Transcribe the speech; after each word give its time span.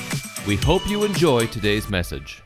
We 0.46 0.57
hope 0.57 0.89
you 0.89 1.05
enjoy 1.05 1.46
today's 1.48 1.91
message. 1.91 2.43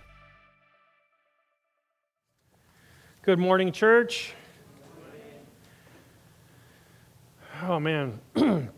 Good 3.22 3.38
morning, 3.38 3.70
church. 3.70 4.34
Oh, 7.62 7.78
man. 7.78 8.18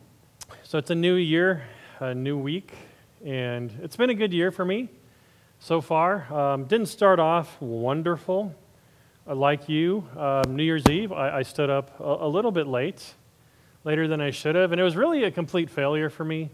so 0.62 0.76
it's 0.76 0.90
a 0.90 0.94
new 0.94 1.14
year, 1.14 1.62
a 2.04 2.14
new 2.14 2.36
week, 2.36 2.72
and 3.24 3.72
it's 3.82 3.96
been 3.96 4.10
a 4.10 4.14
good 4.14 4.32
year 4.32 4.50
for 4.50 4.62
me 4.62 4.90
so 5.58 5.80
far. 5.80 6.30
Um, 6.30 6.64
didn't 6.64 6.88
start 6.88 7.18
off 7.18 7.60
wonderful. 7.62 8.54
Uh, 9.26 9.34
like 9.34 9.70
you, 9.70 10.06
um, 10.14 10.54
New 10.54 10.64
Year's 10.64 10.86
Eve, 10.86 11.12
I, 11.12 11.38
I 11.38 11.42
stood 11.42 11.70
up 11.70 11.98
a, 11.98 12.26
a, 12.26 12.28
little 12.28 12.52
bit 12.52 12.66
late, 12.66 13.14
later 13.84 14.06
than 14.06 14.20
I 14.20 14.32
should 14.32 14.54
have, 14.54 14.72
and 14.72 14.80
it 14.80 14.84
was 14.84 14.96
really 14.96 15.24
a 15.24 15.30
complete 15.30 15.70
failure 15.70 16.10
for 16.10 16.26
me. 16.26 16.50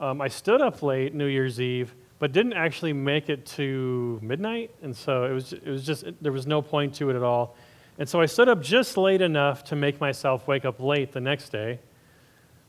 Um, 0.00 0.20
I 0.20 0.28
stood 0.28 0.60
up 0.60 0.82
late 0.82 1.14
New 1.14 1.28
Year's 1.28 1.58
Eve, 1.58 1.94
but 2.18 2.32
didn't 2.32 2.52
actually 2.52 2.92
make 2.92 3.30
it 3.30 3.46
to 3.56 4.18
midnight, 4.20 4.70
and 4.82 4.94
so 4.94 5.24
it 5.24 5.32
was, 5.32 5.54
it 5.54 5.66
was 5.66 5.86
just, 5.86 6.02
it, 6.02 6.22
there 6.22 6.32
was 6.32 6.46
no 6.46 6.60
point 6.60 6.94
to 6.96 7.08
it 7.08 7.16
at 7.16 7.22
all. 7.22 7.56
And 7.98 8.06
so 8.06 8.20
I 8.20 8.26
stood 8.26 8.50
up 8.50 8.60
just 8.60 8.98
late 8.98 9.22
enough 9.22 9.64
to 9.64 9.76
make 9.76 9.98
myself 9.98 10.46
wake 10.46 10.66
up 10.66 10.78
late 10.78 11.12
the 11.12 11.22
next 11.22 11.48
day, 11.48 11.78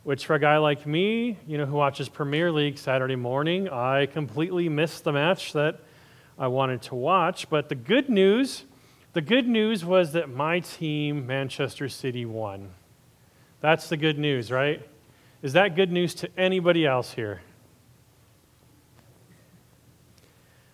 which 0.06 0.28
for 0.28 0.36
a 0.36 0.40
guy 0.40 0.58
like 0.60 0.86
me, 0.86 1.36
you 1.48 1.58
know, 1.58 1.66
who 1.66 1.74
watches 1.74 2.08
Premier 2.10 2.52
League 2.52 2.78
Saturday 2.78 3.16
morning, 3.16 3.68
I 3.68 4.06
completely 4.06 4.70
missed 4.70 5.04
the 5.04 5.12
match 5.12 5.54
that 5.54 5.80
I 6.38 6.48
wanted 6.48 6.84
to 6.84 6.96
watch. 6.96 7.50
But 7.50 7.70
the 7.70 7.76
good 7.76 8.08
news, 8.08 8.66
the 9.14 9.22
good 9.22 9.48
news 9.48 9.84
was 9.84 10.14
that 10.14 10.30
my 10.30 10.60
team, 10.60 11.26
Manchester 11.26 11.90
City, 11.90 12.24
won. 12.24 12.70
That's 13.62 13.90
the 13.90 13.98
good 13.98 14.20
news, 14.20 14.52
right? 14.52 14.88
Is 15.42 15.54
that 15.54 15.76
good 15.76 15.92
news 15.92 16.14
to 16.16 16.30
anybody 16.38 16.86
else 16.86 17.14
here? 17.14 17.42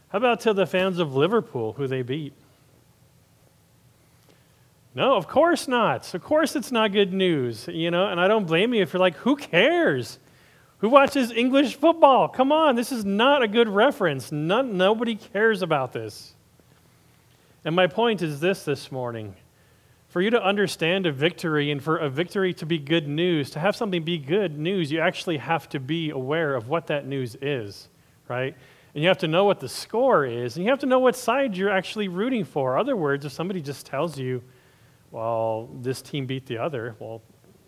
How 0.09 0.17
about 0.17 0.41
to 0.41 0.53
the 0.53 0.65
fans 0.65 0.99
of 0.99 1.15
Liverpool 1.15 1.71
who 1.71 1.87
they 1.87 2.01
beat? 2.01 2.33
No, 4.93 5.15
of 5.15 5.27
course 5.27 5.67
not. 5.67 6.13
Of 6.13 6.21
course 6.21 6.55
it's 6.55 6.71
not 6.71 6.91
good 6.91 7.13
news, 7.13 7.67
you 7.67 7.91
know, 7.91 8.07
and 8.07 8.19
I 8.19 8.27
don't 8.27 8.45
blame 8.45 8.73
you 8.73 8.81
if 8.81 8.93
you're 8.93 8.99
like, 8.99 9.15
who 9.17 9.35
cares? 9.35 10.19
Who 10.79 10.89
watches 10.89 11.31
English 11.31 11.75
football? 11.75 12.27
Come 12.27 12.51
on, 12.51 12.75
this 12.75 12.91
is 12.91 13.05
not 13.05 13.41
a 13.41 13.47
good 13.47 13.69
reference. 13.69 14.31
None, 14.31 14.77
nobody 14.77 15.15
cares 15.15 15.61
about 15.61 15.93
this. 15.93 16.33
And 17.63 17.75
my 17.75 17.87
point 17.87 18.21
is 18.21 18.39
this 18.39 18.65
this 18.65 18.91
morning. 18.91 19.35
For 20.09 20.21
you 20.21 20.29
to 20.31 20.43
understand 20.43 21.05
a 21.05 21.11
victory 21.11 21.71
and 21.71 21.81
for 21.81 21.95
a 21.97 22.09
victory 22.09 22.53
to 22.55 22.65
be 22.65 22.77
good 22.77 23.07
news, 23.07 23.49
to 23.51 23.59
have 23.59 23.77
something 23.77 24.03
be 24.03 24.17
good 24.17 24.57
news, 24.57 24.91
you 24.91 24.99
actually 24.99 25.37
have 25.37 25.69
to 25.69 25.79
be 25.79 26.09
aware 26.09 26.53
of 26.53 26.67
what 26.67 26.87
that 26.87 27.07
news 27.07 27.37
is, 27.41 27.87
right? 28.27 28.53
And 28.93 29.01
you 29.01 29.07
have 29.07 29.19
to 29.19 29.27
know 29.27 29.45
what 29.45 29.61
the 29.61 29.69
score 29.69 30.25
is, 30.25 30.57
and 30.57 30.65
you 30.65 30.71
have 30.71 30.79
to 30.79 30.85
know 30.85 30.99
what 30.99 31.15
side 31.15 31.55
you're 31.55 31.69
actually 31.69 32.09
rooting 32.09 32.43
for. 32.43 32.73
In 32.73 32.81
other 32.81 32.97
words, 32.97 33.23
if 33.23 33.31
somebody 33.31 33.61
just 33.61 33.85
tells 33.85 34.17
you, 34.17 34.43
well, 35.11 35.69
this 35.81 36.01
team 36.01 36.25
beat 36.25 36.45
the 36.45 36.57
other. 36.57 36.95
Well, 36.99 37.21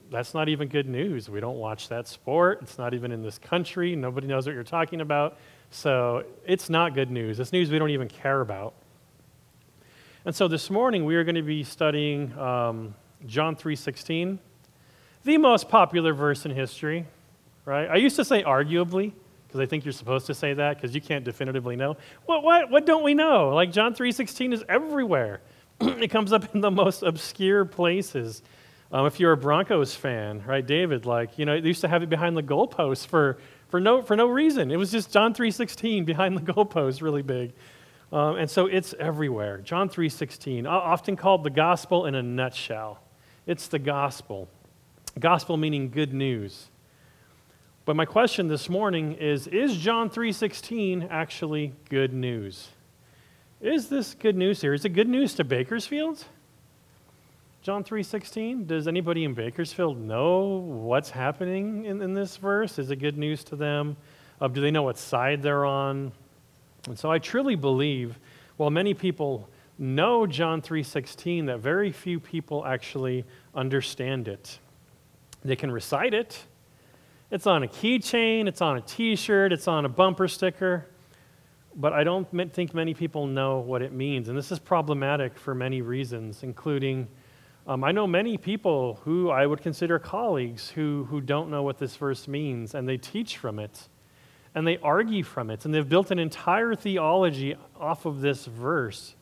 that's 0.09 0.33
not 0.33 0.47
even 0.47 0.67
good 0.67 0.87
news. 0.87 1.29
We 1.29 1.39
don't 1.39 1.57
watch 1.57 1.89
that 1.89 2.07
sport. 2.07 2.59
It's 2.61 2.77
not 2.77 2.93
even 2.93 3.11
in 3.11 3.21
this 3.21 3.37
country. 3.37 3.95
Nobody 3.95 4.27
knows 4.27 4.45
what 4.45 4.53
you're 4.53 4.63
talking 4.63 5.01
about. 5.01 5.37
So 5.71 6.23
it's 6.45 6.69
not 6.69 6.93
good 6.93 7.09
news. 7.09 7.39
It's 7.39 7.51
news 7.51 7.71
we 7.71 7.79
don't 7.79 7.89
even 7.89 8.07
care 8.07 8.41
about. 8.41 8.75
And 10.25 10.33
so 10.33 10.47
this 10.47 10.69
morning 10.69 11.03
we 11.03 11.15
are 11.15 11.23
going 11.23 11.35
to 11.35 11.41
be 11.41 11.63
studying 11.63 12.37
um, 12.37 12.95
John 13.25 13.55
3:16, 13.55 14.37
the 15.23 15.37
most 15.37 15.67
popular 15.67 16.13
verse 16.13 16.45
in 16.45 16.51
history. 16.51 17.05
Right? 17.65 17.89
I 17.89 17.95
used 17.95 18.15
to 18.17 18.25
say 18.25 18.43
arguably 18.43 19.13
because 19.47 19.59
I 19.59 19.65
think 19.65 19.85
you're 19.85 19.93
supposed 19.93 20.27
to 20.27 20.33
say 20.33 20.53
that 20.53 20.77
because 20.77 20.95
you 20.95 21.01
can't 21.01 21.23
definitively 21.23 21.75
know. 21.75 21.97
What, 22.25 22.43
what, 22.43 22.69
what 22.69 22.85
don't 22.85 23.03
we 23.03 23.13
know? 23.13 23.49
Like 23.49 23.71
John 23.71 23.93
3:16 23.93 24.53
is 24.53 24.63
everywhere. 24.69 25.41
it 25.81 26.09
comes 26.09 26.33
up 26.33 26.53
in 26.53 26.61
the 26.61 26.71
most 26.71 27.03
obscure 27.03 27.65
places. 27.65 28.41
Um, 28.91 29.07
if 29.07 29.19
you're 29.19 29.31
a 29.31 29.37
Broncos 29.37 29.95
fan, 29.95 30.43
right, 30.45 30.65
David, 30.65 31.05
like, 31.05 31.39
you 31.39 31.45
know, 31.45 31.59
they 31.59 31.67
used 31.67 31.81
to 31.81 31.87
have 31.87 32.03
it 32.03 32.09
behind 32.09 32.37
the 32.37 32.43
goalpost 32.43 33.07
for, 33.07 33.37
for, 33.69 33.79
no, 33.79 34.03
for 34.03 34.15
no 34.15 34.27
reason. 34.27 34.69
It 34.71 34.77
was 34.77 34.91
just 34.91 35.11
John 35.11 35.33
3.16 35.33 36.05
behind 36.05 36.37
the 36.37 36.53
goalpost, 36.53 37.01
really 37.01 37.23
big. 37.23 37.53
Um, 38.11 38.35
and 38.35 38.49
so 38.49 38.67
it's 38.67 38.93
everywhere. 38.99 39.57
John 39.57 39.89
3.16, 39.89 40.67
often 40.67 41.15
called 41.15 41.43
the 41.43 41.49
gospel 41.49 42.05
in 42.05 42.13
a 42.13 42.21
nutshell. 42.21 42.99
It's 43.47 43.67
the 43.67 43.79
gospel. 43.79 44.47
Gospel 45.19 45.57
meaning 45.57 45.89
good 45.89 46.13
news. 46.13 46.69
But 47.85 47.95
my 47.95 48.05
question 48.05 48.47
this 48.47 48.69
morning 48.69 49.13
is, 49.13 49.47
is 49.47 49.75
John 49.75 50.09
3.16 50.09 51.07
actually 51.09 51.73
good 51.89 52.13
news? 52.13 52.69
Is 53.63 53.87
this 53.87 54.13
good 54.13 54.35
news 54.35 54.59
here? 54.59 54.73
Is 54.73 54.83
it 54.83 54.89
good 54.89 55.07
news 55.07 55.35
to 55.35 55.45
Bakersfield? 55.45 56.25
John 57.61 57.85
3:16. 57.85 58.67
Does 58.67 58.89
anybody 58.89 59.23
in 59.23 59.33
Bakersfield 59.33 59.97
know 59.97 60.57
what's 60.57 61.11
happening 61.11 61.85
in, 61.85 62.01
in 62.01 62.13
this 62.13 62.35
verse? 62.35 62.77
Is 62.77 62.91
it 62.91 62.97
good 62.97 63.17
news 63.17 63.41
to 63.45 63.55
them? 63.55 63.95
Uh, 64.41 64.49
do 64.49 64.59
they 64.59 64.69
know 64.69 64.83
what 64.83 64.97
side 64.97 65.41
they're 65.41 65.63
on? 65.63 66.11
And 66.87 66.99
so 66.99 67.09
I 67.09 67.19
truly 67.19 67.55
believe, 67.55 68.19
while 68.57 68.69
many 68.69 68.93
people 68.93 69.47
know 69.79 70.27
John 70.27 70.61
3:16, 70.61 71.45
that 71.45 71.59
very 71.59 71.93
few 71.93 72.19
people 72.19 72.65
actually 72.65 73.23
understand 73.55 74.27
it. 74.27 74.59
They 75.45 75.55
can 75.55 75.71
recite 75.71 76.13
it. 76.13 76.47
It's 77.31 77.47
on 77.47 77.63
a 77.63 77.67
keychain, 77.67 78.49
it's 78.49 78.61
on 78.61 78.75
a 78.75 78.81
t-shirt, 78.81 79.53
it's 79.53 79.69
on 79.69 79.85
a 79.85 79.89
bumper 79.89 80.27
sticker 80.27 80.85
but 81.75 81.93
I 81.93 82.03
don't 82.03 82.27
think 82.53 82.73
many 82.73 82.93
people 82.93 83.27
know 83.27 83.59
what 83.59 83.81
it 83.81 83.91
means. 83.91 84.29
And 84.29 84.37
this 84.37 84.51
is 84.51 84.59
problematic 84.59 85.37
for 85.37 85.55
many 85.55 85.81
reasons, 85.81 86.43
including 86.43 87.07
um, 87.65 87.83
I 87.83 87.93
know 87.93 88.05
many 88.05 88.37
people 88.37 88.99
who 89.05 89.29
I 89.29 89.45
would 89.45 89.61
consider 89.61 89.97
colleagues 89.97 90.69
who, 90.69 91.07
who 91.09 91.21
don't 91.21 91.49
know 91.49 91.63
what 91.63 91.77
this 91.77 91.95
verse 91.95 92.27
means, 92.27 92.75
and 92.75 92.87
they 92.89 92.97
teach 92.97 93.37
from 93.37 93.57
it, 93.57 93.87
and 94.53 94.67
they 94.67 94.77
argue 94.79 95.23
from 95.23 95.49
it, 95.49 95.63
and 95.63 95.73
they've 95.73 95.87
built 95.87 96.11
an 96.11 96.19
entire 96.19 96.75
theology 96.75 97.55
off 97.79 98.05
of 98.05 98.19
this 98.19 98.45
verse. 98.45 99.15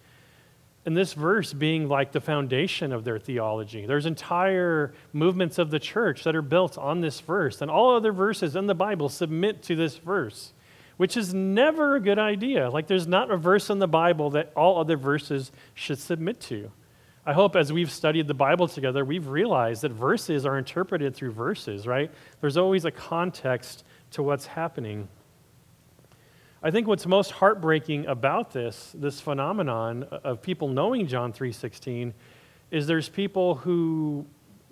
And 0.87 0.97
this 0.97 1.13
verse 1.13 1.53
being 1.53 1.87
like 1.87 2.11
the 2.11 2.19
foundation 2.19 2.91
of 2.91 3.03
their 3.03 3.19
theology. 3.19 3.85
There's 3.85 4.07
entire 4.07 4.95
movements 5.13 5.59
of 5.59 5.69
the 5.69 5.77
church 5.79 6.23
that 6.23 6.35
are 6.35 6.41
built 6.41 6.79
on 6.79 7.01
this 7.01 7.19
verse, 7.19 7.61
and 7.61 7.69
all 7.69 7.95
other 7.95 8.11
verses 8.11 8.55
in 8.55 8.65
the 8.65 8.73
Bible 8.73 9.07
submit 9.07 9.61
to 9.63 9.75
this 9.75 9.97
verse 9.97 10.53
which 11.01 11.17
is 11.17 11.33
never 11.33 11.95
a 11.95 11.99
good 11.99 12.19
idea. 12.19 12.69
Like, 12.69 12.85
there's 12.85 13.07
not 13.07 13.31
a 13.31 13.35
verse 13.35 13.71
in 13.71 13.79
the 13.79 13.87
Bible 13.87 14.29
that 14.29 14.51
all 14.55 14.79
other 14.79 14.97
verses 14.97 15.51
should 15.73 15.97
submit 15.97 16.39
to. 16.41 16.69
I 17.25 17.33
hope 17.33 17.55
as 17.55 17.73
we've 17.73 17.89
studied 17.89 18.27
the 18.27 18.35
Bible 18.35 18.67
together, 18.67 19.03
we've 19.03 19.27
realized 19.27 19.81
that 19.81 19.93
verses 19.93 20.45
are 20.45 20.59
interpreted 20.59 21.15
through 21.15 21.31
verses, 21.31 21.87
right? 21.87 22.11
There's 22.39 22.55
always 22.55 22.85
a 22.85 22.91
context 22.91 23.83
to 24.11 24.21
what's 24.21 24.45
happening. 24.45 25.07
I 26.61 26.69
think 26.69 26.85
what's 26.85 27.07
most 27.07 27.31
heartbreaking 27.31 28.05
about 28.05 28.51
this, 28.51 28.91
this 28.93 29.19
phenomenon 29.19 30.03
of 30.03 30.43
people 30.43 30.67
knowing 30.67 31.07
John 31.07 31.33
3:16, 31.33 32.13
is 32.69 32.85
there's 32.85 33.09
people 33.09 33.55
who 33.55 34.27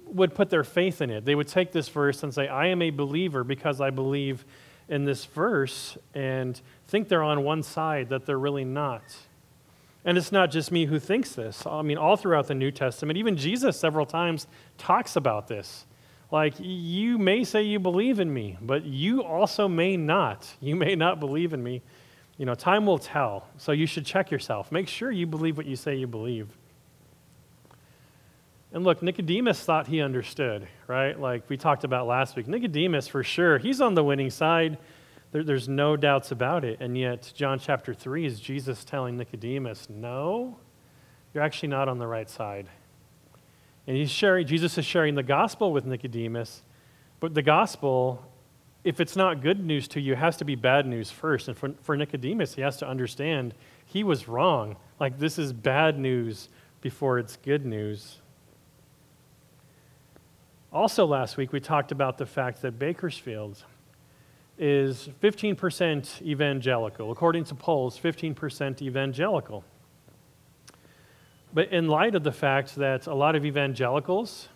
would 0.05 0.35
put 0.35 0.51
their 0.51 0.63
faith 0.63 1.01
in 1.01 1.09
it. 1.09 1.25
They 1.25 1.33
would 1.33 1.47
take 1.47 1.71
this 1.71 1.89
verse 1.89 2.21
and 2.21 2.31
say, 2.31 2.47
I 2.47 2.67
am 2.67 2.83
a 2.83 2.91
believer 2.91 3.43
because 3.43 3.81
I 3.81 3.89
believe 3.89 4.45
in 4.89 5.05
this 5.05 5.23
verse 5.25 5.97
and 6.13 6.59
think 6.87 7.07
they're 7.07 7.23
on 7.23 7.43
one 7.43 7.63
side 7.63 8.09
that 8.09 8.25
they're 8.25 8.39
really 8.39 8.65
not. 8.65 9.03
And 10.03 10.17
it's 10.17 10.31
not 10.31 10.49
just 10.51 10.71
me 10.71 10.85
who 10.85 10.99
thinks 10.99 11.33
this. 11.35 11.65
I 11.65 11.81
mean, 11.81 11.97
all 11.97 12.17
throughout 12.17 12.47
the 12.47 12.55
New 12.55 12.71
Testament, 12.71 13.17
even 13.17 13.37
Jesus 13.37 13.79
several 13.79 14.05
times 14.05 14.47
talks 14.77 15.15
about 15.15 15.47
this. 15.47 15.85
Like, 16.31 16.53
you 16.59 17.17
may 17.17 17.43
say 17.43 17.63
you 17.63 17.79
believe 17.79 18.19
in 18.19 18.31
me, 18.33 18.57
but 18.61 18.85
you 18.85 19.23
also 19.23 19.67
may 19.67 19.97
not. 19.97 20.47
You 20.61 20.75
may 20.75 20.95
not 20.95 21.19
believe 21.19 21.53
in 21.53 21.63
me. 21.63 21.81
You 22.37 22.45
know, 22.45 22.55
time 22.55 22.85
will 22.85 22.99
tell. 22.99 23.47
So 23.57 23.71
you 23.71 23.85
should 23.85 24.05
check 24.05 24.31
yourself. 24.31 24.71
Make 24.71 24.87
sure 24.87 25.11
you 25.11 25.25
believe 25.25 25.57
what 25.57 25.65
you 25.65 25.75
say 25.75 25.95
you 25.95 26.07
believe. 26.07 26.47
And 28.71 28.83
look, 28.83 29.01
Nicodemus 29.01 29.63
thought 29.63 29.87
he 29.87 30.01
understood, 30.01 30.67
right? 30.87 31.19
Like 31.19 31.49
we 31.49 31.57
talked 31.57 31.83
about 31.83 32.07
last 32.07 32.35
week. 32.35 32.47
Nicodemus, 32.47 33.07
for 33.07 33.23
sure, 33.23 33.57
he's 33.57 33.81
on 33.81 33.95
the 33.95 34.03
winning 34.03 34.29
side. 34.29 34.77
There, 35.31 35.43
there's 35.43 35.67
no 35.67 35.97
doubts 35.97 36.31
about 36.31 36.63
it. 36.63 36.77
And 36.79 36.97
yet, 36.97 37.31
John 37.35 37.59
chapter 37.59 37.93
3 37.93 38.25
is 38.25 38.39
Jesus 38.39 38.83
telling 38.83 39.17
Nicodemus, 39.17 39.87
no, 39.89 40.57
you're 41.33 41.43
actually 41.43 41.69
not 41.69 41.89
on 41.89 41.97
the 41.97 42.07
right 42.07 42.29
side. 42.29 42.67
And 43.87 43.97
he's 43.97 44.11
sharing, 44.11 44.45
Jesus 44.45 44.77
is 44.77 44.85
sharing 44.85 45.15
the 45.15 45.23
gospel 45.23 45.71
with 45.71 45.85
Nicodemus, 45.85 46.61
but 47.19 47.33
the 47.33 47.41
gospel 47.41 48.23
if 48.83 48.99
it's 48.99 49.15
not 49.15 49.41
good 49.41 49.63
news 49.63 49.87
to 49.89 49.99
you, 49.99 50.15
has 50.15 50.37
to 50.37 50.45
be 50.45 50.55
bad 50.55 50.85
news 50.85 51.11
first. 51.11 51.47
And 51.47 51.57
for, 51.57 51.73
for 51.81 51.97
Nicodemus, 51.97 52.55
he 52.55 52.61
has 52.61 52.77
to 52.77 52.87
understand 52.87 53.53
he 53.85 54.03
was 54.03 54.27
wrong. 54.27 54.77
Like, 54.99 55.19
this 55.19 55.37
is 55.37 55.51
bad 55.51 55.99
news 55.99 56.49
before 56.81 57.19
it's 57.19 57.35
good 57.37 57.65
news. 57.65 58.18
Also, 60.71 61.03
last 61.05 61.35
week, 61.35 61.51
we 61.51 61.59
talked 61.59 61.91
about 61.91 62.19
the 62.19 62.25
fact 62.27 62.61
that 62.61 62.77
Bakersfield 62.77 63.63
is 64.59 65.09
15% 65.23 66.21
evangelical. 66.21 67.11
According 67.11 67.45
to 67.45 67.55
polls, 67.55 67.99
15% 67.99 68.81
evangelical. 68.81 69.63
But 71.53 71.69
in 71.69 71.87
light 71.87 72.13
of 72.13 72.23
the 72.23 72.31
fact 72.31 72.75
that 72.75 73.07
a 73.07 73.13
lot 73.15 73.35
of 73.35 73.45
evangelicals 73.45 74.49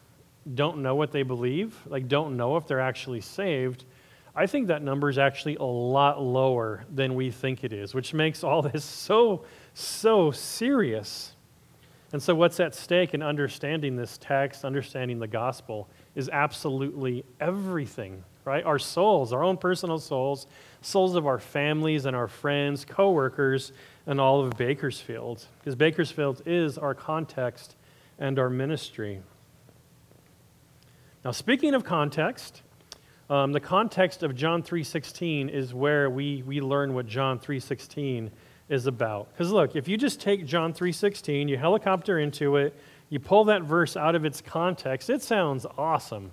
don't 0.54 0.84
know 0.84 0.94
what 0.94 1.12
they 1.12 1.24
believe, 1.24 1.76
like 1.88 2.08
don't 2.08 2.38
know 2.38 2.58
if 2.58 2.68
they're 2.68 2.80
actually 2.80 3.22
saved, 3.22 3.86
I 4.36 4.46
think 4.46 4.68
that 4.68 4.84
number 4.84 5.10
is 5.10 5.18
actually 5.18 5.56
a 5.56 5.64
lot 5.64 6.22
lower 6.22 6.86
than 6.94 7.16
we 7.16 7.32
think 7.32 7.64
it 7.64 7.74
is, 7.74 7.96
which 7.96 8.14
makes 8.14 8.44
all 8.44 8.62
this 8.62 8.84
so, 8.84 9.46
so 9.74 10.30
serious. 10.30 11.34
And 12.12 12.22
so, 12.22 12.36
what's 12.36 12.60
at 12.60 12.76
stake 12.76 13.16
in 13.16 13.24
understanding 13.24 13.96
this 13.96 14.20
text, 14.20 14.64
understanding 14.66 15.18
the 15.18 15.28
gospel, 15.28 15.90
is 16.16 16.30
absolutely 16.30 17.26
everything, 17.40 18.24
right? 18.46 18.64
Our 18.64 18.80
souls, 18.80 19.34
our 19.34 19.44
own 19.44 19.58
personal 19.58 20.00
souls, 20.00 20.48
souls 20.82 21.16
of 21.16 21.26
our 21.26 21.40
families 21.40 22.06
and 22.06 22.16
our 22.16 22.28
friends, 22.28 22.86
coworkers, 22.86 23.72
and 24.06 24.20
all 24.20 24.42
of 24.42 24.58
Bakersfield. 24.58 25.46
Because 25.60 25.76
Bakersfield 25.76 26.42
is 26.46 26.78
our 26.78 26.94
context 26.94 27.76
and 28.20 28.38
our 28.38 28.50
ministry. 28.50 29.22
Now, 31.26 31.32
speaking 31.32 31.74
of 31.74 31.84
context, 31.84 32.62
um, 33.30 33.54
the 33.54 33.60
context 33.60 34.24
of 34.24 34.36
John 34.36 34.62
3.16 34.62 35.50
is 35.50 35.74
where 35.74 36.10
we, 36.10 36.44
we 36.44 36.62
learn 36.62 36.94
what 36.94 37.08
John 37.08 37.40
3.16 37.40 38.30
is 38.70 38.88
about. 38.88 39.32
Because 39.32 39.52
look, 39.52 39.76
if 39.76 39.88
you 39.88 39.98
just 39.98 40.20
take 40.20 40.46
John 40.46 40.74
3.16, 40.74 41.48
you 41.50 41.58
helicopter 41.58 42.20
into 42.20 42.58
it, 42.58 42.78
you 43.14 43.20
pull 43.20 43.46
that 43.46 43.62
verse 43.62 43.96
out 43.96 44.16
of 44.16 44.26
its 44.26 44.42
context, 44.42 45.08
it 45.08 45.22
sounds 45.22 45.68
awesome. 45.78 46.32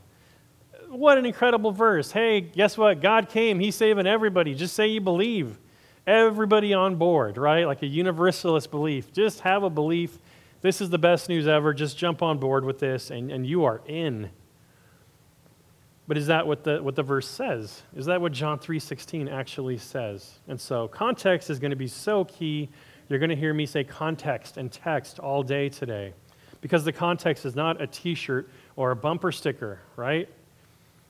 What 0.89 1.19
an 1.19 1.27
incredible 1.27 1.73
verse. 1.73 2.11
Hey, 2.11 2.41
guess 2.41 2.79
what? 2.79 3.03
God 3.03 3.29
came, 3.29 3.61
He's 3.61 3.75
saving 3.75 4.07
everybody. 4.07 4.55
Just 4.55 4.75
say 4.75 4.87
you 4.87 5.03
believe. 5.03 5.59
Everybody 6.07 6.73
on 6.73 6.97
board, 6.97 7.37
right? 7.37 7.67
Like 7.67 7.83
a 7.83 7.87
universalist 7.87 8.71
belief. 8.71 9.13
Just 9.13 9.41
have 9.41 9.63
a 9.63 9.69
belief. 9.69 10.17
This 10.63 10.81
is 10.81 10.89
the 10.89 10.97
best 10.97 11.29
news 11.29 11.47
ever. 11.47 11.75
Just 11.75 11.99
jump 11.99 12.23
on 12.23 12.39
board 12.39 12.65
with 12.65 12.79
this, 12.79 13.11
and, 13.11 13.31
and 13.31 13.47
you 13.47 13.65
are 13.65 13.83
in. 13.87 14.31
But 16.09 16.17
is 16.17 16.29
that 16.29 16.47
what 16.47 16.65
the, 16.65 16.83
what 16.83 16.97
the 16.97 17.03
verse 17.03 17.29
says? 17.29 17.83
Is 17.95 18.07
that 18.07 18.23
what 18.23 18.33
John 18.33 18.59
3.16 18.59 19.31
actually 19.31 19.77
says? 19.77 20.39
And 20.49 20.59
so 20.59 20.89
context 20.89 21.51
is 21.51 21.59
going 21.59 21.73
to 21.73 21.77
be 21.77 21.89
so 21.89 22.25
key. 22.25 22.71
You're 23.11 23.19
going 23.19 23.29
to 23.29 23.37
hear 23.37 23.53
me 23.53 23.67
say 23.67 23.85
context 23.85 24.57
and 24.57 24.73
text 24.73 25.19
all 25.19 25.43
day 25.43 25.69
today. 25.69 26.15
Because 26.61 26.85
the 26.85 26.93
context 26.93 27.47
is 27.47 27.57
not 27.57 27.81
a 27.81 27.87
t-shirt 27.87 28.49
or 28.77 28.91
a 28.91 28.97
bumper 28.97 29.33
sticker, 29.33 29.81
right? 29.97 30.29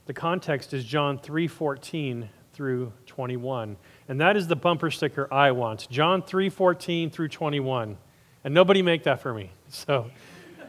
The 0.06 0.12
context 0.12 0.72
is 0.74 0.84
John 0.84 1.18
3.14 1.18 2.28
through 2.52 2.92
21. 3.06 3.76
And 4.08 4.20
that 4.20 4.36
is 4.36 4.48
the 4.48 4.56
bumper 4.56 4.90
sticker 4.90 5.32
I 5.32 5.52
want. 5.52 5.88
John 5.90 6.22
3.14 6.22 7.12
through 7.12 7.28
21. 7.28 7.96
And 8.44 8.54
nobody 8.54 8.82
make 8.82 9.04
that 9.04 9.20
for 9.20 9.34
me. 9.34 9.50
So 9.72 10.10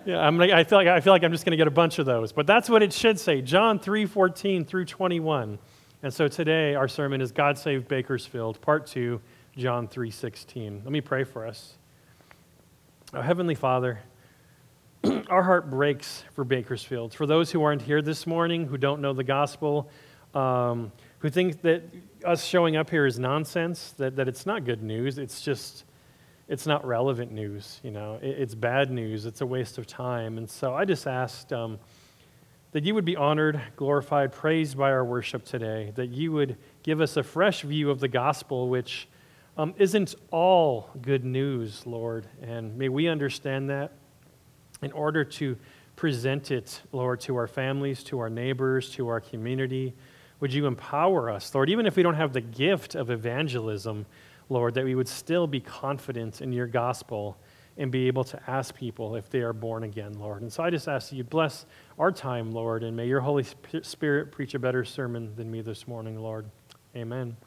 yeah, 0.06 0.19
I'm 0.19 0.38
like, 0.38 0.51
I, 0.51 0.63
feel 0.63 0.78
like, 0.78 0.88
I 0.88 1.00
feel 1.00 1.12
like 1.12 1.24
I'm 1.24 1.31
just 1.31 1.44
going 1.44 1.51
to 1.51 1.57
get 1.57 1.68
a 1.68 1.72
bunch 1.72 2.00
of 2.00 2.06
those. 2.06 2.31
But 2.31 2.48
that's 2.48 2.69
what 2.69 2.81
it 2.83 2.94
should 2.94 3.19
say 3.19 3.42
John 3.42 3.80
3 3.80 4.06
14 4.06 4.66
through 4.66 4.86
21. 4.86 5.60
And 6.04 6.13
so 6.13 6.28
today 6.28 6.75
our 6.75 6.88
sermon 6.88 7.22
is 7.22 7.31
God 7.31 7.57
Save 7.57 7.88
Bakersfield, 7.88 8.62
part 8.62 8.88
2, 8.88 9.19
John 9.57 9.88
3 9.88 10.12
16. 10.12 10.81
Let 10.83 10.92
me 10.92 11.01
pray 11.01 11.24
for 11.24 11.45
us. 11.45 11.74
Oh, 13.13 13.22
Heavenly 13.22 13.56
Father, 13.56 14.00
our 15.30 15.42
heart 15.42 15.69
breaks 15.69 16.24
for 16.33 16.44
Bakersfield. 16.44 17.13
For 17.13 17.25
those 17.25 17.51
who 17.51 17.63
aren't 17.63 17.81
here 17.81 18.01
this 18.01 18.27
morning, 18.27 18.65
who 18.68 18.77
don't 18.77 19.01
know 19.01 19.13
the 19.13 19.24
gospel, 19.24 19.89
um, 20.36 20.92
who 21.19 21.30
think 21.30 21.62
that 21.63 21.83
us 22.24 22.45
showing 22.45 22.75
up 22.75 22.89
here 22.89 23.06
is 23.06 23.18
nonsense, 23.18 23.94
that, 23.98 24.15
that 24.15 24.27
it's 24.27 24.45
not 24.45 24.63
good 24.63 24.83
news, 24.83 25.18
it's 25.18 25.42
just 25.42 25.86
it's 26.48 26.68
not 26.68 26.86
relevant 26.86 27.31
news. 27.31 27.80
You 27.81 27.92
know, 27.92 28.19
it, 28.21 28.38
it's 28.38 28.56
bad 28.56 28.92
news. 28.92 29.25
It's 29.25 29.39
a 29.39 29.45
waste 29.45 29.77
of 29.77 29.88
time. 29.88 30.38
And 30.38 30.50
so 30.50 30.75
I 30.75 30.83
just 30.83 31.07
asked 31.07 31.54
um, 31.54 31.80
that 32.74 32.83
you 32.83 32.94
would 32.94 33.06
be 33.06 33.15
honored, 33.15 33.62
glorified, 33.77 34.33
praised 34.33 34.77
by 34.77 34.92
our 34.92 35.06
worship 35.06 35.45
today. 35.45 35.94
That 35.95 36.09
you 36.09 36.33
would 36.33 36.57
give 36.83 37.00
us 37.00 37.15
a 37.15 37.24
fresh 37.24 37.62
view 37.62 37.89
of 37.89 38.01
the 38.01 38.09
gospel, 38.09 38.68
which 38.68 39.07
um, 39.57 39.74
isn't 39.77 40.13
all 40.30 40.89
good 41.01 41.24
news, 41.24 41.88
Lord. 41.88 42.27
And 42.42 42.77
may 42.77 42.89
we 42.89 43.07
understand 43.07 43.69
that 43.69 43.94
in 44.81 44.92
order 44.92 45.24
to 45.24 45.57
present 45.95 46.51
it, 46.51 46.81
Lord, 46.92 47.19
to 47.22 47.36
our 47.36 47.48
families, 47.48 48.04
to 48.06 48.19
our 48.19 48.30
neighbors, 48.30 48.89
to 48.92 49.07
our 49.07 49.19
community. 49.19 49.94
Would 50.39 50.54
you 50.54 50.66
empower 50.66 51.30
us, 51.30 51.54
Lord, 51.54 51.69
even 51.69 51.86
if 51.86 51.95
we 51.95 52.04
don't 52.04 52.16
have 52.16 52.33
the 52.33 52.42
gift 52.42 52.95
of 52.95 53.10
evangelism? 53.10 54.06
Lord, 54.50 54.74
that 54.74 54.83
we 54.83 54.95
would 54.95 55.07
still 55.07 55.48
be 55.48 55.62
confident 55.62 56.42
in 56.42 56.51
your 56.51 56.68
gospel 56.68 57.38
and 57.78 57.89
be 57.89 58.07
able 58.07 58.24
to 58.25 58.39
ask 58.50 58.75
people 58.75 59.16
if 59.16 59.30
they 59.30 59.39
are 59.39 59.54
born 59.54 59.83
again, 59.83 60.19
Lord. 60.19 60.42
And 60.42 60.51
so 60.51 60.62
I 60.63 60.69
just 60.69 60.88
ask 60.88 61.10
that 61.10 61.16
you 61.16 61.24
bless 61.24 61.66
our 61.98 62.12
time, 62.12 62.51
Lord, 62.51 62.83
and 62.83 62.95
may 62.95 63.07
your 63.07 63.22
Holy 63.22 63.45
Spirit 63.81 64.31
preach 64.31 64.54
a 64.54 64.60
better 64.60 64.83
sermon 64.83 65.33
than 65.36 65.50
me 65.50 65.62
this 65.62 65.88
morning, 65.88 66.19
Lord. 66.19 66.45
Amen. 66.95 67.38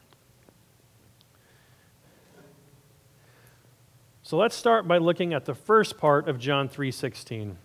So 4.25 4.39
let's 4.39 4.57
start 4.57 4.89
by 4.89 4.97
looking 4.97 5.35
at 5.35 5.45
the 5.45 5.55
first 5.55 5.99
part 5.99 6.31
of 6.31 6.39
John 6.39 6.67
3:16. 6.67 7.59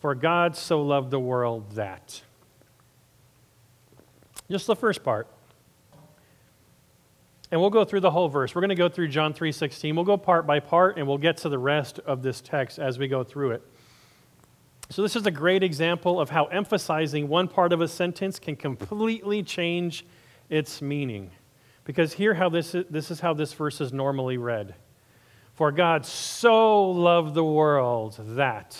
For 0.00 0.16
God 0.16 0.56
so 0.56 0.82
loved 0.82 1.12
the 1.12 1.20
world 1.20 1.70
that. 1.76 2.22
Just 4.50 4.66
the 4.66 4.74
first 4.74 5.04
part. 5.04 5.28
And 7.52 7.60
we'll 7.60 7.70
go 7.70 7.84
through 7.84 8.00
the 8.00 8.10
whole 8.10 8.28
verse. 8.28 8.56
We're 8.56 8.60
going 8.60 8.70
to 8.70 8.74
go 8.74 8.88
through 8.88 9.06
John 9.06 9.32
3:16. 9.34 9.94
We'll 9.94 10.04
go 10.04 10.16
part 10.16 10.48
by 10.48 10.58
part 10.58 10.98
and 10.98 11.06
we'll 11.06 11.16
get 11.16 11.36
to 11.38 11.48
the 11.48 11.60
rest 11.60 12.00
of 12.00 12.24
this 12.24 12.40
text 12.40 12.80
as 12.80 12.98
we 12.98 13.06
go 13.06 13.22
through 13.22 13.52
it. 13.52 13.62
So 14.88 15.02
this 15.02 15.14
is 15.14 15.26
a 15.26 15.30
great 15.30 15.62
example 15.62 16.20
of 16.20 16.30
how 16.30 16.46
emphasizing 16.46 17.28
one 17.28 17.46
part 17.46 17.72
of 17.72 17.80
a 17.80 17.86
sentence 17.86 18.40
can 18.40 18.56
completely 18.56 19.44
change 19.44 20.04
its 20.48 20.82
meaning. 20.82 21.30
Because 21.84 22.14
here 22.14 22.34
how 22.34 22.48
this 22.48 22.74
is, 22.74 22.86
this 22.90 23.12
is 23.12 23.20
how 23.20 23.32
this 23.32 23.52
verse 23.52 23.80
is 23.80 23.92
normally 23.92 24.38
read. 24.38 24.74
For 25.60 25.70
God 25.70 26.06
so 26.06 26.88
loved 26.88 27.34
the 27.34 27.44
world 27.44 28.16
that 28.18 28.78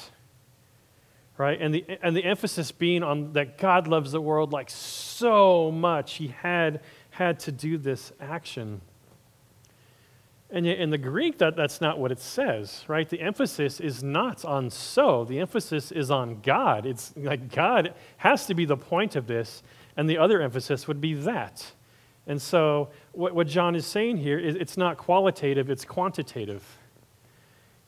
right? 1.37 1.60
And 1.60 1.75
the, 1.75 1.84
and 2.02 2.16
the 2.16 2.25
emphasis 2.25 2.72
being 2.72 3.02
on 3.02 3.34
that 3.34 3.58
God 3.58 3.87
loves 3.87 4.12
the 4.12 4.20
world 4.20 4.50
like 4.50 4.70
so 4.70 5.70
much. 5.70 6.14
He 6.14 6.28
had 6.28 6.80
had 7.10 7.38
to 7.40 7.52
do 7.52 7.76
this 7.76 8.12
action. 8.18 8.80
And 10.49 10.64
yet 10.64 10.78
in 10.78 10.88
the 10.88 10.96
Greek, 10.96 11.37
that, 11.37 11.54
that's 11.54 11.82
not 11.82 11.99
what 11.99 12.12
it 12.12 12.18
says, 12.18 12.82
right? 12.88 13.06
The 13.06 13.20
emphasis 13.20 13.78
is 13.78 14.02
not 14.02 14.42
on 14.46 14.70
so, 14.70 15.26
the 15.26 15.38
emphasis 15.38 15.92
is 15.92 16.10
on 16.10 16.40
God. 16.40 16.87
It's 16.87 17.12
like 17.14 17.52
God 17.54 17.92
has 18.16 18.46
to 18.46 18.54
be 18.54 18.64
the 18.64 18.78
point 18.78 19.16
of 19.16 19.26
this, 19.26 19.62
and 19.99 20.08
the 20.08 20.16
other 20.16 20.40
emphasis 20.40 20.88
would 20.88 21.02
be 21.02 21.12
that. 21.12 21.72
And 22.30 22.40
so, 22.40 22.90
what, 23.10 23.34
what 23.34 23.49
John 23.49 23.75
is 23.75 23.84
saying 23.84 24.18
here 24.18 24.38
is 24.38 24.54
it's 24.54 24.76
not 24.76 24.96
qualitative, 24.99 25.68
it's 25.68 25.84
quantitative. 25.84 26.62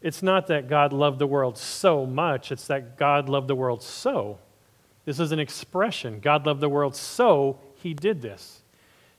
It's 0.00 0.20
not 0.20 0.48
that 0.48 0.68
God 0.68 0.92
loved 0.92 1.20
the 1.20 1.28
world 1.28 1.56
so 1.56 2.04
much, 2.04 2.50
it's 2.50 2.66
that 2.66 2.98
God 2.98 3.28
loved 3.28 3.46
the 3.46 3.54
world 3.54 3.84
so. 3.84 4.40
This 5.04 5.20
is 5.20 5.30
an 5.30 5.38
expression. 5.38 6.18
God 6.18 6.44
loved 6.44 6.60
the 6.60 6.68
world 6.68 6.96
so 6.96 7.60
he 7.76 7.94
did 7.94 8.20
this. 8.20 8.62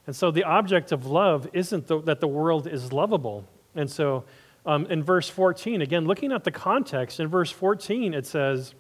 And 0.08 0.14
so 0.14 0.30
the 0.30 0.44
object 0.44 0.92
of 0.92 1.06
love 1.06 1.48
isn't 1.54 1.88
the, 1.88 2.02
that 2.02 2.20
the 2.20 2.28
world 2.28 2.68
is 2.68 2.92
lovable. 2.92 3.46
And 3.76 3.90
so 3.90 4.26
um, 4.66 4.86
in 4.88 5.02
verse 5.04 5.30
14, 5.30 5.82
again, 5.82 6.04
looking 6.04 6.34
at 6.34 6.44
the 6.44 6.52
context, 6.52 7.22
in 7.22 7.30
verse 7.30 7.50
14 7.50 8.14
it 8.14 8.26
says, 8.26 8.74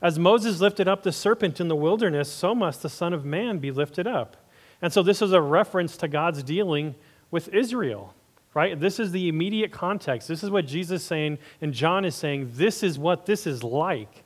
As 0.00 0.18
Moses 0.18 0.62
lifted 0.62 0.88
up 0.88 1.02
the 1.02 1.12
serpent 1.12 1.60
in 1.60 1.68
the 1.68 1.76
wilderness, 1.76 2.32
so 2.32 2.54
must 2.54 2.80
the 2.80 2.88
Son 2.88 3.12
of 3.12 3.26
Man 3.26 3.58
be 3.58 3.70
lifted 3.70 4.06
up. 4.06 4.38
And 4.82 4.92
so 4.92 5.02
this 5.02 5.22
is 5.22 5.32
a 5.32 5.40
reference 5.40 5.96
to 5.98 6.08
God's 6.08 6.42
dealing 6.42 6.94
with 7.30 7.48
Israel, 7.48 8.14
right? 8.54 8.78
This 8.78 8.98
is 8.98 9.12
the 9.12 9.28
immediate 9.28 9.72
context. 9.72 10.28
This 10.28 10.42
is 10.42 10.50
what 10.50 10.66
Jesus 10.66 11.02
is 11.02 11.06
saying, 11.06 11.38
and 11.60 11.72
John 11.72 12.04
is 12.04 12.14
saying, 12.14 12.52
This 12.54 12.82
is 12.82 12.98
what 12.98 13.26
this 13.26 13.46
is 13.46 13.62
like. 13.62 14.24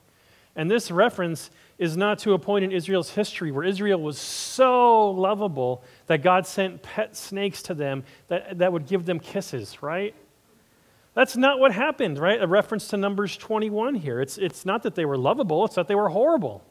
And 0.57 0.71
this 0.71 0.91
reference 0.91 1.51
is 1.79 1.97
not 1.97 2.21
to 2.21 2.33
a 2.33 2.39
point 2.39 2.65
in 2.65 2.71
Israel's 2.71 3.11
history 3.11 3.51
where 3.51 3.65
Israel 3.65 4.01
was 4.01 4.19
so 4.19 5.11
lovable 5.11 5.83
that 6.07 6.23
God 6.23 6.47
sent 6.47 6.83
pet 6.83 7.17
snakes 7.17 7.63
to 7.63 7.75
them 7.75 8.05
that, 8.29 8.59
that 8.59 8.73
would 8.73 8.87
give 8.87 9.05
them 9.05 9.19
kisses, 9.19 9.83
right? 9.83 10.15
That's 11.15 11.37
not 11.37 11.59
what 11.59 11.73
happened, 11.73 12.19
right? 12.19 12.41
A 12.41 12.47
reference 12.47 12.89
to 12.89 12.97
Numbers 12.97 13.37
21 13.37 13.97
here. 13.97 14.21
It's, 14.21 14.39
it's 14.39 14.65
not 14.65 14.85
that 14.85 14.95
they 14.95 15.05
were 15.05 15.19
lovable, 15.19 15.65
it's 15.65 15.75
that 15.75 15.89
they 15.89 15.95
were 15.95 16.09
horrible. 16.09 16.63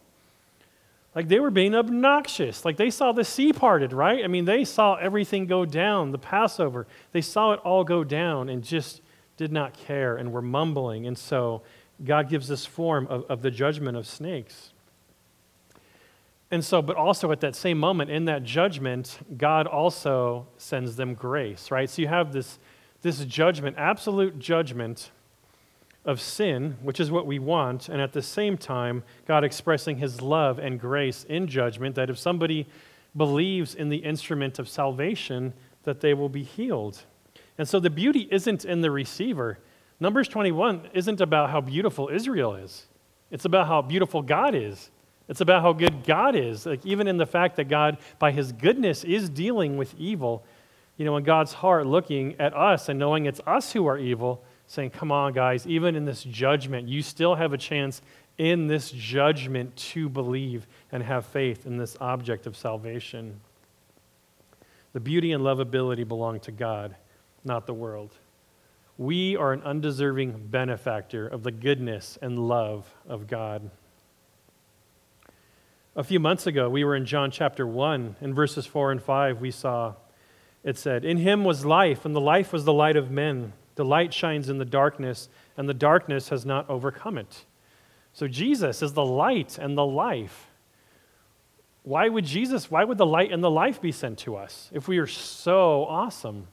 Like 1.16 1.28
they 1.28 1.40
were 1.40 1.52
being 1.52 1.76
obnoxious. 1.76 2.66
Like 2.66 2.78
they 2.78 2.90
saw 2.90 3.12
the 3.12 3.24
sea 3.24 3.54
parted, 3.54 3.94
right? 3.94 4.24
I 4.24 4.28
mean, 4.28 4.46
they 4.46 4.64
saw 4.64 4.96
everything 4.96 5.46
go 5.46 5.66
down, 5.66 6.12
the 6.12 6.18
Passover. 6.18 6.88
They 7.12 7.22
saw 7.22 7.52
it 7.54 7.60
all 7.60 7.84
go 7.84 8.04
down 8.04 8.50
and 8.50 8.64
just 8.64 9.02
did 9.38 9.52
not 9.52 9.74
care 9.74 10.16
and 10.16 10.32
were 10.32 10.42
mumbling. 10.42 11.06
And 11.06 11.18
so 11.18 11.62
God 12.04 12.30
gives 12.30 12.48
this 12.48 12.66
form 12.66 13.08
of, 13.08 13.26
of 13.30 13.42
the 13.42 13.52
judgment 13.52 13.96
of 13.96 14.08
snakes. 14.08 14.74
And 16.50 16.64
so, 16.64 16.82
but 16.82 16.96
also 16.96 17.32
at 17.32 17.42
that 17.42 17.56
same 17.56 17.80
moment, 17.80 18.12
in 18.12 18.26
that 18.26 18.44
judgment, 18.44 19.20
God 19.38 19.66
also 19.66 20.48
sends 20.58 20.96
them 20.96 21.16
grace, 21.16 21.72
right? 21.72 21.90
So 21.90 22.02
you 22.02 22.08
have 22.08 22.32
this, 22.32 22.60
this 23.02 23.26
judgment, 23.26 23.76
absolute 23.80 24.38
judgment 24.38 25.12
of 26.06 26.20
sin, 26.20 26.78
which 26.82 27.00
is 27.00 27.12
what 27.12 27.26
we 27.26 27.40
want, 27.40 27.88
and 27.90 28.02
at 28.02 28.14
the 28.14 28.22
same 28.22 28.58
time, 28.58 29.04
God 29.26 29.44
expressing 29.44 29.98
his 29.98 30.22
love 30.22 30.60
and 30.60 30.80
grace 30.80 31.24
in 31.24 31.48
judgment 31.48 31.96
that 31.96 32.10
if 32.10 32.18
somebody 32.18 32.68
believes 33.16 33.76
in 33.76 33.90
the 33.90 33.98
instrument 33.98 34.60
of 34.60 34.68
salvation, 34.68 35.54
that 35.84 36.02
they 36.02 36.14
will 36.14 36.30
be 36.30 36.44
healed. 36.44 37.04
And 37.58 37.68
so 37.68 37.80
the 37.80 37.90
beauty 37.90 38.28
isn't 38.32 38.66
in 38.66 38.82
the 38.82 38.92
receiver. 38.92 39.60
Numbers 40.00 40.28
21 40.28 40.90
isn't 40.94 41.22
about 41.22 41.50
how 41.50 41.62
beautiful 41.62 42.10
Israel 42.10 42.56
is. 42.56 42.88
It's 43.32 43.46
about 43.46 43.68
how 43.68 43.82
beautiful 43.82 44.22
God 44.22 44.56
is. 44.56 44.90
It's 45.30 45.42
about 45.42 45.62
how 45.62 45.74
good 45.74 46.04
God 46.04 46.36
is. 46.36 46.66
Like 46.66 46.86
even 46.86 47.08
in 47.08 47.18
the 47.18 47.26
fact 47.26 47.56
that 47.58 47.70
God, 47.70 47.98
by 48.20 48.32
his 48.32 48.52
goodness, 48.52 49.04
is 49.04 49.30
dealing 49.30 49.78
with 49.78 49.94
evil. 49.98 50.44
You 50.98 51.06
know, 51.06 51.16
in 51.18 51.24
God's 51.24 51.54
heart, 51.54 51.88
looking 51.88 52.36
at 52.40 52.54
us 52.54 52.90
and 52.90 53.00
knowing 53.00 53.26
it's 53.26 53.42
us 53.48 53.72
who 53.72 53.88
are 53.88 53.98
evil, 53.98 54.44
saying, 54.74 54.90
Come 54.90 55.12
on, 55.12 55.34
guys, 55.34 55.68
even 55.68 55.96
in 55.96 56.06
this 56.06 56.24
judgment, 56.24 56.88
you 56.88 57.02
still 57.02 57.36
have 57.36 57.54
a 57.54 57.58
chance 57.58 58.02
in 58.38 58.68
this 58.68 58.92
judgment 58.92 59.76
to 59.76 60.10
believe 60.10 60.68
and 60.92 61.04
have 61.04 61.26
faith 61.26 61.66
in 61.66 61.78
this 61.78 61.96
object 62.02 62.48
of 62.48 62.58
salvation. 62.58 63.40
The 64.94 65.00
beauty 65.00 65.32
and 65.32 65.44
lovability 65.44 66.08
belong 66.08 66.40
to 66.42 66.52
God, 66.52 66.96
not 67.44 67.68
the 67.68 67.74
world. 67.74 68.12
We 68.98 69.36
are 69.38 69.54
an 69.54 69.62
undeserving 69.62 70.48
benefactor 70.50 71.28
of 71.28 71.44
the 71.44 71.52
goodness 71.52 72.18
and 72.22 72.48
love 72.48 72.92
of 73.08 73.28
God. 73.28 73.70
A 75.96 76.04
few 76.04 76.20
months 76.20 76.48
ago, 76.48 76.70
we 76.70 76.84
were 76.84 76.96
in 76.96 77.06
John 77.06 77.30
chapter 77.30 77.68
1. 77.68 78.16
In 78.22 78.34
verses 78.34 78.66
4 78.66 78.92
and 78.92 79.02
5, 79.02 79.40
we 79.40 79.52
saw 79.52 79.94
it 80.64 80.78
said, 80.78 81.04
In 81.06 81.18
him 81.18 81.44
was 81.44 81.66
life, 81.66 82.06
and 82.06 82.16
the 82.16 82.22
life 82.22 82.54
was 82.54 82.66
the 82.66 82.74
light 82.74 82.96
of 82.96 83.12
men. 83.12 83.54
The 83.76 83.86
light 83.86 84.14
shines 84.14 84.50
in 84.50 84.58
the 84.58 84.66
darkness, 84.66 85.30
and 85.58 85.68
the 85.68 85.74
darkness 85.74 86.30
has 86.30 86.46
not 86.46 86.70
overcome 86.70 87.18
it. 87.18 87.46
So 88.14 88.28
Jesus 88.28 88.82
is 88.82 88.94
the 88.94 89.06
light 89.06 89.58
and 89.58 89.78
the 89.78 89.86
life. 89.86 90.48
Why 91.82 92.08
would 92.08 92.26
Jesus, 92.26 92.72
why 92.72 92.84
would 92.84 92.98
the 92.98 93.06
light 93.06 93.32
and 93.32 93.44
the 93.44 93.52
life 93.52 93.82
be 93.82 93.92
sent 93.92 94.20
to 94.20 94.36
us 94.36 94.70
if 94.72 94.88
we 94.88 95.00
are 95.00 95.08
so 95.08 95.86
awesome? 95.86 96.48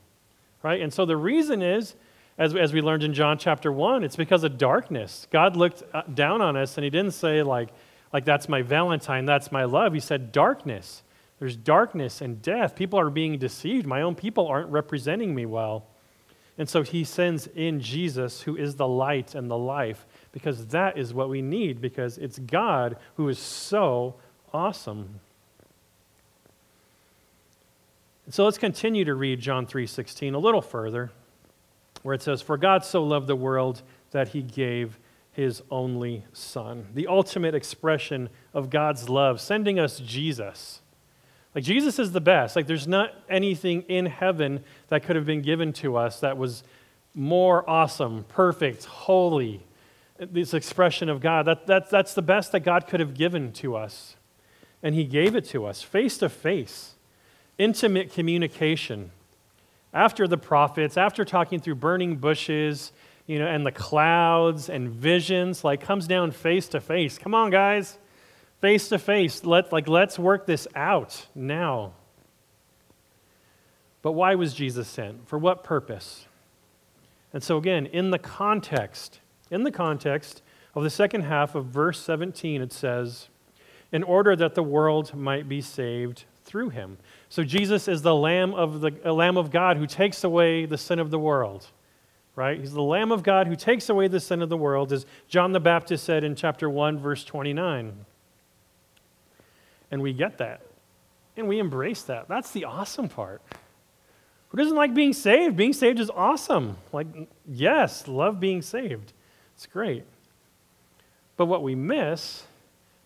Right? 0.63 0.81
And 0.81 0.93
so 0.93 1.05
the 1.07 1.17
reason 1.17 1.63
is, 1.63 1.95
as, 2.39 2.57
as 2.57 2.73
we 2.73 2.81
learned 2.81 3.05
in 3.05 3.13
John 3.13 3.39
chapter 3.39 3.71
1, 3.71 4.03
it's 4.03 4.17
because 4.17 4.45
of 4.45 4.57
darkness. 4.57 5.27
God 5.31 5.57
looked 5.57 5.83
uh, 5.93 6.03
down 6.03 6.41
on 6.41 6.57
us 6.57 6.79
and 6.79 6.85
he 6.85 6.91
didn't 6.91 7.13
say, 7.13 7.43
like, 7.43 7.69
like 8.13 8.25
that's 8.25 8.49
my 8.49 8.63
Valentine, 8.63 9.27
that's 9.27 9.53
my 9.53 9.65
love. 9.65 9.93
He 9.93 10.01
said, 10.01 10.33
darkness. 10.33 11.03
There's 11.39 11.57
darkness 11.57 12.21
and 12.21 12.41
death. 12.43 12.75
People 12.75 12.99
are 12.99 13.11
being 13.11 13.39
deceived. 13.39 13.87
My 13.87 14.03
own 14.03 14.15
people 14.15 14.47
aren't 14.47 14.71
representing 14.71 15.35
me 15.35 15.47
well. 15.47 15.87
And 16.59 16.69
so 16.69 16.83
he 16.83 17.05
sends 17.05 17.47
in 17.47 17.81
Jesus, 17.81 18.43
who 18.43 18.57
is 18.57 18.77
the 18.77 18.89
light 18.89 19.35
and 19.35 19.51
the 19.51 19.57
life, 19.57 20.07
because 20.33 20.67
that 20.69 20.99
is 20.99 21.15
what 21.15 21.29
we 21.29 21.41
need, 21.41 21.81
because 21.81 22.19
it's 22.19 22.39
God 22.39 22.97
who 23.15 23.29
is 23.29 23.39
so 23.39 24.17
awesome. 24.53 25.21
And 28.27 28.35
so 28.35 28.45
let's 28.45 28.59
continue 28.59 29.05
to 29.07 29.15
read 29.15 29.41
John 29.41 29.67
3:16 29.67 30.35
a 30.35 30.39
little 30.39 30.61
further, 30.61 31.11
where 32.03 32.15
it 32.15 32.23
says, 32.23 32.43
"For 32.43 32.57
God 32.57 32.85
so 32.85 33.03
loved 33.03 33.27
the 33.27 33.37
world 33.37 33.83
that 34.11 34.29
he 34.29 34.43
gave 34.43 34.99
his 35.33 35.63
only 35.71 36.25
son." 36.33 36.89
The 36.95 37.07
ultimate 37.07 37.55
expression 37.55 38.29
of 38.53 38.69
God's 38.71 39.09
love, 39.09 39.41
sending 39.41 39.79
us 39.79 39.99
Jesus. 39.99 40.83
Like, 41.55 41.65
Jesus 41.65 41.99
is 41.99 42.13
the 42.13 42.21
best. 42.21 42.55
Like, 42.55 42.67
there's 42.67 42.87
not 42.87 43.13
anything 43.29 43.83
in 43.83 44.07
heaven 44.07 44.63
that 44.89 45.03
could 45.03 45.17
have 45.17 45.27
been 45.27 45.43
given 45.43 45.73
to 45.75 45.97
us 45.97 46.21
that 46.21 46.37
was 46.37 46.63
more 47.13 47.69
awesome, 47.69 48.25
perfect, 48.29 48.85
holy. 48.85 49.63
This 50.19 50.55
expression 50.55 51.09
of 51.09 51.21
God. 51.21 51.47
That, 51.47 51.67
that, 51.67 51.91
that's 51.91 52.15
the 52.15 52.23
best 52.23 52.53
that 52.53 52.61
God 52.61 52.87
could 52.87 53.01
have 53.01 53.15
given 53.15 53.53
to 53.55 53.75
us. 53.75 54.17
And 54.83 54.95
He 54.95 55.05
gave 55.05 55.35
it 55.35 55.45
to 55.47 55.67
us 55.67 55.83
face 55.83 56.19
to 56.19 56.29
face, 56.29 56.95
intimate 57.59 58.13
communication. 58.13 59.11
After 59.93 60.29
the 60.29 60.39
prophets, 60.39 60.97
after 60.97 61.25
talking 61.25 61.59
through 61.59 61.75
burning 61.77 62.17
bushes, 62.17 62.93
you 63.27 63.41
know, 63.41 63.47
and 63.47 63.67
the 63.67 63.73
clouds 63.73 64.69
and 64.69 64.89
visions, 64.89 65.65
like 65.65 65.81
comes 65.81 66.07
down 66.07 66.31
face 66.31 66.69
to 66.69 66.81
face. 66.81 67.19
Come 67.19 67.35
on, 67.35 67.51
guys 67.51 67.99
face 68.61 68.89
to 68.89 68.99
face. 68.99 69.45
Let 69.45 69.73
like 69.73 69.89
let's 69.89 70.19
work 70.19 70.47
this 70.47 70.67
out 70.75 71.27
now. 71.35 71.93
But 74.03 74.13
why 74.13 74.35
was 74.35 74.55
Jesus 74.55 74.89
sent? 74.89 75.29
For 75.29 75.39
what 75.39 75.63
purpose? 75.63 76.27
And 77.33 77.43
so 77.43 77.59
again, 77.59 77.87
in 77.87 78.11
the 78.11 78.19
context, 78.19 79.21
in 79.51 79.63
the 79.63 79.71
context 79.71 80.43
of 80.75 80.83
the 80.83 80.91
second 80.91 81.23
half 81.23 81.55
of 81.55 81.67
verse 81.67 82.01
17 82.01 82.63
it 82.63 82.73
says, 82.73 83.29
in 83.93 84.03
order 84.03 84.37
that 84.37 84.55
the 84.55 84.63
world 84.63 85.15
might 85.15 85.49
be 85.49 85.61
saved 85.61 86.25
through 86.45 86.71
him. 86.71 86.99
So 87.29 87.45
Jesus 87.45 87.89
is 87.89 88.03
the 88.03 88.15
lamb 88.15 88.55
of 88.55 88.81
the 88.81 89.13
lamb 89.13 89.37
of 89.37 89.51
God 89.51 89.77
who 89.77 89.87
takes 89.87 90.25
away 90.25 90.67
the 90.67 90.79
sin 90.79 90.99
of 90.99 91.11
the 91.11 91.19
world. 91.19 91.69
Right? 92.37 92.59
He's 92.59 92.73
the 92.73 92.83
lamb 92.83 93.13
of 93.13 93.23
God 93.23 93.49
who 93.49 93.57
takes 93.57 93.89
away 93.89 94.09
the 94.09 94.21
sin 94.21 94.41
of 94.41 94.49
the 94.49 94.57
world 94.57 94.93
as 94.93 95.05
John 95.29 95.53
the 95.53 95.61
Baptist 95.61 96.05
said 96.05 96.25
in 96.25 96.35
chapter 96.35 96.71
1 96.71 96.99
verse 96.99 97.25
29. 97.25 98.07
And 99.91 100.03
we 100.03 100.13
get 100.13 100.39
that. 100.39 100.63
And 101.37 101.49
we 101.49 101.59
embrace 101.59 102.03
that. 102.03 102.29
That's 102.29 102.51
the 102.51 102.65
awesome 102.65 103.09
part. 103.09 103.43
Who 104.51 104.59
doesn't 104.59 104.77
like 104.77 104.95
being 104.95 105.13
saved? 105.13 105.57
Being 105.57 105.73
saved 105.73 106.01
is 106.01 106.11
awesome. 106.11 106.77
Like, 106.93 107.07
yes, 107.49 108.09
love 108.09 108.41
being 108.41 108.63
saved. 108.63 109.13
It's 109.55 109.67
great. 109.67 110.05
But 111.37 111.47
what 111.47 111.63
we 111.63 111.75
miss, 111.75 112.43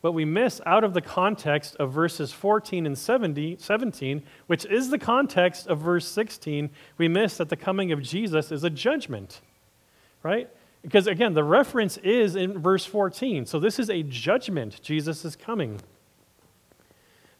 what 0.00 0.14
we 0.14 0.24
miss 0.24 0.60
out 0.64 0.84
of 0.84 0.94
the 0.94 1.00
context 1.02 1.76
of 1.76 1.92
verses 1.92 2.32
14 2.32 2.86
and 2.86 2.96
70, 2.96 3.58
17, 3.60 4.22
which 4.46 4.64
is 4.64 4.90
the 4.90 4.98
context 4.98 5.66
of 5.66 5.80
verse 5.80 6.08
16, 6.08 6.70
we 6.96 7.08
miss 7.08 7.36
that 7.36 7.50
the 7.50 7.56
coming 7.56 7.92
of 7.92 8.02
Jesus 8.02 8.50
is 8.50 8.64
a 8.64 8.70
judgment, 8.70 9.40
right? 10.22 10.48
Because 10.82 11.06
again, 11.06 11.34
the 11.34 11.44
reference 11.44 11.96
is 11.98 12.36
in 12.36 12.58
verse 12.58 12.84
14. 12.86 13.46
So 13.46 13.58
this 13.58 13.78
is 13.78 13.90
a 13.90 14.02
judgment. 14.02 14.80
Jesus 14.82 15.24
is 15.24 15.36
coming. 15.36 15.80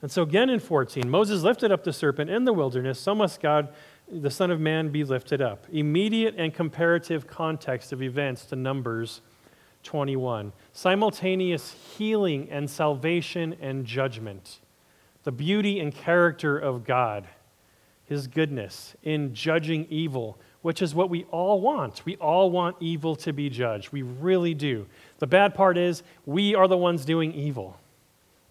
And 0.05 0.13
so 0.13 0.23
again 0.23 0.51
in 0.51 0.61
14, 0.61 1.09
Moses 1.09 1.41
lifted 1.41 1.73
up 1.73 1.83
the 1.83 1.91
serpent 1.91 2.29
in 2.29 2.45
the 2.45 2.53
wilderness, 2.53 3.01
so 3.01 3.15
must 3.15 3.41
God, 3.41 3.73
the 4.07 4.31
Son 4.31 4.51
of 4.51 4.61
Man, 4.61 4.91
be 4.91 5.03
lifted 5.03 5.41
up. 5.41 5.67
Immediate 5.73 6.35
and 6.37 6.53
comparative 6.53 7.27
context 7.27 7.91
of 7.91 8.03
events 8.03 8.45
to 8.45 8.57
Numbers 8.57 9.23
21. 9.83 10.53
Simultaneous 10.75 11.75
healing 11.97 12.51
and 12.51 12.69
salvation 12.69 13.57
and 13.63 13.87
judgment. 13.87 14.61
The 15.23 15.33
beauty 15.33 15.81
and 15.81 15.95
character 15.95 16.59
of 16.59 16.85
God, 16.85 17.27
His 18.05 18.27
goodness 18.27 18.95
in 19.05 19.33
judging 19.33 19.87
evil, 19.89 20.39
which 20.61 20.83
is 20.83 20.95
what 20.95 21.09
we 21.09 21.25
all 21.31 21.63
want. 21.63 22.05
We 22.05 22.17
all 22.17 22.51
want 22.51 22.77
evil 22.79 23.17
to 23.17 23.33
be 23.33 23.49
judged. 23.49 23.91
We 23.91 24.03
really 24.03 24.53
do. 24.53 24.85
The 25.19 25.27
bad 25.27 25.55
part 25.55 25.79
is 25.79 26.03
we 26.27 26.55
are 26.55 26.69
the 26.69 26.77
ones 26.77 27.07
doing 27.07 27.33
evil. 27.33 27.79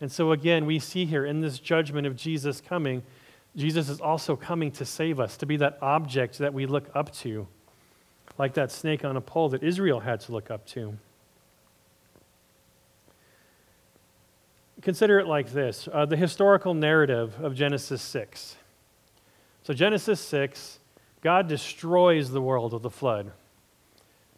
And 0.01 0.11
so, 0.11 0.31
again, 0.31 0.65
we 0.65 0.79
see 0.79 1.05
here 1.05 1.25
in 1.25 1.41
this 1.41 1.59
judgment 1.59 2.05
of 2.07 2.15
Jesus 2.15 2.61
coming, 2.61 3.03
Jesus 3.55 3.89
is 3.89 4.01
also 4.01 4.35
coming 4.35 4.71
to 4.71 4.85
save 4.85 5.19
us, 5.19 5.37
to 5.37 5.45
be 5.45 5.57
that 5.57 5.77
object 5.81 6.39
that 6.39 6.53
we 6.53 6.65
look 6.65 6.89
up 6.95 7.13
to, 7.17 7.47
like 8.37 8.53
that 8.55 8.71
snake 8.71 9.05
on 9.05 9.15
a 9.15 9.21
pole 9.21 9.49
that 9.49 9.63
Israel 9.63 9.99
had 9.99 10.19
to 10.21 10.31
look 10.31 10.51
up 10.51 10.65
to. 10.67 10.97
Consider 14.81 15.19
it 15.19 15.27
like 15.27 15.53
this 15.53 15.87
uh, 15.93 16.05
the 16.05 16.17
historical 16.17 16.73
narrative 16.73 17.39
of 17.41 17.55
Genesis 17.55 18.01
6. 18.01 18.57
So, 19.63 19.73
Genesis 19.73 20.19
6, 20.19 20.79
God 21.21 21.47
destroys 21.47 22.31
the 22.31 22.41
world 22.41 22.73
with 22.73 22.83
the 22.83 22.89
flood 22.89 23.31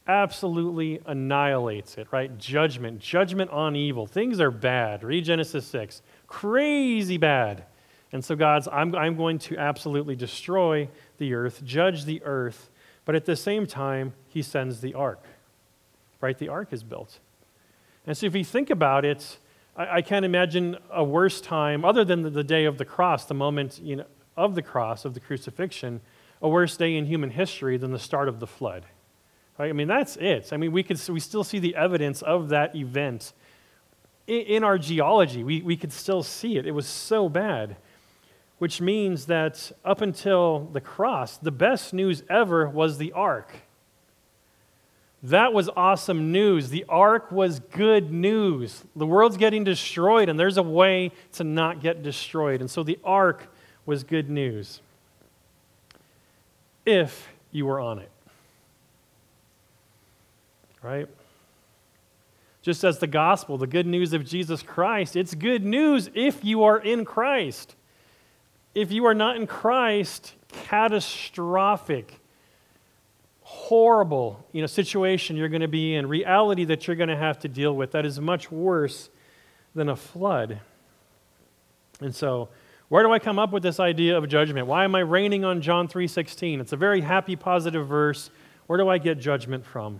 absolutely 0.07 1.01
annihilates 1.05 1.97
it, 1.97 2.07
right? 2.11 2.37
Judgment, 2.37 2.99
judgment 2.99 3.49
on 3.51 3.75
evil. 3.75 4.05
Things 4.05 4.39
are 4.39 4.51
bad. 4.51 5.03
Read 5.03 5.25
Genesis 5.25 5.65
6. 5.67 6.01
Crazy 6.27 7.17
bad. 7.17 7.65
And 8.11 8.23
so 8.23 8.35
God's, 8.35 8.67
I'm, 8.71 8.95
I'm 8.95 9.17
going 9.17 9.39
to 9.39 9.57
absolutely 9.57 10.15
destroy 10.15 10.89
the 11.17 11.33
earth, 11.33 11.63
judge 11.65 12.05
the 12.05 12.21
earth, 12.23 12.69
but 13.03 13.15
at 13.15 13.25
the 13.25 13.35
same 13.35 13.67
time, 13.67 14.13
he 14.27 14.41
sends 14.41 14.81
the 14.81 14.93
ark, 14.93 15.23
right? 16.21 16.37
The 16.37 16.49
ark 16.49 16.69
is 16.71 16.83
built. 16.83 17.19
And 18.05 18.15
so 18.15 18.27
if 18.27 18.35
you 18.35 18.43
think 18.43 18.69
about 18.69 19.05
it, 19.05 19.37
I, 19.75 19.97
I 19.97 20.01
can't 20.01 20.23
imagine 20.23 20.77
a 20.91 21.03
worse 21.03 21.41
time, 21.41 21.83
other 21.83 22.05
than 22.05 22.21
the, 22.21 22.29
the 22.29 22.43
day 22.43 22.65
of 22.65 22.77
the 22.77 22.85
cross, 22.85 23.25
the 23.25 23.33
moment 23.33 23.79
you 23.81 23.97
know, 23.97 24.05
of 24.37 24.55
the 24.55 24.61
cross, 24.61 25.03
of 25.03 25.13
the 25.13 25.19
crucifixion, 25.19 26.01
a 26.41 26.49
worse 26.49 26.77
day 26.77 26.95
in 26.95 27.05
human 27.05 27.31
history 27.31 27.77
than 27.77 27.91
the 27.91 27.99
start 27.99 28.27
of 28.27 28.39
the 28.39 28.47
flood. 28.47 28.85
Right? 29.57 29.69
I 29.69 29.73
mean, 29.73 29.87
that's 29.87 30.17
it. 30.17 30.49
I 30.51 30.57
mean, 30.57 30.71
we, 30.71 30.83
could, 30.83 30.99
we 31.07 31.19
still 31.19 31.43
see 31.43 31.59
the 31.59 31.75
evidence 31.75 32.21
of 32.21 32.49
that 32.49 32.75
event 32.75 33.33
in, 34.27 34.41
in 34.41 34.63
our 34.63 34.77
geology. 34.77 35.43
We, 35.43 35.61
we 35.61 35.77
could 35.77 35.93
still 35.93 36.23
see 36.23 36.57
it. 36.57 36.65
It 36.65 36.71
was 36.71 36.87
so 36.87 37.29
bad. 37.29 37.77
Which 38.57 38.79
means 38.79 39.25
that 39.25 39.71
up 39.83 39.99
until 39.99 40.69
the 40.71 40.79
cross, 40.79 41.37
the 41.37 41.51
best 41.51 41.93
news 41.93 42.23
ever 42.29 42.69
was 42.69 42.97
the 42.97 43.11
ark. 43.11 43.51
That 45.23 45.53
was 45.53 45.69
awesome 45.75 46.31
news. 46.31 46.69
The 46.69 46.85
ark 46.87 47.31
was 47.31 47.59
good 47.59 48.11
news. 48.11 48.83
The 48.95 49.05
world's 49.05 49.37
getting 49.37 49.63
destroyed, 49.63 50.29
and 50.29 50.39
there's 50.39 50.57
a 50.57 50.63
way 50.63 51.11
to 51.33 51.43
not 51.43 51.81
get 51.81 52.03
destroyed. 52.03 52.61
And 52.61 52.69
so 52.69 52.83
the 52.83 52.99
ark 53.03 53.51
was 53.85 54.03
good 54.03 54.29
news 54.29 54.81
if 56.85 57.27
you 57.51 57.65
were 57.65 57.79
on 57.79 57.99
it. 57.99 58.09
Right? 60.85 61.07
Just 62.61 62.83
as 62.83 62.99
the 62.99 63.07
gospel, 63.07 63.57
the 63.57 63.65
good 63.65 63.87
news 63.87 64.13
of 64.13 64.23
Jesus 64.23 64.61
Christ, 64.61 65.15
it's 65.15 65.33
good 65.33 65.65
news 65.65 66.11
if 66.13 66.45
you 66.45 66.63
are 66.63 66.77
in 66.77 67.05
Christ. 67.05 67.75
If 68.75 68.91
you 68.91 69.07
are 69.07 69.15
not 69.15 69.35
in 69.35 69.47
Christ, 69.47 70.35
catastrophic, 70.51 72.19
horrible 73.41 74.45
you 74.51 74.61
know, 74.61 74.67
situation 74.67 75.35
you're 75.35 75.49
going 75.49 75.61
to 75.61 75.67
be 75.67 75.95
in, 75.95 76.07
reality 76.07 76.65
that 76.65 76.85
you're 76.85 76.95
going 76.95 77.09
to 77.09 77.17
have 77.17 77.39
to 77.39 77.47
deal 77.47 77.75
with 77.75 77.93
that 77.93 78.05
is 78.05 78.19
much 78.19 78.51
worse 78.51 79.09
than 79.73 79.89
a 79.89 79.95
flood. 79.95 80.59
And 81.99 82.13
so, 82.13 82.49
where 82.89 83.01
do 83.01 83.11
I 83.11 83.17
come 83.17 83.39
up 83.39 83.51
with 83.51 83.63
this 83.63 83.79
idea 83.79 84.19
of 84.19 84.29
judgment? 84.29 84.67
Why 84.67 84.83
am 84.83 84.93
I 84.93 84.99
raining 84.99 85.45
on 85.45 85.61
John 85.61 85.87
3:16? 85.87 86.61
It's 86.61 86.73
a 86.73 86.77
very 86.77 87.01
happy 87.01 87.35
positive 87.35 87.87
verse. 87.87 88.29
Where 88.67 88.77
do 88.77 88.87
I 88.87 88.99
get 88.99 89.17
judgment 89.17 89.65
from? 89.65 89.99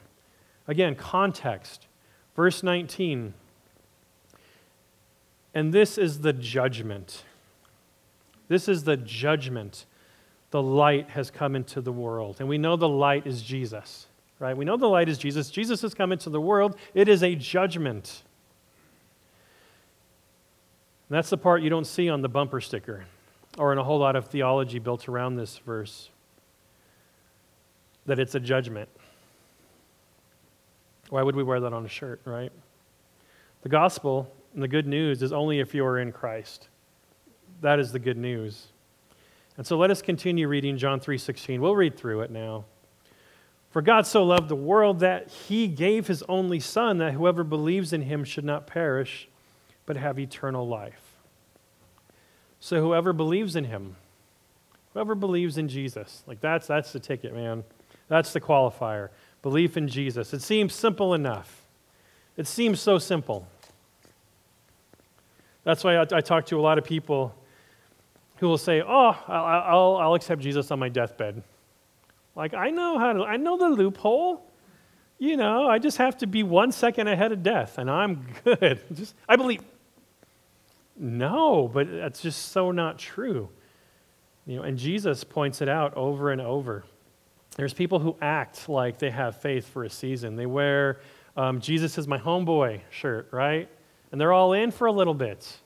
Again, 0.68 0.96
context. 0.96 1.88
Verse 2.36 2.64
19. 2.64 3.34
And 5.54 5.74
this 5.74 5.98
is 5.98 6.20
the 6.20 6.34
judgment. 6.34 7.24
This 8.48 8.68
is 8.68 8.84
the 8.84 8.98
judgment. 8.98 9.86
The 10.52 10.62
light 10.62 11.10
has 11.12 11.32
come 11.32 11.56
into 11.56 11.82
the 11.82 11.92
world. 11.92 12.38
And 12.40 12.50
we 12.50 12.58
know 12.58 12.76
the 12.76 12.90
light 12.90 13.26
is 13.26 13.42
Jesus, 13.42 14.08
right? 14.40 14.56
We 14.56 14.66
know 14.66 14.78
the 14.78 14.88
light 14.88 15.10
is 15.10 15.18
Jesus. 15.18 15.50
Jesus 15.50 15.82
has 15.82 15.94
come 15.94 16.12
into 16.12 16.30
the 16.30 16.42
world. 16.42 16.78
It 16.94 17.08
is 17.08 17.24
a 17.24 17.36
judgment. 17.36 18.24
And 21.10 21.16
that's 21.16 21.30
the 21.30 21.38
part 21.38 21.62
you 21.62 21.70
don't 21.70 21.88
see 21.88 22.10
on 22.10 22.22
the 22.22 22.30
bumper 22.30 22.62
sticker 22.62 23.06
or 23.58 23.72
in 23.72 23.78
a 23.78 23.84
whole 23.84 24.00
lot 24.00 24.16
of 24.16 24.28
theology 24.28 24.80
built 24.80 25.08
around 25.08 25.36
this 25.36 25.58
verse 25.60 26.10
that 28.06 28.20
it's 28.20 28.36
a 28.36 28.40
judgment. 28.40 28.90
Why 31.16 31.24
would 31.24 31.38
we 31.38 31.44
wear 31.44 31.62
that 31.62 31.72
on 31.72 31.86
a 31.86 31.88
shirt, 31.88 32.20
right? 32.26 32.52
The 33.62 33.70
gospel 33.70 34.30
and 34.54 34.62
the 34.62 34.68
good 34.68 34.86
news 34.86 35.24
is 35.24 35.32
only 35.32 35.62
if 35.62 35.74
you 35.74 35.86
are 35.86 35.98
in 35.98 36.12
Christ. 36.12 36.68
That 37.62 37.80
is 37.80 37.94
the 37.94 38.00
good 38.00 38.18
news. 38.18 38.68
And 39.56 39.66
so 39.66 39.78
let 39.78 39.92
us 39.92 40.02
continue 40.02 40.50
reading 40.50 40.78
John 40.78 41.00
3:16. 41.00 41.62
We'll 41.62 41.78
read 41.78 41.96
through 41.96 42.20
it 42.20 42.32
now. 42.32 42.66
For 43.70 43.82
God 43.82 44.06
so 44.06 44.26
loved 44.26 44.50
the 44.50 44.58
world 44.58 45.00
that 45.00 45.30
he 45.30 45.70
gave 45.70 46.08
his 46.08 46.22
only 46.24 46.60
son 46.60 46.98
that 46.98 47.14
whoever 47.14 47.46
believes 47.46 47.94
in 47.94 48.02
him 48.02 48.26
should 48.26 48.44
not 48.44 48.68
perish 48.68 49.30
but 49.86 49.96
have 49.96 50.20
eternal 50.20 50.68
life. 50.68 51.16
So 52.60 52.82
whoever 52.82 53.14
believes 53.14 53.56
in 53.56 53.64
him, 53.64 53.96
whoever 54.92 55.16
believes 55.16 55.58
in 55.58 55.70
Jesus, 55.70 56.26
like 56.28 56.42
that's 56.42 56.68
that's 56.68 56.92
the 56.92 57.00
ticket, 57.00 57.34
man. 57.34 57.64
That's 58.10 58.34
the 58.34 58.42
qualifier. 58.42 59.12
Belief 59.46 59.78
in 59.78 59.88
Jesus. 59.88 60.34
It 60.34 60.42
seems 60.42 60.74
simple 60.74 61.14
enough. 61.14 61.62
It 62.36 62.48
seems 62.48 62.80
so 62.80 62.98
simple. 62.98 63.48
That's 65.64 65.84
why 65.84 65.98
I, 65.98 66.06
I 66.12 66.22
talk 66.22 66.48
to 66.48 66.60
a 66.60 66.62
lot 66.62 66.80
of 66.80 66.84
people 66.84 67.36
who 68.38 68.48
will 68.48 68.58
say, 68.58 68.82
"Oh, 68.82 69.16
I'll, 69.28 69.46
I'll, 69.46 69.98
I'll 69.98 70.14
accept 70.16 70.42
Jesus 70.42 70.72
on 70.72 70.80
my 70.80 70.90
deathbed." 70.90 71.44
Like 72.36 72.56
I 72.56 72.72
know 72.72 72.98
how 72.98 73.14
to. 73.14 73.24
I 73.24 73.38
know 73.38 73.56
the 73.56 73.70
loophole 73.70 74.42
you 75.18 75.38
know, 75.38 75.68
I 75.70 75.80
just 75.80 75.98
have 75.98 76.18
to 76.18 76.28
be 76.28 76.44
one 76.44 76.72
second 76.72 77.08
ahead 77.08 77.32
of 77.32 77.42
death 77.42 77.78
and 77.78 77.90
I'm 77.90 78.28
good. 78.44 78.80
Just, 78.94 79.16
I 79.28 79.36
believe. 79.36 79.62
No, 80.98 81.70
but 81.74 81.92
that's 81.92 82.22
just 82.22 82.54
so 82.54 82.72
not 82.72 82.98
true. 82.98 83.50
You 84.46 84.58
know, 84.58 84.64
and 84.64 84.78
Jesus 84.78 85.24
points 85.24 85.62
it 85.62 85.68
out 85.68 85.94
over 85.96 86.32
and 86.32 86.40
over. 86.40 86.86
There's 87.56 87.74
people 87.74 88.00
who 88.00 88.16
act 88.22 88.70
like 88.70 89.00
they 89.00 89.10
have 89.10 89.38
faith 89.42 89.68
for 89.68 89.84
a 89.84 89.90
season. 89.90 90.36
They 90.36 90.46
wear 90.46 91.00
um, 91.38 91.60
Jesus 91.60 91.98
is 91.98 92.08
my 92.08 92.18
homeboy 92.18 92.82
shirt, 92.92 93.30
right? 93.32 93.68
And 94.12 94.22
they're 94.22 94.34
all 94.34 94.54
in 94.54 94.72
for 94.72 94.88
a 94.88 94.92
little 94.92 95.14
bit, 95.14 95.58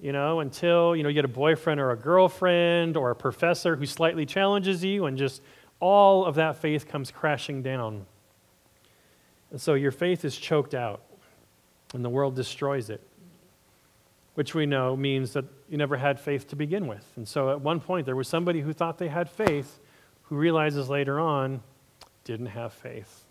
you 0.00 0.12
know, 0.12 0.40
until, 0.40 0.96
you 0.96 1.02
know, 1.02 1.08
you 1.08 1.14
get 1.14 1.24
a 1.24 1.28
boyfriend 1.28 1.80
or 1.80 1.90
a 1.90 1.96
girlfriend 1.96 2.96
or 2.96 3.10
a 3.10 3.16
professor 3.16 3.76
who 3.76 3.86
slightly 3.86 4.26
challenges 4.26 4.82
you 4.82 5.06
and 5.06 5.16
just 5.16 5.42
all 5.78 6.24
of 6.24 6.36
that 6.36 6.56
faith 6.56 6.88
comes 6.88 7.10
crashing 7.10 7.62
down. 7.62 8.06
And 9.50 9.60
so 9.60 9.74
your 9.74 9.92
faith 9.92 10.24
is 10.24 10.36
choked 10.36 10.74
out 10.74 11.02
and 11.94 12.04
the 12.04 12.10
world 12.10 12.34
destroys 12.34 12.90
it 12.90 13.00
which 14.36 14.54
we 14.54 14.66
know 14.66 14.94
means 14.94 15.32
that 15.32 15.46
you 15.66 15.78
never 15.78 15.96
had 15.96 16.20
faith 16.20 16.46
to 16.46 16.56
begin 16.56 16.86
with. 16.86 17.10
And 17.16 17.26
so 17.26 17.50
at 17.50 17.60
one 17.62 17.80
point, 17.80 18.04
there 18.04 18.14
was 18.14 18.28
somebody 18.28 18.60
who 18.60 18.74
thought 18.74 18.98
they 18.98 19.08
had 19.08 19.30
faith 19.30 19.80
who 20.28 20.36
realizes 20.36 20.88
later 20.88 21.20
on 21.20 21.62
didn't 22.24 22.46
have 22.46 22.72
faith. 22.72 23.24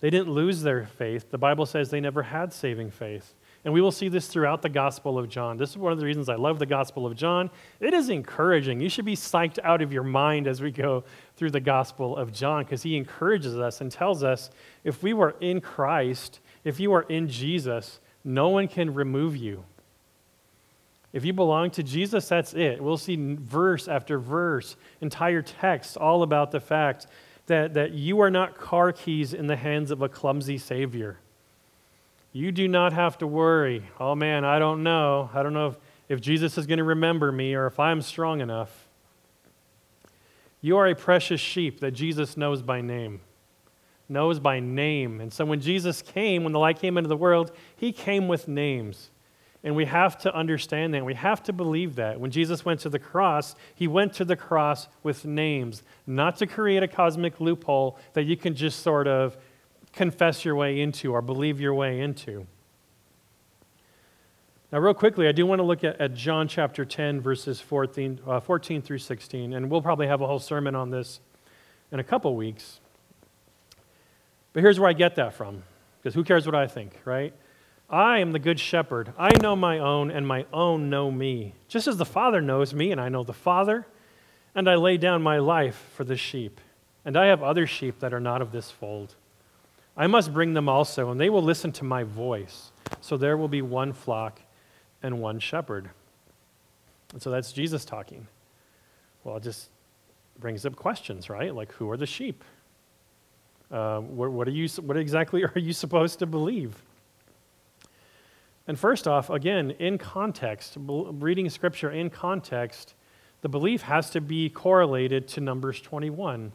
They 0.00 0.10
didn't 0.10 0.32
lose 0.32 0.62
their 0.62 0.86
faith. 0.86 1.30
The 1.30 1.38
Bible 1.38 1.66
says 1.66 1.90
they 1.90 2.00
never 2.00 2.22
had 2.22 2.52
saving 2.52 2.90
faith. 2.90 3.34
And 3.64 3.74
we 3.74 3.82
will 3.82 3.92
see 3.92 4.08
this 4.08 4.28
throughout 4.28 4.62
the 4.62 4.70
Gospel 4.70 5.18
of 5.18 5.28
John. 5.28 5.58
This 5.58 5.70
is 5.70 5.76
one 5.76 5.92
of 5.92 5.98
the 5.98 6.06
reasons 6.06 6.30
I 6.30 6.36
love 6.36 6.58
the 6.58 6.64
Gospel 6.64 7.06
of 7.06 7.14
John. 7.14 7.50
It 7.78 7.92
is 7.92 8.08
encouraging. 8.08 8.80
You 8.80 8.88
should 8.88 9.04
be 9.04 9.16
psyched 9.16 9.58
out 9.62 9.82
of 9.82 9.92
your 9.92 10.02
mind 10.02 10.46
as 10.46 10.62
we 10.62 10.70
go 10.70 11.04
through 11.36 11.50
the 11.50 11.60
Gospel 11.60 12.16
of 12.16 12.32
John 12.32 12.64
because 12.64 12.82
he 12.82 12.96
encourages 12.96 13.58
us 13.58 13.82
and 13.82 13.92
tells 13.92 14.22
us 14.22 14.50
if 14.82 15.02
we 15.02 15.12
were 15.12 15.36
in 15.40 15.60
Christ, 15.60 16.40
if 16.64 16.80
you 16.80 16.94
are 16.94 17.02
in 17.02 17.28
Jesus, 17.28 18.00
no 18.24 18.48
one 18.48 18.66
can 18.66 18.94
remove 18.94 19.36
you. 19.36 19.64
If 21.12 21.24
you 21.24 21.32
belong 21.32 21.70
to 21.72 21.82
Jesus, 21.82 22.28
that's 22.28 22.54
it. 22.54 22.82
We'll 22.82 22.96
see 22.96 23.16
verse 23.40 23.88
after 23.88 24.18
verse, 24.18 24.76
entire 25.00 25.42
text, 25.42 25.96
all 25.96 26.22
about 26.22 26.52
the 26.52 26.60
fact 26.60 27.06
that, 27.46 27.74
that 27.74 27.92
you 27.92 28.20
are 28.20 28.30
not 28.30 28.56
car 28.56 28.92
keys 28.92 29.34
in 29.34 29.46
the 29.46 29.56
hands 29.56 29.90
of 29.90 30.02
a 30.02 30.08
clumsy 30.08 30.56
Savior. 30.56 31.18
You 32.32 32.52
do 32.52 32.68
not 32.68 32.92
have 32.92 33.18
to 33.18 33.26
worry. 33.26 33.82
Oh 33.98 34.14
man, 34.14 34.44
I 34.44 34.60
don't 34.60 34.84
know. 34.84 35.30
I 35.34 35.42
don't 35.42 35.52
know 35.52 35.68
if, 35.68 35.76
if 36.08 36.20
Jesus 36.20 36.56
is 36.56 36.66
going 36.66 36.78
to 36.78 36.84
remember 36.84 37.32
me 37.32 37.54
or 37.54 37.66
if 37.66 37.80
I'm 37.80 38.02
strong 38.02 38.40
enough. 38.40 38.86
You 40.60 40.76
are 40.76 40.86
a 40.86 40.94
precious 40.94 41.40
sheep 41.40 41.80
that 41.80 41.90
Jesus 41.90 42.36
knows 42.36 42.62
by 42.62 42.82
name 42.82 43.20
knows 44.10 44.40
by 44.40 44.60
name. 44.60 45.20
And 45.20 45.32
so 45.32 45.44
when 45.44 45.60
Jesus 45.60 46.02
came, 46.02 46.42
when 46.42 46.52
the 46.52 46.58
light 46.58 46.78
came 46.78 46.98
into 46.98 47.08
the 47.08 47.16
world, 47.16 47.52
he 47.76 47.92
came 47.92 48.28
with 48.28 48.48
names. 48.48 49.10
And 49.62 49.76
we 49.76 49.84
have 49.84 50.16
to 50.18 50.34
understand 50.34 50.94
that. 50.94 51.04
We 51.04 51.14
have 51.14 51.42
to 51.44 51.52
believe 51.52 51.96
that. 51.96 52.18
When 52.18 52.30
Jesus 52.30 52.64
went 52.64 52.80
to 52.80 52.88
the 52.88 52.98
cross, 52.98 53.54
he 53.74 53.86
went 53.86 54.14
to 54.14 54.24
the 54.24 54.36
cross 54.36 54.88
with 55.02 55.24
names, 55.24 55.82
not 56.06 56.36
to 56.36 56.46
create 56.46 56.82
a 56.82 56.88
cosmic 56.88 57.40
loophole 57.40 57.98
that 58.14 58.24
you 58.24 58.36
can 58.36 58.54
just 58.54 58.80
sort 58.80 59.06
of 59.06 59.36
confess 59.92 60.44
your 60.44 60.54
way 60.54 60.80
into 60.80 61.12
or 61.12 61.20
believe 61.20 61.60
your 61.60 61.74
way 61.74 62.00
into. 62.00 62.46
Now, 64.72 64.78
real 64.78 64.94
quickly, 64.94 65.26
I 65.26 65.32
do 65.32 65.44
want 65.44 65.58
to 65.58 65.64
look 65.64 65.82
at, 65.82 66.00
at 66.00 66.14
John 66.14 66.46
chapter 66.46 66.84
10, 66.84 67.20
verses 67.20 67.60
14, 67.60 68.20
uh, 68.26 68.40
14 68.40 68.80
through 68.80 68.98
16. 68.98 69.52
And 69.52 69.68
we'll 69.68 69.82
probably 69.82 70.06
have 70.06 70.20
a 70.20 70.26
whole 70.26 70.38
sermon 70.38 70.74
on 70.76 70.90
this 70.90 71.20
in 71.90 71.98
a 71.98 72.04
couple 72.04 72.34
weeks. 72.36 72.78
But 74.52 74.62
here's 74.62 74.78
where 74.78 74.88
I 74.88 74.92
get 74.92 75.16
that 75.16 75.34
from, 75.34 75.64
because 75.98 76.14
who 76.14 76.24
cares 76.24 76.46
what 76.46 76.54
I 76.54 76.66
think, 76.66 76.98
right? 77.04 77.34
I 77.90 78.18
am 78.18 78.30
the 78.30 78.38
good 78.38 78.60
shepherd. 78.60 79.12
I 79.18 79.30
know 79.42 79.56
my 79.56 79.80
own, 79.80 80.12
and 80.12 80.26
my 80.26 80.46
own 80.52 80.88
know 80.88 81.10
me. 81.10 81.54
Just 81.66 81.88
as 81.88 81.96
the 81.96 82.04
Father 82.04 82.40
knows 82.40 82.72
me, 82.72 82.92
and 82.92 83.00
I 83.00 83.08
know 83.08 83.24
the 83.24 83.32
Father, 83.32 83.84
and 84.54 84.70
I 84.70 84.76
lay 84.76 84.96
down 84.96 85.22
my 85.22 85.38
life 85.38 85.90
for 85.96 86.04
the 86.04 86.16
sheep. 86.16 86.60
And 87.04 87.16
I 87.16 87.26
have 87.26 87.42
other 87.42 87.66
sheep 87.66 87.98
that 87.98 88.14
are 88.14 88.20
not 88.20 88.42
of 88.42 88.52
this 88.52 88.70
fold. 88.70 89.16
I 89.96 90.06
must 90.06 90.32
bring 90.32 90.54
them 90.54 90.68
also, 90.68 91.10
and 91.10 91.20
they 91.20 91.30
will 91.30 91.42
listen 91.42 91.72
to 91.72 91.84
my 91.84 92.04
voice. 92.04 92.70
So 93.00 93.16
there 93.16 93.36
will 93.36 93.48
be 93.48 93.62
one 93.62 93.92
flock 93.92 94.40
and 95.02 95.20
one 95.20 95.40
shepherd. 95.40 95.90
And 97.12 97.20
so 97.20 97.30
that's 97.30 97.52
Jesus 97.52 97.84
talking. 97.84 98.28
Well, 99.24 99.36
it 99.36 99.42
just 99.42 99.68
brings 100.38 100.64
up 100.64 100.76
questions, 100.76 101.28
right? 101.28 101.52
Like, 101.52 101.72
who 101.72 101.90
are 101.90 101.96
the 101.96 102.06
sheep? 102.06 102.44
Uh, 103.70 104.00
what, 104.00 104.30
what, 104.30 104.46
are 104.46 104.52
you, 104.52 104.68
what 104.80 104.96
exactly 104.96 105.42
are 105.54 105.58
you 105.58 105.72
supposed 105.72 106.20
to 106.20 106.26
believe? 106.26 106.80
And 108.66 108.78
first 108.78 109.08
off, 109.08 109.30
again, 109.30 109.72
in 109.72 109.98
context, 109.98 110.76
reading 110.78 111.48
scripture 111.50 111.90
in 111.90 112.10
context, 112.10 112.94
the 113.40 113.48
belief 113.48 113.82
has 113.82 114.10
to 114.10 114.20
be 114.20 114.48
correlated 114.48 115.26
to 115.28 115.40
Numbers 115.40 115.80
21. 115.80 116.52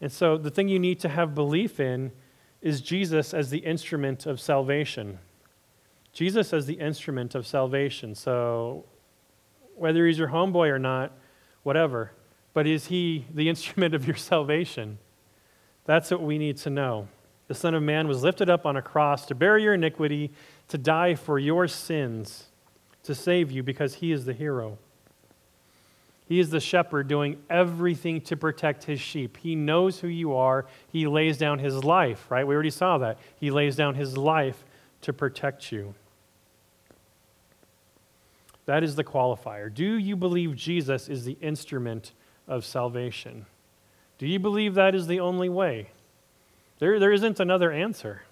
And 0.00 0.12
so 0.12 0.36
the 0.36 0.50
thing 0.50 0.68
you 0.68 0.78
need 0.78 1.00
to 1.00 1.08
have 1.08 1.34
belief 1.34 1.80
in 1.80 2.12
is 2.62 2.80
Jesus 2.80 3.34
as 3.34 3.50
the 3.50 3.58
instrument 3.58 4.26
of 4.26 4.40
salvation. 4.40 5.18
Jesus 6.12 6.52
as 6.52 6.66
the 6.66 6.74
instrument 6.74 7.34
of 7.34 7.46
salvation. 7.46 8.14
So 8.14 8.84
whether 9.74 10.06
he's 10.06 10.18
your 10.18 10.28
homeboy 10.28 10.68
or 10.70 10.78
not, 10.78 11.12
whatever, 11.62 12.12
but 12.52 12.66
is 12.66 12.86
he 12.86 13.26
the 13.32 13.48
instrument 13.50 13.94
of 13.94 14.06
your 14.06 14.16
salvation? 14.16 14.98
That's 15.84 16.10
what 16.10 16.22
we 16.22 16.38
need 16.38 16.56
to 16.58 16.70
know. 16.70 17.08
The 17.48 17.54
Son 17.54 17.74
of 17.74 17.82
Man 17.82 18.08
was 18.08 18.22
lifted 18.22 18.48
up 18.48 18.64
on 18.64 18.76
a 18.76 18.82
cross 18.82 19.26
to 19.26 19.34
bear 19.34 19.58
your 19.58 19.74
iniquity, 19.74 20.32
to 20.68 20.78
die 20.78 21.14
for 21.14 21.38
your 21.38 21.68
sins, 21.68 22.46
to 23.02 23.14
save 23.14 23.50
you 23.50 23.62
because 23.62 23.96
he 23.96 24.12
is 24.12 24.24
the 24.24 24.32
hero. 24.32 24.78
He 26.26 26.40
is 26.40 26.50
the 26.50 26.60
shepherd 26.60 27.06
doing 27.06 27.42
everything 27.50 28.22
to 28.22 28.36
protect 28.36 28.84
his 28.84 29.00
sheep. 29.00 29.36
He 29.36 29.54
knows 29.54 30.00
who 30.00 30.08
you 30.08 30.34
are. 30.34 30.66
He 30.90 31.06
lays 31.06 31.36
down 31.36 31.58
his 31.58 31.84
life, 31.84 32.30
right? 32.30 32.46
We 32.46 32.54
already 32.54 32.70
saw 32.70 32.96
that. 32.98 33.18
He 33.36 33.50
lays 33.50 33.76
down 33.76 33.94
his 33.94 34.16
life 34.16 34.64
to 35.02 35.12
protect 35.12 35.70
you. 35.70 35.94
That 38.66 38.82
is 38.82 38.96
the 38.96 39.04
qualifier. 39.04 39.72
Do 39.72 39.84
you 39.98 40.16
believe 40.16 40.56
Jesus 40.56 41.10
is 41.10 41.24
the 41.24 41.36
instrument 41.42 42.12
of 42.48 42.64
salvation? 42.64 43.44
Do 44.16 44.26
you 44.26 44.38
believe 44.38 44.74
that 44.74 44.94
is 44.94 45.06
the 45.06 45.20
only 45.20 45.50
way? 45.50 45.90
There, 46.78 46.98
there 46.98 47.12
isn't 47.12 47.40
another 47.40 47.70
answer. 47.70 48.22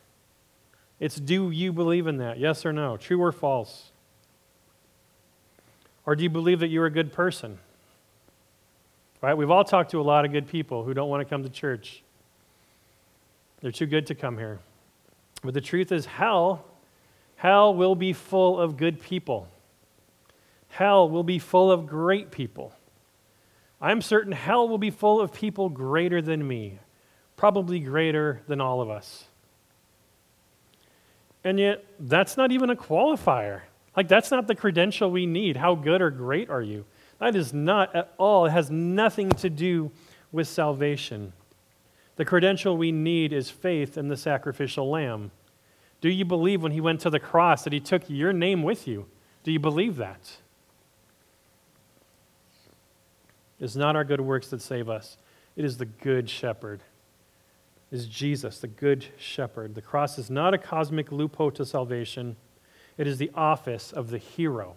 It's 1.03 1.17
do 1.17 1.51
you 1.51 1.73
believe 1.73 2.07
in 2.07 2.19
that? 2.19 2.39
Yes 2.39 2.65
or 2.65 2.73
no? 2.73 2.97
True 2.97 3.21
or 3.21 3.33
false? 3.33 3.91
Or 6.07 6.15
do 6.15 6.23
you 6.23 6.31
believe 6.31 6.61
that 6.61 6.69
you're 6.69 6.87
a 6.87 6.93
good 6.93 7.13
person? 7.13 7.59
Right? 9.21 9.37
We've 9.37 9.51
all 9.51 9.65
talked 9.65 9.91
to 9.91 10.01
a 10.01 10.03
lot 10.03 10.25
of 10.25 10.31
good 10.31 10.47
people 10.47 10.85
who 10.85 10.95
don't 10.95 11.09
want 11.09 11.21
to 11.21 11.25
come 11.25 11.43
to 11.43 11.49
church. 11.49 12.05
They're 13.61 13.73
too 13.73 13.87
good 13.87 14.07
to 14.07 14.15
come 14.15 14.39
here. 14.39 14.61
But 15.43 15.55
the 15.55 15.61
truth 15.61 15.91
is, 15.91 16.07
hell, 16.07 16.65
hell 17.35 17.75
will 17.75 17.97
be 17.97 18.13
full 18.13 18.61
of 18.61 18.77
good 18.77 19.01
people. 19.01 19.49
Hell 20.69 21.11
will 21.11 21.25
be 21.25 21.41
full 21.41 21.73
of 21.73 21.85
great 21.85 22.31
people. 22.31 22.73
I'm 23.81 24.03
certain 24.03 24.31
hell 24.31 24.69
will 24.69 24.79
be 24.79 24.91
full 24.91 25.21
of 25.21 25.33
people 25.33 25.69
greater 25.69 26.23
than 26.23 26.47
me, 26.47 26.79
probably 27.37 27.81
greater 27.81 28.43
than 28.47 28.61
all 28.61 28.81
of 28.81 28.89
us. 28.89 29.25
And 31.45 31.59
yet, 31.59 31.85
that's 31.99 32.37
not 32.37 32.53
even 32.53 32.71
a 32.71 32.77
qualifier. 32.77 33.63
Like, 33.97 34.09
that's 34.09 34.31
not 34.31 34.47
the 34.47 34.55
credential 34.55 35.11
we 35.11 35.27
need. 35.27 35.57
How 35.57 35.75
good 35.75 36.01
or 36.01 36.11
great 36.11 36.49
are 36.49 36.63
you? 36.63 36.85
That 37.19 37.37
is 37.37 37.53
not 37.53 37.95
at 37.95 38.13
all, 38.19 38.47
it 38.47 38.51
has 38.51 38.71
nothing 38.71 39.31
to 39.31 39.51
do 39.51 39.91
with 40.33 40.49
salvation. 40.49 41.33
The 42.17 42.25
credential 42.25 42.77
we 42.77 42.93
need 42.93 43.33
is 43.33 43.51
faith 43.51 43.97
in 43.97 44.09
the 44.09 44.17
sacrificial 44.17 44.91
lamb. 44.91 45.31
Do 46.01 46.09
you 46.09 46.25
believe 46.25 46.63
when 46.63 46.73
he 46.73 46.81
went 46.81 47.01
to 47.03 47.11
the 47.11 47.21
cross 47.21 47.65
that 47.65 47.73
he 47.73 47.81
took 47.81 48.03
your 48.09 48.33
name 48.33 48.63
with 48.63 48.89
you? 48.89 49.07
Do 49.45 49.53
you 49.53 49.61
believe 49.61 49.97
that? 49.97 50.37
It's 53.61 53.77
not 53.77 53.95
our 53.95 54.05
good 54.05 54.21
works 54.21 54.49
that 54.49 54.61
save 54.61 54.89
us, 54.89 55.17
it 55.55 55.65
is 55.65 55.79
the 55.79 55.87
good 55.87 56.29
shepherd. 56.29 56.83
Is 57.93 58.07
Jesus, 58.07 58.59
the 58.59 58.69
good 58.69 59.05
shepherd. 59.19 59.75
The 59.75 59.83
cross 59.83 60.19
is 60.19 60.31
not 60.31 60.55
a 60.55 60.59
cosmic 60.59 61.13
loophole 61.13 61.51
to 61.53 61.67
salvation, 61.67 62.37
it 62.97 63.07
is 63.07 63.19
the 63.19 63.31
office 63.35 63.93
of 63.93 64.09
the 64.11 64.19
hero. 64.19 64.77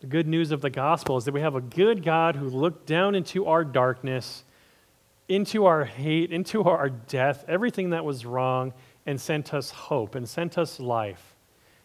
The 0.00 0.06
good 0.06 0.28
news 0.28 0.50
of 0.50 0.60
the 0.60 0.68
gospel 0.68 1.16
is 1.16 1.24
that 1.24 1.32
we 1.32 1.40
have 1.40 1.54
a 1.54 1.62
good 1.62 2.04
God 2.04 2.36
who 2.36 2.46
looked 2.50 2.84
down 2.86 3.14
into 3.14 3.46
our 3.46 3.64
darkness, 3.64 4.44
into 5.26 5.64
our 5.64 5.86
hate, 5.86 6.30
into 6.30 6.64
our 6.64 6.90
death, 6.90 7.46
everything 7.48 7.90
that 7.90 8.04
was 8.04 8.26
wrong, 8.26 8.74
and 9.06 9.18
sent 9.18 9.54
us 9.54 9.70
hope, 9.70 10.14
and 10.14 10.28
sent 10.28 10.58
us 10.58 10.78
life, 10.78 11.34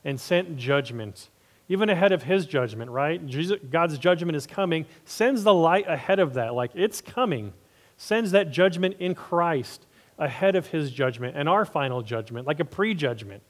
and 0.04 0.20
sent 0.20 0.58
judgment, 0.58 1.30
even 1.70 1.90
ahead 1.90 2.12
of 2.12 2.24
his 2.24 2.46
judgment, 2.46 2.92
right? 2.92 3.26
Jesus, 3.26 3.60
God's 3.70 3.98
judgment 3.98 4.36
is 4.36 4.46
coming, 4.46 4.86
sends 5.06 5.44
the 5.44 5.54
light 5.54 5.86
ahead 5.88 6.20
of 6.20 6.34
that, 6.34 6.54
like 6.54 6.72
it's 6.76 7.00
coming, 7.00 7.54
sends 8.00 8.32
that 8.32 8.50
judgment 8.50 8.96
in 8.98 9.14
Christ 9.14 9.86
ahead 10.18 10.56
of 10.56 10.68
his 10.68 10.90
judgment 10.90 11.36
and 11.36 11.50
our 11.50 11.66
final 11.66 12.02
judgment, 12.02 12.48
like 12.48 12.62
a 12.62 12.66
prejudgment. 12.66 13.44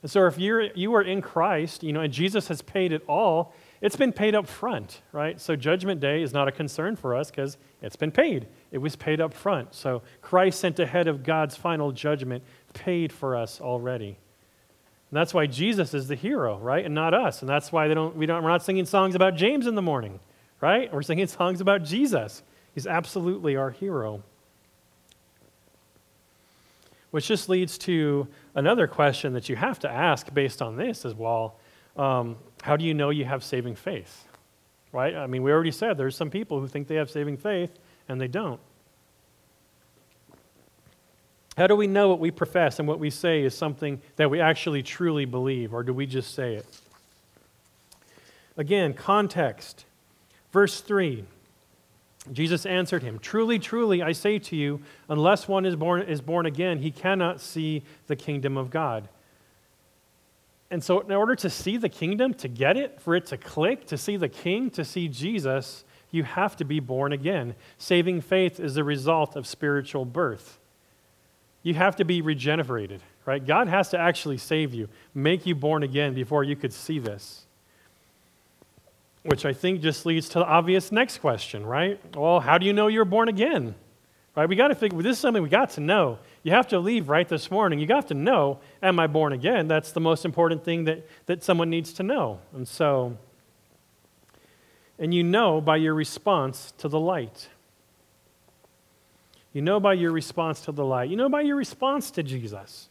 And 0.00 0.10
so 0.10 0.26
if 0.26 0.38
you're, 0.38 0.62
you 0.74 0.94
are 0.94 1.02
in 1.02 1.20
Christ, 1.20 1.82
you 1.82 1.92
know, 1.92 2.00
and 2.00 2.12
Jesus 2.12 2.46
has 2.48 2.62
paid 2.62 2.92
it 2.92 3.02
all, 3.08 3.52
it's 3.80 3.96
been 3.96 4.12
paid 4.12 4.36
up 4.36 4.46
front, 4.46 5.02
right? 5.12 5.40
So 5.40 5.56
Judgment 5.56 6.00
Day 6.00 6.22
is 6.22 6.32
not 6.32 6.46
a 6.46 6.52
concern 6.52 6.94
for 6.94 7.16
us 7.16 7.30
because 7.30 7.58
it's 7.82 7.96
been 7.96 8.12
paid. 8.12 8.46
It 8.70 8.78
was 8.78 8.94
paid 8.94 9.20
up 9.20 9.34
front. 9.34 9.74
So 9.74 10.02
Christ 10.22 10.60
sent 10.60 10.78
ahead 10.78 11.08
of 11.08 11.24
God's 11.24 11.56
final 11.56 11.90
judgment, 11.90 12.44
paid 12.74 13.12
for 13.12 13.34
us 13.34 13.60
already. 13.60 14.06
And 15.10 15.18
that's 15.18 15.34
why 15.34 15.46
Jesus 15.46 15.94
is 15.94 16.06
the 16.06 16.14
hero, 16.14 16.58
right? 16.58 16.84
And 16.84 16.94
not 16.94 17.12
us. 17.12 17.40
And 17.40 17.48
that's 17.48 17.72
why 17.72 17.88
they 17.88 17.94
don't, 17.94 18.14
we 18.14 18.26
don't, 18.26 18.42
we're 18.44 18.50
not 18.50 18.62
singing 18.62 18.86
songs 18.86 19.16
about 19.16 19.34
James 19.34 19.66
in 19.66 19.74
the 19.74 19.82
morning, 19.82 20.20
right? 20.60 20.92
We're 20.92 21.02
singing 21.02 21.26
songs 21.28 21.60
about 21.60 21.82
Jesus. 21.82 22.42
He's 22.74 22.86
absolutely 22.86 23.56
our 23.56 23.70
hero. 23.70 24.22
Which 27.10 27.28
just 27.28 27.48
leads 27.48 27.78
to 27.78 28.26
another 28.54 28.88
question 28.88 29.32
that 29.34 29.48
you 29.48 29.54
have 29.54 29.78
to 29.80 29.90
ask 29.90 30.32
based 30.34 30.60
on 30.60 30.76
this 30.76 31.04
as 31.04 31.14
well. 31.14 31.56
Um, 31.96 32.36
how 32.62 32.76
do 32.76 32.84
you 32.84 32.92
know 32.92 33.10
you 33.10 33.24
have 33.24 33.44
saving 33.44 33.76
faith? 33.76 34.24
Right? 34.90 35.14
I 35.14 35.26
mean, 35.28 35.42
we 35.42 35.52
already 35.52 35.70
said 35.70 35.96
there's 35.96 36.16
some 36.16 36.30
people 36.30 36.60
who 36.60 36.66
think 36.66 36.88
they 36.88 36.96
have 36.96 37.10
saving 37.10 37.36
faith 37.36 37.78
and 38.08 38.20
they 38.20 38.28
don't. 38.28 38.60
How 41.56 41.68
do 41.68 41.76
we 41.76 41.86
know 41.86 42.08
what 42.08 42.18
we 42.18 42.32
profess 42.32 42.80
and 42.80 42.88
what 42.88 42.98
we 42.98 43.10
say 43.10 43.42
is 43.42 43.56
something 43.56 44.00
that 44.16 44.28
we 44.28 44.40
actually 44.40 44.82
truly 44.82 45.24
believe, 45.24 45.72
or 45.72 45.84
do 45.84 45.92
we 45.92 46.06
just 46.06 46.34
say 46.34 46.54
it? 46.56 46.66
Again, 48.56 48.92
context. 48.92 49.84
Verse 50.52 50.80
3 50.80 51.24
Jesus 52.32 52.64
answered 52.64 53.02
him, 53.02 53.18
Truly, 53.18 53.58
truly, 53.58 54.02
I 54.02 54.12
say 54.12 54.38
to 54.38 54.56
you, 54.56 54.80
unless 55.08 55.46
one 55.46 55.66
is 55.66 55.76
born, 55.76 56.02
is 56.02 56.20
born 56.20 56.46
again, 56.46 56.78
he 56.78 56.90
cannot 56.90 57.40
see 57.40 57.82
the 58.06 58.16
kingdom 58.16 58.56
of 58.56 58.70
God. 58.70 59.08
And 60.70 60.82
so, 60.82 61.00
in 61.00 61.12
order 61.12 61.36
to 61.36 61.50
see 61.50 61.76
the 61.76 61.90
kingdom, 61.90 62.32
to 62.34 62.48
get 62.48 62.76
it, 62.76 63.00
for 63.00 63.14
it 63.14 63.26
to 63.26 63.36
click, 63.36 63.86
to 63.88 63.98
see 63.98 64.16
the 64.16 64.28
king, 64.28 64.70
to 64.70 64.84
see 64.84 65.08
Jesus, 65.08 65.84
you 66.10 66.22
have 66.22 66.56
to 66.56 66.64
be 66.64 66.80
born 66.80 67.12
again. 67.12 67.54
Saving 67.76 68.20
faith 68.20 68.58
is 68.58 68.74
the 68.74 68.84
result 68.84 69.36
of 69.36 69.46
spiritual 69.46 70.04
birth. 70.04 70.58
You 71.62 71.74
have 71.74 71.96
to 71.96 72.04
be 72.04 72.22
regenerated, 72.22 73.02
right? 73.26 73.44
God 73.44 73.68
has 73.68 73.90
to 73.90 73.98
actually 73.98 74.38
save 74.38 74.72
you, 74.72 74.88
make 75.14 75.44
you 75.44 75.54
born 75.54 75.82
again 75.82 76.14
before 76.14 76.44
you 76.44 76.56
could 76.56 76.72
see 76.72 76.98
this. 76.98 77.46
Which 79.24 79.46
I 79.46 79.52
think 79.52 79.80
just 79.80 80.04
leads 80.04 80.28
to 80.30 80.40
the 80.40 80.44
obvious 80.44 80.92
next 80.92 81.18
question, 81.18 81.64
right? 81.64 81.98
Well, 82.14 82.40
how 82.40 82.58
do 82.58 82.66
you 82.66 82.72
know 82.72 82.88
you're 82.88 83.06
born 83.06 83.28
again? 83.28 83.74
Right? 84.36 84.48
We 84.48 84.56
got 84.56 84.68
to 84.68 84.74
figure 84.74 85.00
this 85.00 85.16
is 85.16 85.18
something 85.20 85.42
we 85.42 85.48
got 85.48 85.70
to 85.70 85.80
know. 85.80 86.18
You 86.42 86.52
have 86.52 86.68
to 86.68 86.78
leave 86.78 87.08
right 87.08 87.28
this 87.28 87.50
morning. 87.50 87.78
You 87.78 87.86
got 87.86 88.08
to 88.08 88.14
know, 88.14 88.58
am 88.82 88.98
I 88.98 89.06
born 89.06 89.32
again? 89.32 89.68
That's 89.68 89.92
the 89.92 90.00
most 90.00 90.24
important 90.24 90.64
thing 90.64 90.84
that, 90.84 91.06
that 91.26 91.42
someone 91.42 91.70
needs 91.70 91.92
to 91.94 92.02
know. 92.02 92.40
And 92.52 92.66
so, 92.66 93.16
and 94.98 95.14
you 95.14 95.22
know 95.22 95.60
by 95.60 95.76
your 95.76 95.94
response 95.94 96.72
to 96.78 96.88
the 96.88 97.00
light. 97.00 97.48
You 99.52 99.62
know 99.62 99.78
by 99.78 99.94
your 99.94 100.10
response 100.10 100.62
to 100.62 100.72
the 100.72 100.84
light. 100.84 101.08
You 101.08 101.16
know 101.16 101.28
by 101.28 101.42
your 101.42 101.56
response 101.56 102.10
to 102.12 102.22
Jesus. 102.22 102.88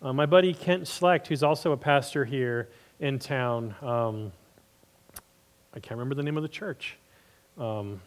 Uh, 0.00 0.12
my 0.12 0.26
buddy 0.26 0.54
Kent 0.54 0.84
Schlecht, 0.84 1.26
who's 1.26 1.42
also 1.42 1.72
a 1.72 1.76
pastor 1.76 2.24
here 2.24 2.68
in 3.00 3.18
town, 3.18 3.74
um, 3.82 4.32
I 5.74 5.80
can't 5.80 5.98
remember 5.98 6.14
the 6.14 6.22
name 6.22 6.36
of 6.36 6.44
the 6.44 6.48
church. 6.48 6.96
Um, 7.58 8.00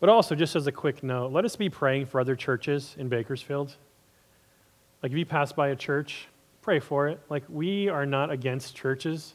but 0.00 0.08
also, 0.08 0.34
just 0.34 0.56
as 0.56 0.66
a 0.66 0.72
quick 0.72 1.02
note, 1.02 1.30
let 1.30 1.44
us 1.44 1.54
be 1.56 1.68
praying 1.68 2.06
for 2.06 2.20
other 2.20 2.34
churches 2.34 2.96
in 2.98 3.08
Bakersfield. 3.08 3.76
Like, 5.02 5.12
if 5.12 5.18
you 5.18 5.26
pass 5.26 5.52
by 5.52 5.68
a 5.68 5.76
church, 5.76 6.26
pray 6.62 6.80
for 6.80 7.08
it. 7.08 7.20
Like, 7.28 7.44
we 7.48 7.88
are 7.88 8.06
not 8.06 8.30
against 8.30 8.74
churches. 8.74 9.34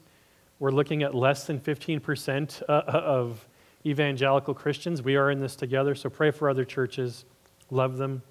We're 0.60 0.72
looking 0.72 1.04
at 1.04 1.16
less 1.16 1.46
than 1.46 1.60
15% 1.60 2.64
uh, 2.64 2.72
uh, 2.72 2.92
of 2.92 3.48
evangelical 3.86 4.54
Christians. 4.54 5.02
We 5.02 5.16
are 5.16 5.32
in 5.32 5.40
this 5.40 5.56
together, 5.56 5.96
so 5.96 6.10
pray 6.10 6.32
for 6.32 6.50
other 6.50 6.66
churches. 6.66 7.26
Love 7.70 7.98
them. 7.98 8.22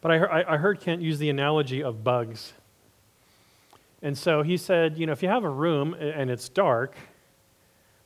But 0.00 0.10
I, 0.10 0.54
I 0.54 0.56
heard 0.56 0.80
Kent 0.80 1.02
use 1.02 1.18
the 1.18 1.30
analogy 1.30 1.82
of 1.82 2.04
bugs. 2.04 2.52
And 4.04 4.16
so 4.16 4.42
he 4.42 4.58
said, 4.58 4.98
you 4.98 5.06
know, 5.06 5.12
if 5.12 5.22
you 5.22 5.30
have 5.30 5.44
a 5.44 5.48
room 5.48 5.94
and 5.94 6.30
it's 6.30 6.50
dark, 6.50 6.94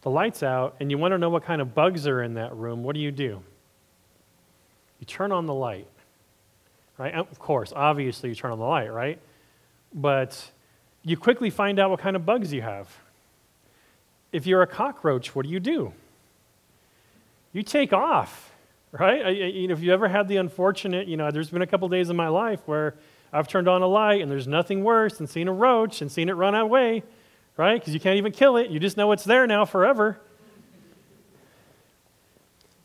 the 0.02 0.10
light's 0.10 0.44
out, 0.44 0.76
and 0.78 0.92
you 0.92 0.96
want 0.96 1.10
to 1.10 1.18
know 1.18 1.28
what 1.28 1.42
kind 1.42 1.60
of 1.60 1.74
bugs 1.74 2.06
are 2.06 2.22
in 2.22 2.34
that 2.34 2.54
room, 2.54 2.84
what 2.84 2.94
do 2.94 3.00
you 3.00 3.10
do? 3.10 3.42
You 5.00 5.06
turn 5.06 5.32
on 5.32 5.46
the 5.46 5.54
light. 5.54 5.88
right? 6.98 7.12
Of 7.14 7.40
course, 7.40 7.72
obviously, 7.74 8.28
you 8.28 8.36
turn 8.36 8.52
on 8.52 8.60
the 8.60 8.64
light, 8.64 8.92
right? 8.92 9.18
But 9.92 10.50
you 11.02 11.16
quickly 11.16 11.50
find 11.50 11.80
out 11.80 11.90
what 11.90 11.98
kind 11.98 12.14
of 12.14 12.24
bugs 12.24 12.52
you 12.52 12.62
have. 12.62 12.88
If 14.30 14.46
you're 14.46 14.62
a 14.62 14.68
cockroach, 14.68 15.34
what 15.34 15.46
do 15.46 15.50
you 15.50 15.58
do? 15.58 15.92
You 17.52 17.64
take 17.64 17.92
off, 17.92 18.52
right? 18.92 19.26
I, 19.26 19.30
you 19.30 19.66
know, 19.66 19.74
if 19.74 19.80
you 19.80 19.92
ever 19.92 20.06
had 20.06 20.28
the 20.28 20.36
unfortunate, 20.36 21.08
you 21.08 21.16
know, 21.16 21.32
there's 21.32 21.50
been 21.50 21.62
a 21.62 21.66
couple 21.66 21.88
days 21.88 22.08
in 22.08 22.14
my 22.14 22.28
life 22.28 22.60
where 22.66 22.94
I've 23.32 23.48
turned 23.48 23.68
on 23.68 23.82
a 23.82 23.86
light 23.86 24.22
and 24.22 24.30
there's 24.30 24.48
nothing 24.48 24.84
worse 24.84 25.18
than 25.18 25.26
seeing 25.26 25.48
a 25.48 25.52
roach 25.52 26.00
and 26.00 26.10
seeing 26.10 26.28
it 26.28 26.32
run 26.32 26.54
away, 26.54 27.02
right? 27.56 27.80
Because 27.80 27.94
you 27.94 28.00
can't 28.00 28.16
even 28.16 28.32
kill 28.32 28.56
it. 28.56 28.70
You 28.70 28.80
just 28.80 28.96
know 28.96 29.12
it's 29.12 29.24
there 29.24 29.46
now 29.46 29.64
forever. 29.64 30.18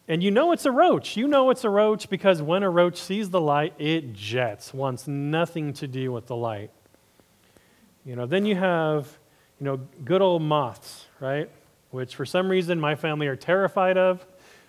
And 0.07 0.21
you 0.21 0.31
know 0.31 0.51
it's 0.51 0.65
a 0.65 0.71
roach. 0.71 1.15
You 1.15 1.27
know 1.27 1.49
it's 1.49 1.63
a 1.63 1.69
roach 1.69 2.09
because 2.09 2.41
when 2.41 2.61
a 2.63 2.69
roach 2.69 2.97
sees 2.97 3.29
the 3.29 3.39
light, 3.39 3.73
it 3.79 4.13
jets, 4.13 4.73
wants 4.73 5.07
nothing 5.07 5.71
to 5.73 5.87
do 5.87 6.11
with 6.11 6.27
the 6.27 6.35
light. 6.35 6.71
You 8.05 8.17
know, 8.17 8.25
then 8.25 8.45
you 8.45 8.55
have, 8.55 9.07
you 9.59 9.65
know, 9.65 9.79
good 10.03 10.21
old 10.21 10.41
moths, 10.41 11.05
right? 11.21 11.49
Which 11.91 12.15
for 12.15 12.25
some 12.25 12.49
reason 12.49 12.81
my 12.81 12.95
family 12.95 13.27
are 13.27 13.37
terrified 13.37 13.97
of. 13.97 14.25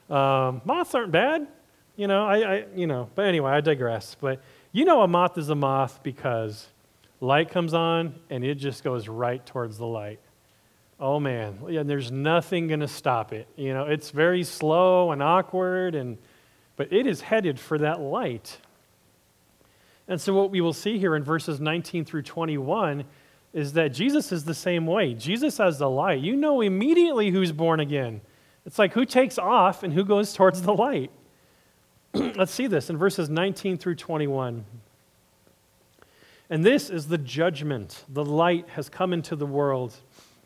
Um, 0.08 0.62
moths 0.64 0.94
aren't 0.94 1.10
bad, 1.10 1.48
you 1.96 2.06
know. 2.06 2.24
I, 2.26 2.36
I, 2.36 2.64
you 2.76 2.86
know, 2.86 3.10
but 3.16 3.24
anyway, 3.24 3.50
I 3.50 3.60
digress. 3.60 4.16
But 4.20 4.40
you 4.74 4.84
know, 4.84 5.02
a 5.02 5.08
moth 5.08 5.38
is 5.38 5.50
a 5.50 5.54
moth 5.54 6.00
because 6.02 6.66
light 7.20 7.48
comes 7.48 7.74
on 7.74 8.16
and 8.28 8.44
it 8.44 8.56
just 8.56 8.82
goes 8.82 9.06
right 9.06 9.44
towards 9.46 9.78
the 9.78 9.86
light. 9.86 10.18
Oh 10.98 11.20
man, 11.20 11.60
yeah, 11.68 11.84
there's 11.84 12.10
nothing 12.10 12.66
going 12.66 12.80
to 12.80 12.88
stop 12.88 13.32
it. 13.32 13.46
You 13.54 13.72
know, 13.72 13.84
it's 13.84 14.10
very 14.10 14.42
slow 14.42 15.12
and 15.12 15.22
awkward, 15.22 15.94
and 15.94 16.18
but 16.74 16.92
it 16.92 17.06
is 17.06 17.20
headed 17.20 17.60
for 17.60 17.78
that 17.78 18.00
light. 18.00 18.58
And 20.08 20.20
so, 20.20 20.34
what 20.34 20.50
we 20.50 20.60
will 20.60 20.72
see 20.72 20.98
here 20.98 21.14
in 21.14 21.22
verses 21.22 21.60
19 21.60 22.04
through 22.04 22.22
21 22.22 23.04
is 23.52 23.74
that 23.74 23.90
Jesus 23.90 24.32
is 24.32 24.44
the 24.44 24.54
same 24.54 24.86
way. 24.86 25.14
Jesus 25.14 25.58
has 25.58 25.78
the 25.78 25.88
light. 25.88 26.20
You 26.20 26.34
know 26.34 26.60
immediately 26.60 27.30
who's 27.30 27.52
born 27.52 27.78
again. 27.78 28.22
It's 28.66 28.78
like 28.80 28.92
who 28.92 29.04
takes 29.04 29.38
off 29.38 29.84
and 29.84 29.92
who 29.92 30.04
goes 30.04 30.32
towards 30.34 30.62
the 30.62 30.74
light. 30.74 31.12
Let's 32.36 32.52
see 32.52 32.68
this 32.68 32.90
in 32.90 32.96
verses 32.96 33.28
19 33.28 33.76
through 33.76 33.96
21. 33.96 34.64
And 36.48 36.64
this 36.64 36.90
is 36.90 37.08
the 37.08 37.18
judgment. 37.18 38.04
The 38.08 38.24
light 38.24 38.68
has 38.70 38.88
come 38.88 39.12
into 39.12 39.34
the 39.34 39.46
world 39.46 39.94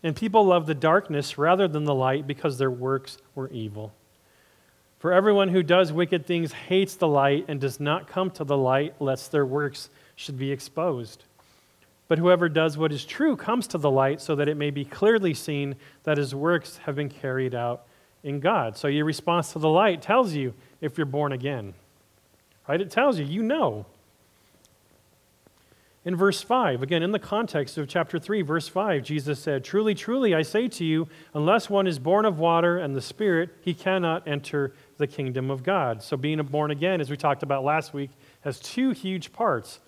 and 0.02 0.14
people 0.14 0.44
love 0.44 0.66
the 0.66 0.74
darkness 0.74 1.36
rather 1.36 1.68
than 1.68 1.84
the 1.84 1.94
light 1.94 2.26
because 2.26 2.56
their 2.56 2.70
works 2.70 3.18
were 3.34 3.50
evil. 3.50 3.92
For 4.98 5.12
everyone 5.12 5.48
who 5.48 5.62
does 5.62 5.92
wicked 5.92 6.26
things 6.26 6.52
hates 6.52 6.94
the 6.94 7.08
light 7.08 7.44
and 7.48 7.60
does 7.60 7.78
not 7.78 8.08
come 8.08 8.30
to 8.32 8.44
the 8.44 8.56
light, 8.56 8.94
lest 9.00 9.30
their 9.30 9.46
works 9.46 9.90
should 10.16 10.38
be 10.38 10.50
exposed. 10.50 11.24
But 12.08 12.18
whoever 12.18 12.48
does 12.48 12.78
what 12.78 12.92
is 12.92 13.04
true 13.04 13.36
comes 13.36 13.66
to 13.68 13.78
the 13.78 13.90
light 13.90 14.20
so 14.20 14.34
that 14.36 14.48
it 14.48 14.56
may 14.56 14.70
be 14.70 14.84
clearly 14.84 15.34
seen 15.34 15.76
that 16.04 16.16
his 16.16 16.34
works 16.34 16.78
have 16.78 16.96
been 16.96 17.10
carried 17.10 17.54
out 17.54 17.82
in 18.24 18.40
God. 18.40 18.76
So 18.76 18.88
your 18.88 19.04
response 19.04 19.52
to 19.52 19.58
the 19.58 19.68
light 19.68 20.00
tells 20.00 20.32
you 20.32 20.54
if 20.80 20.96
you're 20.96 21.06
born 21.06 21.32
again. 21.32 21.74
Right? 22.68 22.80
It 22.80 22.90
tells 22.90 23.18
you, 23.18 23.24
you 23.24 23.42
know 23.42 23.86
in 26.08 26.16
verse 26.16 26.40
5. 26.40 26.82
Again, 26.82 27.02
in 27.02 27.12
the 27.12 27.18
context 27.18 27.76
of 27.76 27.86
chapter 27.86 28.18
3, 28.18 28.40
verse 28.40 28.66
5, 28.66 29.02
Jesus 29.02 29.38
said, 29.38 29.62
Truly, 29.62 29.94
truly, 29.94 30.34
I 30.34 30.40
say 30.40 30.66
to 30.66 30.84
you, 30.84 31.06
unless 31.34 31.68
one 31.68 31.86
is 31.86 31.98
born 31.98 32.24
of 32.24 32.38
water 32.38 32.78
and 32.78 32.96
the 32.96 33.02
Spirit, 33.02 33.50
he 33.60 33.74
cannot 33.74 34.26
enter 34.26 34.72
the 34.96 35.06
kingdom 35.06 35.50
of 35.50 35.62
God. 35.62 36.02
So, 36.02 36.16
being 36.16 36.42
born 36.44 36.70
again, 36.70 37.02
as 37.02 37.10
we 37.10 37.18
talked 37.18 37.42
about 37.42 37.62
last 37.62 37.92
week, 37.92 38.08
has 38.40 38.58
two 38.58 38.92
huge 38.92 39.34
parts. 39.34 39.80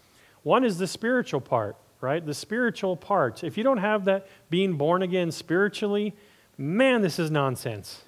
One 0.42 0.62
is 0.62 0.76
the 0.76 0.86
spiritual 0.86 1.40
part, 1.40 1.76
right? 2.02 2.24
The 2.24 2.34
spiritual 2.34 2.98
part. 2.98 3.42
If 3.42 3.56
you 3.56 3.64
don't 3.64 3.78
have 3.78 4.04
that 4.04 4.26
being 4.50 4.74
born 4.74 5.02
again 5.02 5.30
spiritually, 5.32 6.14
man, 6.58 7.00
this 7.00 7.18
is 7.18 7.30
nonsense. 7.30 8.02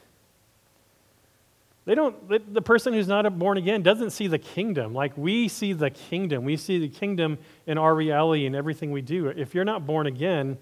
They 1.85 1.97
don't, 1.97 2.55
the 2.55 2.63
person 2.63 2.93
who's 2.93 3.09
not 3.09 3.39
born 3.39 3.59
again 3.59 3.83
doesn't 3.83 4.11
see 4.11 4.29
the 4.29 4.39
kingdom. 4.39 4.95
Like 4.95 5.17
we 5.17 5.49
see 5.49 5.73
the 5.73 5.91
kingdom. 5.91 6.45
We 6.45 6.57
see 6.57 6.79
the 6.79 6.89
kingdom 6.89 7.39
in 7.67 7.77
our 7.77 7.95
reality 7.95 8.47
and 8.47 8.55
everything 8.55 8.93
we 8.93 9.03
do. 9.03 9.27
If 9.27 9.55
you're 9.55 9.65
not 9.65 9.85
born 9.85 10.07
again, 10.07 10.59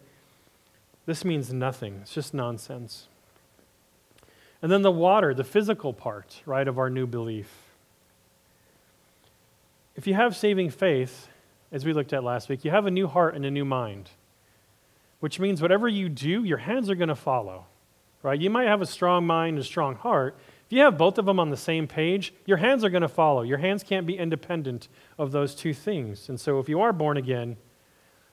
this 1.05 1.25
means 1.25 1.53
nothing. 1.53 1.99
It's 2.03 2.15
just 2.15 2.33
nonsense. 2.33 3.09
And 4.63 4.73
then 4.73 4.83
the 4.83 4.91
water, 4.91 5.35
the 5.35 5.45
physical 5.45 5.93
part, 5.93 6.43
right, 6.47 6.67
of 6.67 6.79
our 6.79 6.89
new 6.89 7.07
belief. 7.07 7.51
If 9.95 10.07
you 10.07 10.15
have 10.15 10.35
saving 10.37 10.71
faith, 10.71 11.29
as 11.73 11.85
we 11.85 11.93
looked 11.93 12.13
at 12.13 12.25
last 12.25 12.49
week, 12.49 12.65
you 12.65 12.71
have 12.71 12.87
a 12.87 12.91
new 12.91 13.07
heart 13.07 13.35
and 13.35 13.45
a 13.45 13.51
new 13.51 13.65
mind, 13.65 14.11
which 15.21 15.39
means 15.39 15.61
whatever 15.61 15.89
you 15.89 16.09
do, 16.09 16.45
your 16.45 16.59
hands 16.59 16.89
are 16.89 16.95
going 16.95 17.09
to 17.09 17.15
follow, 17.15 17.67
right? 18.23 18.41
You 18.41 18.51
might 18.51 18.67
have 18.67 18.81
a 18.81 18.87
strong 18.87 19.27
mind 19.27 19.57
and 19.57 19.65
a 19.65 19.67
strong 19.67 19.97
heart, 19.97 20.37
if 20.71 20.75
you 20.75 20.83
have 20.83 20.97
both 20.97 21.19
of 21.19 21.27
them 21.27 21.41
on 21.41 21.51
the 21.51 21.57
same 21.57 21.89
page, 21.89 22.33
your 22.47 22.59
hands 22.59 22.85
are 22.85 22.91
going 22.91 23.03
to 23.03 23.09
follow. 23.09 23.43
Your 23.43 23.59
hands 23.59 23.83
can't 23.83 24.07
be 24.07 24.17
independent 24.17 24.87
of 25.19 25.33
those 25.33 25.53
two 25.57 25.75
things. 25.75 26.29
And 26.29 26.39
so 26.39 26.61
if 26.61 26.69
you 26.69 26.81
are 26.83 26.93
born 26.93 27.17
again, 27.17 27.57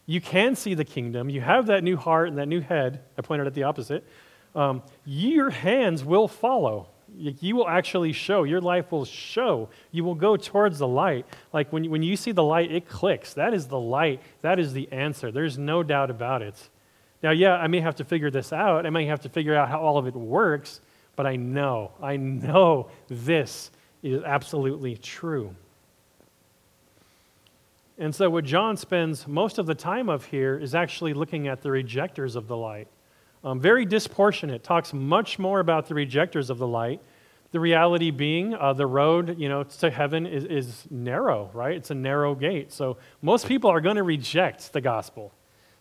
you 0.06 0.22
can 0.22 0.56
see 0.56 0.76
the 0.76 0.86
kingdom. 0.86 1.32
You 1.32 1.42
have 1.42 1.66
that 1.66 1.84
new 1.84 1.98
heart 1.98 2.28
and 2.30 2.38
that 2.38 2.48
new 2.48 2.62
head. 2.62 3.02
I 3.18 3.24
pointed 3.24 3.48
at 3.48 3.56
the 3.56 3.64
opposite. 3.64 4.06
Um, 4.54 4.84
your 5.04 5.50
hands 5.50 6.06
will 6.06 6.28
follow. 6.28 6.90
You 7.18 7.56
will 7.56 7.68
actually 7.68 8.14
show. 8.14 8.44
Your 8.44 8.62
life 8.62 8.92
will 8.92 9.06
show. 9.06 9.70
You 9.90 10.04
will 10.04 10.14
go 10.14 10.38
towards 10.38 10.78
the 10.78 10.88
light. 10.88 11.26
Like 11.54 11.74
when, 11.74 11.90
when 11.90 12.04
you 12.04 12.16
see 12.16 12.34
the 12.34 12.44
light, 12.44 12.72
it 12.72 12.88
clicks. 12.88 13.34
That 13.34 13.56
is 13.56 13.66
the 13.66 13.80
light. 13.80 14.22
That 14.44 14.60
is 14.60 14.74
the 14.74 14.88
answer. 14.92 15.32
There's 15.32 15.58
no 15.58 15.82
doubt 15.82 16.12
about 16.12 16.44
it. 16.44 16.70
Now, 17.24 17.32
yeah, 17.32 17.56
I 17.56 17.66
may 17.66 17.80
have 17.80 17.96
to 17.96 18.04
figure 18.04 18.30
this 18.30 18.54
out. 18.54 18.86
I 18.86 18.92
may 18.92 19.08
have 19.08 19.22
to 19.22 19.30
figure 19.30 19.56
out 19.56 19.70
how 19.70 19.80
all 19.80 19.98
of 19.98 20.06
it 20.06 20.14
works 20.14 20.82
but 21.18 21.26
I 21.26 21.36
know, 21.36 21.92
I 22.02 22.16
know 22.16 22.90
this 23.10 23.72
is 24.04 24.24
absolutely 24.24 24.96
true. 24.96 25.54
And 27.98 28.14
so, 28.14 28.30
what 28.30 28.46
John 28.46 28.78
spends 28.78 29.28
most 29.28 29.58
of 29.58 29.66
the 29.66 29.74
time 29.74 30.08
of 30.08 30.26
here 30.26 30.58
is 30.58 30.76
actually 30.76 31.16
looking 31.16 31.48
at 31.48 31.64
the 31.64 31.72
rejectors 31.72 32.36
of 32.36 32.48
the 32.48 32.56
light. 32.56 32.88
Um, 33.44 33.60
very 33.60 33.86
disproportionate, 33.86 34.64
talks 34.64 34.94
much 34.94 35.40
more 35.40 35.60
about 35.60 35.88
the 35.88 35.96
rejectors 35.96 36.52
of 36.52 36.60
the 36.60 36.68
light. 36.68 37.02
The 37.52 37.60
reality 37.60 38.12
being, 38.12 38.54
uh, 38.54 38.74
the 38.74 38.86
road, 38.86 39.40
you 39.40 39.50
know, 39.50 39.64
to 39.64 39.90
heaven 39.90 40.28
is, 40.28 40.44
is 40.44 40.86
narrow, 40.92 41.50
right? 41.54 41.76
It's 41.76 41.90
a 41.90 41.96
narrow 41.96 42.36
gate. 42.36 42.72
So 42.72 42.98
most 43.22 43.48
people 43.48 43.72
are 43.72 43.82
going 43.82 43.96
to 43.96 44.04
reject 44.04 44.74
the 44.74 44.82
gospel. 44.82 45.34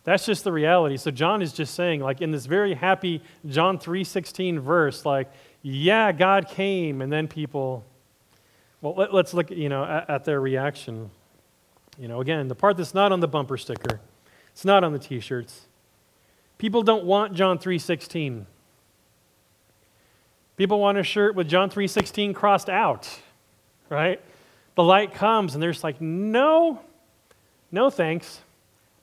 That's 0.07 0.25
just 0.25 0.45
the 0.45 0.53
reality. 0.53 0.99
So 0.99 1.11
John 1.11 1.43
is 1.43 1.53
just 1.53 1.75
saying, 1.75 2.01
like 2.01 2.21
in 2.21 2.31
this 2.31 2.47
very 2.47 2.75
happy 2.75 3.23
John 3.45 3.77
3:16 3.77 4.61
verse, 4.61 5.05
like, 5.05 5.29
yeah, 5.63 6.13
God 6.13 6.47
came, 6.47 7.03
and 7.03 7.13
then 7.13 7.27
people, 7.27 7.85
well, 8.81 8.95
let, 8.95 9.13
us 9.13 9.35
look, 9.35 9.51
you 9.51 9.69
know, 9.69 9.85
at, 9.85 10.09
at 10.09 10.25
their 10.25 10.41
reaction. 10.41 11.11
You 11.99 12.07
know, 12.07 12.21
again, 12.21 12.47
the 12.47 12.55
part 12.55 12.77
that's 12.77 12.95
not 12.95 13.11
on 13.11 13.19
the 13.19 13.27
bumper 13.27 13.57
sticker, 13.57 14.01
it's 14.53 14.65
not 14.65 14.85
on 14.85 14.93
the 14.93 15.01
T-shirts. 15.01 15.67
People 16.57 16.83
don't 16.85 17.05
want 17.05 17.35
John 17.35 17.59
3:16. 17.59 18.47
People 20.57 20.79
want 20.79 20.99
a 20.99 21.03
shirt 21.03 21.35
with 21.35 21.49
John 21.49 21.69
3:16 21.69 22.33
crossed 22.33 22.71
out, 22.71 23.11
right? 23.91 24.21
The 24.77 24.85
light 24.85 25.15
comes 25.15 25.55
and 25.55 25.63
they're 25.63 25.73
just 25.73 25.83
like, 25.83 26.01
"No. 26.01 26.81
No 27.73 27.91
thanks. 27.91 28.41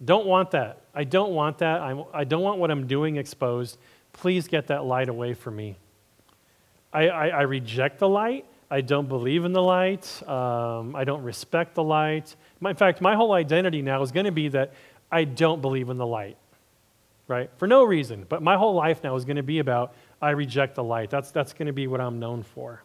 Don't 0.04 0.26
want 0.26 0.52
that. 0.52 0.83
I 0.94 1.04
don't 1.04 1.34
want 1.34 1.60
that. 1.60 1.82
I'm, 1.82 2.04
I 2.14 2.24
don't 2.24 2.44
want 2.44 2.60
what 2.60 2.70
I'm 2.70 2.88
doing 2.88 3.18
exposed. 3.18 3.78
Please 4.14 4.48
get 4.48 4.68
that 4.68 4.86
light 4.86 5.10
away 5.10 5.34
from 5.34 5.56
me. 5.56 5.78
I, 6.92 7.08
I, 7.08 7.28
I 7.28 7.42
reject 7.42 8.00
the 8.00 8.08
light. 8.08 8.46
I 8.70 8.82
don't 8.82 9.08
believe 9.08 9.46
in 9.46 9.54
the 9.54 9.62
light. 9.62 10.28
Um, 10.28 10.96
I 10.96 11.04
don't 11.04 11.24
respect 11.24 11.76
the 11.76 11.84
light. 11.84 12.36
in 12.64 12.76
fact, 12.76 13.02
my 13.02 13.16
whole 13.16 13.34
identity 13.34 13.82
now 13.82 14.02
is 14.02 14.12
going 14.12 14.26
to 14.26 14.32
be 14.32 14.50
that 14.50 14.74
I 15.12 15.24
don't 15.24 15.62
believe 15.62 15.90
in 15.90 15.98
the 15.98 16.06
light, 16.06 16.38
right? 17.28 17.50
For 17.58 17.68
no 17.68 17.84
reason. 17.84 18.26
But 18.30 18.42
my 18.42 18.56
whole 18.56 18.74
life 18.74 19.04
now 19.04 19.16
is 19.16 19.26
going 19.26 19.38
to 19.38 19.44
be 19.44 19.60
about 19.60 19.94
I 20.22 20.32
reject 20.32 20.76
the 20.76 20.84
light. 20.84 21.10
That's, 21.10 21.32
that's 21.32 21.54
going 21.54 21.68
to 21.68 21.74
be 21.74 21.88
what 21.88 22.02
I'm 22.02 22.20
known 22.20 22.44
for. 22.44 22.84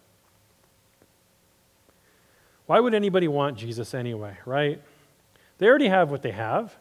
Why 2.67 2.81
would 2.81 2.95
anybody 2.95 3.29
want 3.29 3.57
Jesus 3.57 3.95
anyway, 3.95 4.37
right? 4.45 4.83
They 5.59 5.67
already 5.67 5.89
have 5.89 6.11
what 6.11 6.23
they 6.23 6.33
have 6.33 6.75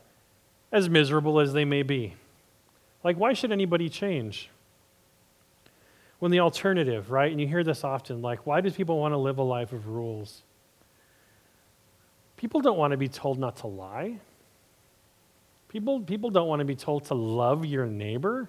as 0.71 0.89
miserable 0.89 1.39
as 1.39 1.53
they 1.53 1.65
may 1.65 1.83
be. 1.83 2.15
Like, 3.03 3.17
why 3.17 3.33
should 3.33 3.51
anybody 3.51 3.89
change? 3.89 4.49
When 6.19 6.31
the 6.31 6.39
alternative, 6.39 7.11
right? 7.11 7.31
And 7.31 7.39
you 7.39 7.47
hear 7.47 7.63
this 7.63 7.83
often, 7.83 8.21
like, 8.21 8.45
why 8.45 8.61
do 8.61 8.71
people 8.71 8.99
want 8.99 9.13
to 9.13 9.17
live 9.17 9.37
a 9.37 9.43
life 9.43 9.71
of 9.71 9.87
rules? 9.87 10.41
People 12.37 12.61
don't 12.61 12.77
want 12.77 12.91
to 12.91 12.97
be 12.97 13.07
told 13.07 13.39
not 13.39 13.57
to 13.57 13.67
lie. 13.67 14.17
People, 15.69 15.99
people 15.99 16.29
don't 16.29 16.47
want 16.47 16.59
to 16.59 16.65
be 16.65 16.75
told 16.75 17.05
to 17.05 17.13
love 17.13 17.65
your 17.65 17.85
neighbor. 17.85 18.47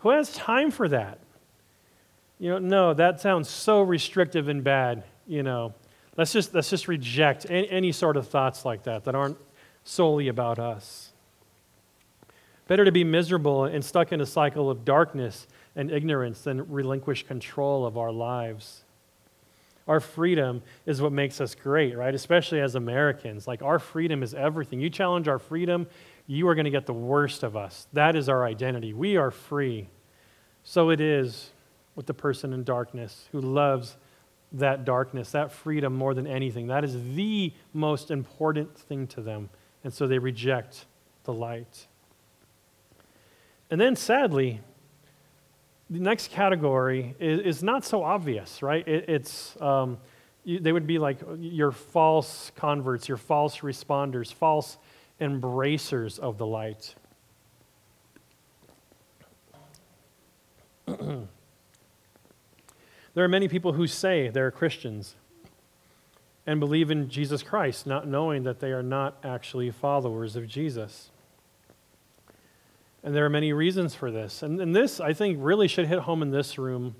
Who 0.00 0.10
has 0.10 0.32
time 0.32 0.70
for 0.70 0.88
that? 0.88 1.18
You 2.38 2.50
know, 2.50 2.58
no, 2.58 2.94
that 2.94 3.20
sounds 3.20 3.48
so 3.48 3.82
restrictive 3.82 4.48
and 4.48 4.62
bad. 4.64 5.04
You 5.26 5.42
know, 5.42 5.74
Let's 6.16 6.32
just, 6.32 6.52
let's 6.54 6.68
just 6.68 6.88
reject 6.88 7.46
any, 7.48 7.68
any 7.70 7.92
sort 7.92 8.16
of 8.16 8.28
thoughts 8.28 8.64
like 8.64 8.82
that 8.84 9.04
that 9.04 9.14
aren't 9.14 9.38
solely 9.84 10.28
about 10.28 10.58
us. 10.58 11.11
Better 12.68 12.84
to 12.84 12.92
be 12.92 13.04
miserable 13.04 13.64
and 13.64 13.84
stuck 13.84 14.12
in 14.12 14.20
a 14.20 14.26
cycle 14.26 14.70
of 14.70 14.84
darkness 14.84 15.46
and 15.74 15.90
ignorance 15.90 16.42
than 16.42 16.70
relinquish 16.70 17.26
control 17.26 17.84
of 17.84 17.98
our 17.98 18.12
lives. 18.12 18.84
Our 19.88 20.00
freedom 20.00 20.62
is 20.86 21.02
what 21.02 21.12
makes 21.12 21.40
us 21.40 21.54
great, 21.54 21.96
right? 21.96 22.14
Especially 22.14 22.60
as 22.60 22.76
Americans. 22.76 23.48
Like, 23.48 23.62
our 23.62 23.78
freedom 23.78 24.22
is 24.22 24.32
everything. 24.32 24.80
You 24.80 24.90
challenge 24.90 25.26
our 25.26 25.40
freedom, 25.40 25.88
you 26.26 26.46
are 26.48 26.54
going 26.54 26.66
to 26.66 26.70
get 26.70 26.86
the 26.86 26.92
worst 26.92 27.42
of 27.42 27.56
us. 27.56 27.88
That 27.92 28.14
is 28.14 28.28
our 28.28 28.44
identity. 28.44 28.92
We 28.92 29.16
are 29.16 29.32
free. 29.32 29.88
So 30.62 30.90
it 30.90 31.00
is 31.00 31.50
with 31.96 32.06
the 32.06 32.14
person 32.14 32.52
in 32.52 32.62
darkness 32.62 33.28
who 33.32 33.40
loves 33.40 33.96
that 34.52 34.84
darkness, 34.84 35.32
that 35.32 35.50
freedom 35.50 35.96
more 35.96 36.14
than 36.14 36.26
anything. 36.26 36.68
That 36.68 36.84
is 36.84 36.94
the 37.14 37.52
most 37.72 38.10
important 38.10 38.78
thing 38.78 39.06
to 39.08 39.20
them. 39.20 39.50
And 39.82 39.92
so 39.92 40.06
they 40.06 40.18
reject 40.18 40.84
the 41.24 41.32
light. 41.32 41.86
And 43.72 43.80
then, 43.80 43.96
sadly, 43.96 44.60
the 45.88 45.98
next 45.98 46.30
category 46.30 47.14
is, 47.18 47.40
is 47.40 47.62
not 47.62 47.86
so 47.86 48.04
obvious, 48.04 48.60
right? 48.60 48.86
It, 48.86 49.08
it's, 49.08 49.58
um, 49.62 49.96
you, 50.44 50.60
they 50.60 50.72
would 50.72 50.86
be 50.86 50.98
like 50.98 51.20
your 51.38 51.72
false 51.72 52.52
converts, 52.54 53.08
your 53.08 53.16
false 53.16 53.60
responders, 53.60 54.30
false 54.30 54.76
embracers 55.20 56.18
of 56.18 56.36
the 56.36 56.44
light. 56.44 56.94
there 60.86 61.24
are 63.16 63.26
many 63.26 63.48
people 63.48 63.72
who 63.72 63.86
say 63.86 64.28
they're 64.28 64.50
Christians 64.50 65.14
and 66.46 66.60
believe 66.60 66.90
in 66.90 67.08
Jesus 67.08 67.42
Christ, 67.42 67.86
not 67.86 68.06
knowing 68.06 68.42
that 68.42 68.60
they 68.60 68.72
are 68.72 68.82
not 68.82 69.16
actually 69.24 69.70
followers 69.70 70.36
of 70.36 70.46
Jesus. 70.46 71.11
And 73.04 73.14
there 73.14 73.24
are 73.24 73.30
many 73.30 73.52
reasons 73.52 73.94
for 73.94 74.10
this. 74.10 74.42
And, 74.42 74.60
and 74.60 74.74
this, 74.74 75.00
I 75.00 75.12
think, 75.12 75.38
really 75.40 75.66
should 75.66 75.86
hit 75.86 76.00
home 76.00 76.22
in 76.22 76.30
this 76.30 76.56
room 76.56 76.94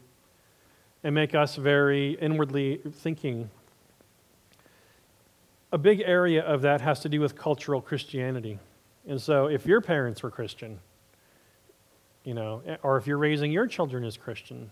and 1.05 1.15
make 1.15 1.35
us 1.35 1.57
very 1.57 2.13
inwardly 2.21 2.81
thinking. 2.93 3.51
A 5.73 5.79
big 5.79 6.01
area 6.01 6.43
of 6.43 6.63
that 6.63 6.81
has 6.81 7.01
to 7.01 7.09
do 7.09 7.21
with 7.21 7.37
cultural 7.37 7.81
Christianity. 7.81 8.59
And 9.07 9.21
so, 9.21 9.47
if 9.47 9.67
your 9.67 9.81
parents 9.81 10.23
were 10.23 10.31
Christian, 10.31 10.81
you 12.25 12.35
know, 12.35 12.63
or 12.83 12.97
if 12.99 13.07
you're 13.07 13.19
raising 13.19 13.51
your 13.51 13.67
children 13.67 14.05
as 14.05 14.17
Christian, 14.17 14.71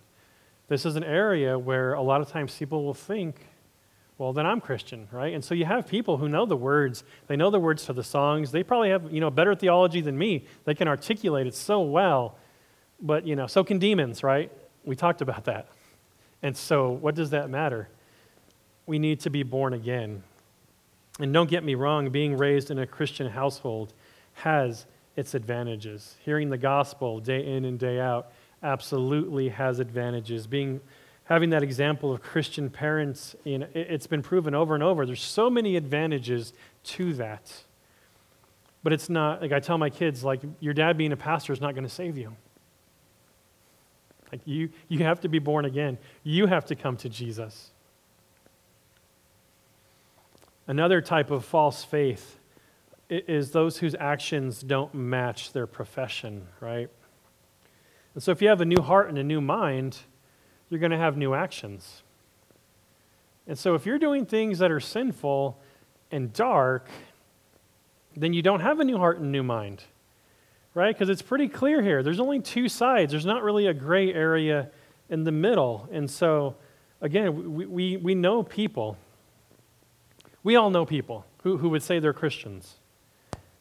this 0.68 0.86
is 0.86 0.94
an 0.94 1.02
area 1.02 1.58
where 1.58 1.94
a 1.94 2.02
lot 2.02 2.20
of 2.20 2.28
times 2.28 2.56
people 2.56 2.84
will 2.84 2.94
think 2.94 3.46
well, 4.20 4.34
then 4.34 4.44
I'm 4.44 4.60
Christian, 4.60 5.08
right? 5.12 5.32
And 5.32 5.42
so 5.42 5.54
you 5.54 5.64
have 5.64 5.88
people 5.88 6.18
who 6.18 6.28
know 6.28 6.44
the 6.44 6.54
words. 6.54 7.04
They 7.26 7.36
know 7.36 7.48
the 7.48 7.58
words 7.58 7.86
to 7.86 7.94
the 7.94 8.04
songs. 8.04 8.52
They 8.52 8.62
probably 8.62 8.90
have, 8.90 9.10
you 9.10 9.18
know, 9.18 9.30
better 9.30 9.54
theology 9.54 10.02
than 10.02 10.18
me. 10.18 10.44
They 10.66 10.74
can 10.74 10.88
articulate 10.88 11.46
it 11.46 11.54
so 11.54 11.80
well. 11.80 12.36
But, 13.00 13.26
you 13.26 13.34
know, 13.34 13.46
so 13.46 13.64
can 13.64 13.78
demons, 13.78 14.22
right? 14.22 14.52
We 14.84 14.94
talked 14.94 15.22
about 15.22 15.46
that. 15.46 15.68
And 16.42 16.54
so 16.54 16.90
what 16.90 17.14
does 17.14 17.30
that 17.30 17.48
matter? 17.48 17.88
We 18.84 18.98
need 18.98 19.20
to 19.20 19.30
be 19.30 19.42
born 19.42 19.72
again. 19.72 20.22
And 21.18 21.32
don't 21.32 21.48
get 21.48 21.64
me 21.64 21.74
wrong, 21.74 22.10
being 22.10 22.36
raised 22.36 22.70
in 22.70 22.78
a 22.78 22.86
Christian 22.86 23.26
household 23.26 23.94
has 24.34 24.84
its 25.16 25.32
advantages. 25.32 26.16
Hearing 26.26 26.50
the 26.50 26.58
gospel 26.58 27.20
day 27.20 27.46
in 27.46 27.64
and 27.64 27.78
day 27.78 27.98
out 27.98 28.32
absolutely 28.62 29.48
has 29.48 29.78
advantages. 29.78 30.46
Being 30.46 30.82
having 31.30 31.50
that 31.50 31.62
example 31.62 32.12
of 32.12 32.20
Christian 32.20 32.68
parents, 32.68 33.36
you 33.44 33.58
know, 33.58 33.68
it's 33.72 34.08
been 34.08 34.20
proven 34.20 34.52
over 34.52 34.74
and 34.74 34.82
over. 34.82 35.06
There's 35.06 35.22
so 35.22 35.48
many 35.48 35.76
advantages 35.76 36.52
to 36.82 37.14
that. 37.14 37.52
But 38.82 38.92
it's 38.92 39.08
not, 39.08 39.40
like 39.40 39.52
I 39.52 39.60
tell 39.60 39.78
my 39.78 39.90
kids, 39.90 40.24
like, 40.24 40.40
your 40.58 40.74
dad 40.74 40.98
being 40.98 41.12
a 41.12 41.16
pastor 41.16 41.52
is 41.52 41.60
not 41.60 41.74
going 41.74 41.84
to 41.84 41.90
save 41.90 42.18
you. 42.18 42.34
Like, 44.32 44.40
you, 44.44 44.70
you 44.88 45.04
have 45.04 45.20
to 45.20 45.28
be 45.28 45.38
born 45.38 45.66
again. 45.66 45.98
You 46.24 46.46
have 46.46 46.64
to 46.66 46.74
come 46.74 46.96
to 46.96 47.08
Jesus. 47.08 47.70
Another 50.66 51.00
type 51.00 51.30
of 51.30 51.44
false 51.44 51.84
faith 51.84 52.40
is 53.08 53.52
those 53.52 53.78
whose 53.78 53.94
actions 54.00 54.62
don't 54.62 54.92
match 54.94 55.52
their 55.52 55.66
profession, 55.68 56.48
right? 56.60 56.88
And 58.14 58.22
so 58.22 58.32
if 58.32 58.42
you 58.42 58.48
have 58.48 58.60
a 58.60 58.64
new 58.64 58.82
heart 58.82 59.08
and 59.08 59.18
a 59.18 59.24
new 59.24 59.40
mind, 59.40 59.98
you're 60.70 60.80
going 60.80 60.92
to 60.92 60.98
have 60.98 61.16
new 61.16 61.34
actions. 61.34 62.02
And 63.46 63.58
so 63.58 63.74
if 63.74 63.84
you're 63.84 63.98
doing 63.98 64.24
things 64.24 64.60
that 64.60 64.70
are 64.70 64.80
sinful 64.80 65.58
and 66.12 66.32
dark, 66.32 66.88
then 68.16 68.32
you 68.32 68.42
don't 68.42 68.60
have 68.60 68.78
a 68.80 68.84
new 68.84 68.96
heart 68.96 69.18
and 69.18 69.32
new 69.32 69.42
mind, 69.42 69.82
right? 70.72 70.94
Because 70.94 71.08
it's 71.08 71.22
pretty 71.22 71.48
clear 71.48 71.82
here. 71.82 72.02
There's 72.02 72.20
only 72.20 72.40
two 72.40 72.68
sides, 72.68 73.10
there's 73.10 73.26
not 73.26 73.42
really 73.42 73.66
a 73.66 73.74
gray 73.74 74.14
area 74.14 74.70
in 75.08 75.24
the 75.24 75.32
middle. 75.32 75.88
And 75.90 76.08
so, 76.08 76.54
again, 77.00 77.54
we, 77.54 77.66
we, 77.66 77.96
we 77.96 78.14
know 78.14 78.44
people. 78.44 78.96
We 80.44 80.56
all 80.56 80.70
know 80.70 80.86
people 80.86 81.26
who, 81.42 81.56
who 81.58 81.70
would 81.70 81.82
say 81.82 81.98
they're 81.98 82.12
Christians, 82.12 82.76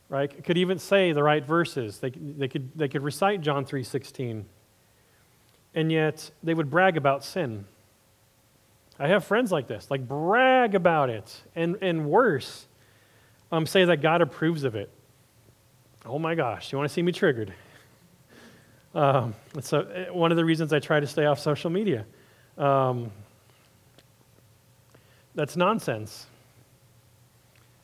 right? 0.08 0.43
Could 0.43 0.58
even 0.58 0.78
say 0.78 1.12
the 1.12 1.24
right 1.24 1.43
verses. 1.43 2.00
They, 2.00 2.12
they, 2.12 2.48
could, 2.48 2.69
they 2.76 2.88
could 2.88 3.02
recite 3.02 3.41
John 3.41 3.65
3.16 3.65 4.43
and 5.74 5.92
yet 5.92 6.32
they 6.44 6.54
would 6.54 6.70
brag 6.70 6.98
about 6.98 7.24
sin. 7.24 7.66
I 9.00 9.08
have 9.08 9.24
friends 9.24 9.52
like 9.52 9.68
this, 9.68 9.90
like 9.90 10.08
brag 10.08 10.76
about 10.76 11.10
it, 11.10 11.42
and, 11.56 11.78
and 11.82 12.06
worse, 12.06 12.68
um, 13.52 13.66
say 13.66 13.86
that 13.86 14.02
God 14.02 14.22
approves 14.22 14.64
of 14.64 14.76
it. 14.76 14.90
Oh 16.06 16.20
my 16.20 16.36
gosh, 16.36 16.72
you 16.72 16.78
want 16.78 16.90
to 16.90 16.94
see 16.94 17.02
me 17.02 17.12
triggered? 17.12 17.54
Um, 18.94 19.36
so 19.62 19.82
eh, 19.82 20.10
one 20.10 20.32
of 20.32 20.38
the 20.38 20.46
reasons 20.46 20.74
I 20.74 20.80
try 20.80 21.00
to 21.00 21.08
stay 21.08 21.26
off 21.26 21.40
social 21.40 21.70
media. 21.70 22.06
Um, 22.58 23.12
that's 25.36 25.56
nonsense. 25.56 26.26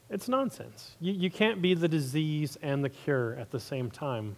It's 0.10 0.28
nonsense. 0.28 0.96
You, 1.00 1.14
you 1.14 1.32
can't 1.32 1.62
be 1.62 1.74
the 1.74 1.88
disease 1.88 2.58
and 2.62 2.84
the 2.84 2.90
cure 2.90 3.36
at 3.36 3.52
the 3.52 3.60
same 3.60 3.90
time. 3.90 4.36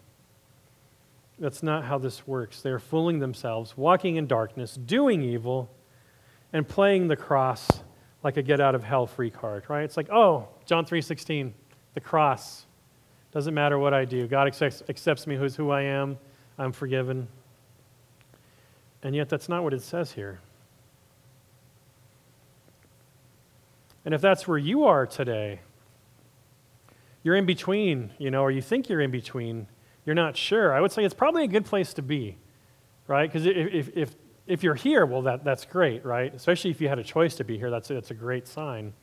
That's 1.40 1.62
not 1.62 1.84
how 1.84 1.98
this 1.98 2.26
works. 2.28 2.62
They 2.62 2.72
are 2.72 2.80
fooling 2.80 3.20
themselves, 3.20 3.78
walking 3.78 4.16
in 4.16 4.26
darkness, 4.26 4.76
doing 4.76 5.22
evil, 5.22 5.70
and 6.52 6.68
playing 6.68 7.08
the 7.08 7.16
cross 7.16 7.68
like 8.24 8.38
a 8.38 8.42
get 8.42 8.60
out 8.60 8.74
of 8.74 8.84
hell 8.84 9.06
free 9.06 9.30
card, 9.30 9.64
right? 9.70 9.84
It's 9.84 9.98
like, 9.98 10.10
oh, 10.12 10.48
John 10.66 10.86
3:16, 10.86 11.54
the 11.94 12.00
cross. 12.00 12.66
Doesn't 13.32 13.54
matter 13.54 13.78
what 13.78 13.94
I 13.94 14.06
do. 14.06 14.28
God 14.28 14.48
accepts, 14.48 14.82
accepts 14.90 15.28
me 15.28 15.36
who's 15.36 15.56
who 15.56 15.70
I 15.70 15.84
am. 15.84 16.18
I'm 16.58 16.72
forgiven. 16.72 17.28
And 19.04 19.16
yet 19.16 19.30
that's 19.30 19.48
not 19.48 19.64
what 19.64 19.74
it 19.74 19.82
says 19.82 20.12
here. 20.12 20.40
And 24.06 24.14
if 24.14 24.22
that's 24.22 24.48
where 24.48 24.58
you 24.58 24.86
are 24.86 25.06
today, 25.06 25.60
you're 27.24 27.36
in 27.36 27.46
between, 27.46 28.12
you 28.18 28.32
know, 28.32 28.42
or 28.42 28.50
you 28.50 28.62
think 28.62 28.90
you're 28.90 29.02
in 29.02 29.12
between 29.12 29.68
you're 30.08 30.16
not 30.16 30.38
sure, 30.38 30.74
I 30.74 30.80
would 30.80 30.94
say 30.94 31.04
it's 31.04 31.14
probably 31.14 31.44
a 31.44 31.48
good 31.48 31.66
place 31.66 31.94
to 31.96 32.02
be, 32.02 32.38
right? 33.08 33.30
Because 33.30 33.46
if, 33.46 33.96
if, 33.96 34.16
if 34.48 34.64
you're 34.64 34.74
here, 34.74 35.06
well, 35.06 35.24
that, 35.24 35.44
that's 35.44 35.66
great, 35.66 36.06
right? 36.06 36.34
Especially 36.34 36.72
if 36.72 36.80
you 36.80 36.88
had 36.88 36.98
a 36.98 37.04
choice 37.04 37.36
to 37.36 37.44
be 37.44 37.58
here, 37.58 37.70
that's, 37.70 37.90
that's 37.90 38.10
a 38.10 38.14
great 38.14 38.48
sign. 38.48 38.94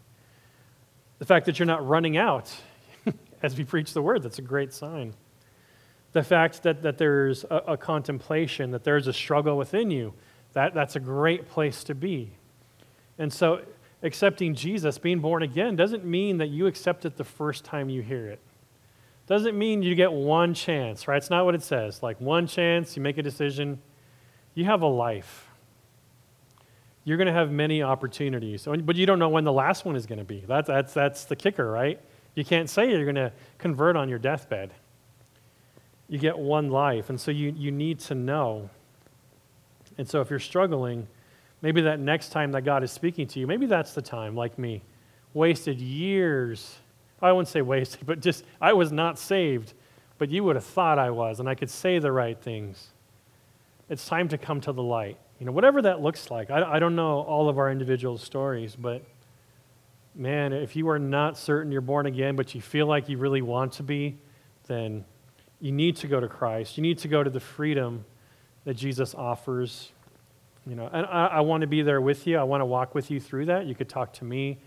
The 1.18 1.26
fact 1.26 1.44
that 1.44 1.58
you're 1.58 1.66
not 1.66 1.86
running 1.86 2.16
out 2.16 2.56
as 3.42 3.56
we 3.56 3.64
preach 3.64 3.92
the 3.92 4.00
word, 4.00 4.22
that's 4.22 4.38
a 4.38 4.42
great 4.42 4.72
sign. 4.72 5.12
The 6.12 6.22
fact 6.22 6.62
that, 6.62 6.80
that 6.82 6.96
there's 6.96 7.44
a, 7.44 7.56
a 7.68 7.76
contemplation, 7.76 8.70
that 8.70 8.82
there's 8.82 9.06
a 9.06 9.12
struggle 9.12 9.58
within 9.58 9.90
you, 9.90 10.14
that, 10.54 10.72
that's 10.72 10.96
a 10.96 11.00
great 11.00 11.50
place 11.50 11.84
to 11.84 11.94
be. 11.94 12.30
And 13.18 13.30
so, 13.30 13.60
accepting 14.02 14.54
Jesus, 14.54 14.96
being 14.96 15.18
born 15.18 15.42
again, 15.42 15.76
doesn't 15.76 16.06
mean 16.06 16.38
that 16.38 16.48
you 16.48 16.66
accept 16.66 17.04
it 17.04 17.18
the 17.18 17.24
first 17.24 17.62
time 17.62 17.90
you 17.90 18.00
hear 18.00 18.26
it. 18.26 18.40
Doesn't 19.26 19.56
mean 19.56 19.82
you 19.82 19.94
get 19.94 20.12
one 20.12 20.52
chance, 20.52 21.08
right? 21.08 21.16
It's 21.16 21.30
not 21.30 21.44
what 21.44 21.54
it 21.54 21.62
says. 21.62 22.02
Like 22.02 22.20
one 22.20 22.46
chance, 22.46 22.96
you 22.96 23.02
make 23.02 23.16
a 23.16 23.22
decision. 23.22 23.80
You 24.54 24.66
have 24.66 24.82
a 24.82 24.86
life. 24.86 25.48
You're 27.04 27.16
going 27.16 27.26
to 27.26 27.32
have 27.32 27.50
many 27.50 27.82
opportunities, 27.82 28.66
oh, 28.66 28.76
but 28.76 28.96
you 28.96 29.04
don't 29.04 29.18
know 29.18 29.28
when 29.28 29.44
the 29.44 29.52
last 29.52 29.84
one 29.84 29.94
is 29.94 30.06
going 30.06 30.18
to 30.18 30.24
be. 30.24 30.42
That's, 30.46 30.68
that's, 30.68 30.94
that's 30.94 31.24
the 31.24 31.36
kicker, 31.36 31.70
right? 31.70 32.00
You 32.34 32.44
can't 32.44 32.68
say 32.68 32.90
you're 32.90 33.04
going 33.04 33.14
to 33.14 33.32
convert 33.58 33.96
on 33.96 34.08
your 34.08 34.18
deathbed. 34.18 34.72
You 36.08 36.18
get 36.18 36.38
one 36.38 36.70
life, 36.70 37.10
and 37.10 37.20
so 37.20 37.30
you, 37.30 37.54
you 37.56 37.70
need 37.70 37.98
to 38.00 38.14
know. 38.14 38.70
And 39.98 40.08
so 40.08 40.20
if 40.20 40.30
you're 40.30 40.38
struggling, 40.38 41.06
maybe 41.60 41.82
that 41.82 42.00
next 42.00 42.30
time 42.30 42.52
that 42.52 42.62
God 42.62 42.82
is 42.82 42.90
speaking 42.90 43.26
to 43.28 43.40
you, 43.40 43.46
maybe 43.46 43.66
that's 43.66 43.92
the 43.94 44.02
time, 44.02 44.34
like 44.34 44.58
me. 44.58 44.82
Wasted 45.34 45.80
years 45.80 46.78
I 47.24 47.32
wouldn't 47.32 47.48
say 47.48 47.62
wasted, 47.62 48.06
but 48.06 48.20
just 48.20 48.44
I 48.60 48.72
was 48.72 48.92
not 48.92 49.18
saved, 49.18 49.74
but 50.18 50.30
you 50.30 50.44
would 50.44 50.56
have 50.56 50.64
thought 50.64 50.98
I 50.98 51.10
was, 51.10 51.40
and 51.40 51.48
I 51.48 51.54
could 51.54 51.70
say 51.70 51.98
the 51.98 52.12
right 52.12 52.38
things. 52.38 52.88
It's 53.88 54.06
time 54.06 54.28
to 54.28 54.38
come 54.38 54.60
to 54.62 54.72
the 54.72 54.82
light. 54.82 55.18
You 55.38 55.46
know, 55.46 55.52
whatever 55.52 55.82
that 55.82 56.00
looks 56.00 56.30
like. 56.30 56.50
I, 56.50 56.74
I 56.74 56.78
don't 56.78 56.96
know 56.96 57.20
all 57.20 57.48
of 57.48 57.58
our 57.58 57.70
individual 57.70 58.18
stories, 58.18 58.76
but 58.76 59.02
man, 60.14 60.52
if 60.52 60.76
you 60.76 60.88
are 60.88 60.98
not 60.98 61.36
certain 61.36 61.72
you're 61.72 61.80
born 61.80 62.06
again, 62.06 62.36
but 62.36 62.54
you 62.54 62.60
feel 62.60 62.86
like 62.86 63.08
you 63.08 63.18
really 63.18 63.42
want 63.42 63.72
to 63.74 63.82
be, 63.82 64.16
then 64.66 65.04
you 65.60 65.72
need 65.72 65.96
to 65.96 66.06
go 66.06 66.20
to 66.20 66.28
Christ. 66.28 66.76
You 66.76 66.82
need 66.82 66.98
to 66.98 67.08
go 67.08 67.22
to 67.22 67.30
the 67.30 67.40
freedom 67.40 68.04
that 68.64 68.74
Jesus 68.74 69.14
offers. 69.14 69.92
You 70.66 70.76
know, 70.76 70.88
and 70.92 71.04
I, 71.06 71.26
I 71.26 71.40
want 71.40 71.62
to 71.62 71.66
be 71.66 71.82
there 71.82 72.00
with 72.00 72.26
you. 72.26 72.38
I 72.38 72.42
want 72.44 72.60
to 72.60 72.66
walk 72.66 72.94
with 72.94 73.10
you 73.10 73.20
through 73.20 73.46
that. 73.46 73.66
You 73.66 73.74
could 73.74 73.88
talk 73.88 74.12
to 74.14 74.24
me. 74.24 74.58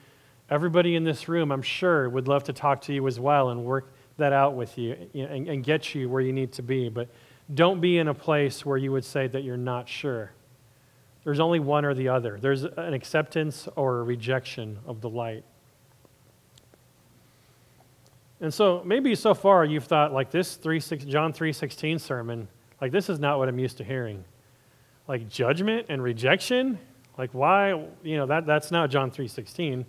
Everybody 0.50 0.96
in 0.96 1.04
this 1.04 1.28
room, 1.28 1.52
I'm 1.52 1.62
sure, 1.62 2.10
would 2.10 2.28
love 2.28 2.46
to 2.46 2.54
talk 2.54 2.82
to 2.84 2.94
you 2.94 3.06
as 3.08 3.20
well 3.20 3.50
and 3.50 3.66
work 3.66 3.92
that 4.18 4.34
out 4.34 4.56
with 4.56 4.78
you 4.78 4.96
and, 5.14 5.48
and 5.48 5.64
get 5.64 5.94
you 5.94 6.10
where 6.10 6.22
you 6.22 6.34
need 6.34 6.54
to 6.54 6.62
be. 6.62 6.90
But 6.90 7.10
don't 7.54 7.82
be 7.82 7.98
in 7.98 8.08
a 8.08 8.14
place 8.14 8.66
where 8.66 8.78
you 8.78 8.92
would 8.92 9.06
say 9.06 9.28
that 9.28 9.44
you're 9.44 9.58
not 9.58 9.88
sure. 9.88 10.32
There's 11.24 11.40
only 11.40 11.60
one 11.60 11.84
or 11.84 11.94
the 11.94 12.08
other. 12.10 12.40
There's 12.40 12.64
an 12.64 12.94
acceptance 12.94 13.68
or 13.76 14.00
a 14.00 14.04
rejection 14.04 14.80
of 14.86 15.02
the 15.02 15.10
light. 15.10 15.44
And 18.40 18.54
so 18.54 18.82
maybe 18.86 19.16
so 19.16 19.34
far 19.34 19.66
you've 19.66 19.86
thought 19.86 20.14
like 20.14 20.32
this 20.32 20.56
3, 20.56 20.80
6, 20.80 21.06
John 21.06 21.34
3:16 21.34 22.00
sermon, 22.00 22.48
like 22.80 22.92
this 22.92 23.10
is 23.10 23.20
not 23.20 23.40
what 23.40 23.50
I'm 23.50 23.60
used 23.60 23.78
to 23.78 23.84
hearing. 23.84 24.24
Like 25.08 25.28
judgment 25.28 25.88
and 25.90 26.02
rejection? 26.02 26.78
Like 27.18 27.32
why, 27.32 27.72
you 28.04 28.18
know, 28.18 28.28
that, 28.28 28.46
that's 28.46 28.72
not 28.72 28.90
John 28.90 29.10
3:16. 29.10 29.86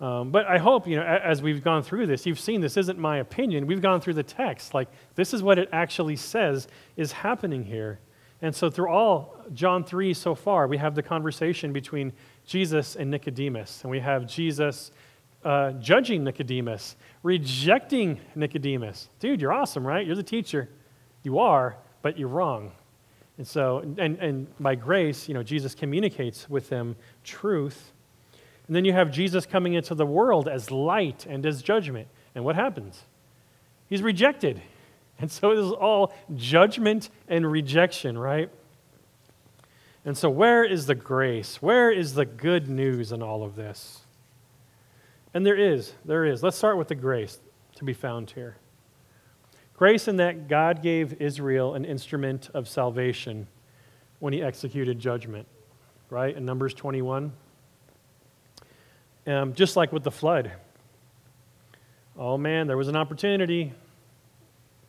Um, 0.00 0.30
but 0.30 0.46
I 0.46 0.56
hope, 0.56 0.86
you 0.86 0.96
know, 0.96 1.02
as 1.02 1.42
we've 1.42 1.62
gone 1.62 1.82
through 1.82 2.06
this, 2.06 2.24
you've 2.24 2.40
seen 2.40 2.62
this 2.62 2.78
isn't 2.78 2.98
my 2.98 3.18
opinion. 3.18 3.66
We've 3.66 3.82
gone 3.82 4.00
through 4.00 4.14
the 4.14 4.22
text. 4.22 4.72
Like, 4.72 4.88
this 5.14 5.34
is 5.34 5.42
what 5.42 5.58
it 5.58 5.68
actually 5.72 6.16
says 6.16 6.68
is 6.96 7.12
happening 7.12 7.64
here. 7.64 8.00
And 8.40 8.56
so, 8.56 8.70
through 8.70 8.88
all 8.88 9.36
John 9.52 9.84
3 9.84 10.14
so 10.14 10.34
far, 10.34 10.66
we 10.66 10.78
have 10.78 10.94
the 10.94 11.02
conversation 11.02 11.72
between 11.72 12.12
Jesus 12.46 12.96
and 12.96 13.10
Nicodemus. 13.10 13.82
And 13.82 13.90
we 13.90 14.00
have 14.00 14.26
Jesus 14.26 14.90
uh, 15.44 15.72
judging 15.72 16.24
Nicodemus, 16.24 16.96
rejecting 17.22 18.18
Nicodemus. 18.34 19.10
Dude, 19.18 19.40
you're 19.40 19.52
awesome, 19.52 19.86
right? 19.86 20.06
You're 20.06 20.16
the 20.16 20.22
teacher. 20.22 20.68
You 21.22 21.38
are, 21.38 21.76
but 22.00 22.18
you're 22.18 22.28
wrong. 22.28 22.72
And 23.36 23.46
so, 23.46 23.78
and, 23.78 24.18
and 24.18 24.46
by 24.58 24.74
grace, 24.74 25.28
you 25.28 25.34
know, 25.34 25.42
Jesus 25.42 25.74
communicates 25.74 26.48
with 26.48 26.68
them 26.68 26.96
truth. 27.24 27.92
And 28.70 28.76
then 28.76 28.84
you 28.84 28.92
have 28.92 29.10
Jesus 29.10 29.46
coming 29.46 29.74
into 29.74 29.96
the 29.96 30.06
world 30.06 30.46
as 30.46 30.70
light 30.70 31.26
and 31.28 31.44
as 31.44 31.60
judgment. 31.60 32.06
And 32.36 32.44
what 32.44 32.54
happens? 32.54 33.02
He's 33.88 34.00
rejected. 34.00 34.62
And 35.18 35.28
so 35.28 35.50
it 35.50 35.58
is 35.58 35.72
all 35.72 36.14
judgment 36.36 37.10
and 37.26 37.50
rejection, 37.50 38.16
right? 38.16 38.48
And 40.04 40.16
so, 40.16 40.30
where 40.30 40.62
is 40.62 40.86
the 40.86 40.94
grace? 40.94 41.60
Where 41.60 41.90
is 41.90 42.14
the 42.14 42.24
good 42.24 42.68
news 42.68 43.10
in 43.10 43.24
all 43.24 43.42
of 43.42 43.56
this? 43.56 44.02
And 45.34 45.44
there 45.44 45.58
is, 45.58 45.94
there 46.04 46.24
is. 46.24 46.44
Let's 46.44 46.56
start 46.56 46.78
with 46.78 46.86
the 46.86 46.94
grace 46.94 47.40
to 47.74 47.82
be 47.82 47.92
found 47.92 48.30
here. 48.30 48.56
Grace 49.76 50.06
in 50.06 50.16
that 50.18 50.46
God 50.46 50.80
gave 50.80 51.20
Israel 51.20 51.74
an 51.74 51.84
instrument 51.84 52.50
of 52.54 52.68
salvation 52.68 53.48
when 54.20 54.32
he 54.32 54.40
executed 54.40 55.00
judgment, 55.00 55.48
right? 56.08 56.36
In 56.36 56.44
Numbers 56.44 56.72
21. 56.72 57.32
Um, 59.30 59.54
just 59.54 59.76
like 59.76 59.92
with 59.92 60.02
the 60.02 60.10
flood. 60.10 60.50
Oh 62.18 62.36
man, 62.36 62.66
there 62.66 62.76
was 62.76 62.88
an 62.88 62.96
opportunity 62.96 63.72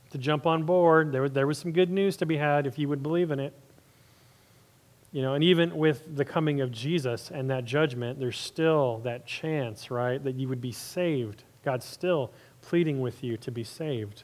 to 0.10 0.18
jump 0.18 0.48
on 0.48 0.64
board. 0.64 1.12
There, 1.12 1.30
there 1.30 1.46
was 1.46 1.60
some 1.60 1.72
good 1.72 1.92
news 1.92 2.18
to 2.18 2.26
be 2.26 2.38
had 2.38 2.66
if 2.66 2.80
you 2.80 2.90
would 2.90 3.04
believe 3.04 3.30
in 3.30 3.40
it. 3.40 3.54
You 5.12 5.22
know, 5.22 5.36
and 5.36 5.44
even 5.44 5.76
with 5.78 6.16
the 6.16 6.26
coming 6.26 6.60
of 6.60 6.72
Jesus 6.72 7.30
and 7.30 7.52
that 7.52 7.66
judgment, 7.66 8.20
there's 8.20 8.40
still 8.40 9.00
that 9.04 9.28
chance, 9.28 9.92
right, 9.92 10.24
that 10.24 10.36
you 10.36 10.48
would 10.48 10.62
be 10.62 10.72
saved. 10.72 11.44
God's 11.64 11.86
still 11.86 12.32
pleading 12.64 13.00
with 13.00 13.24
you 13.24 13.38
to 13.38 13.52
be 13.52 13.64
saved. 13.64 14.24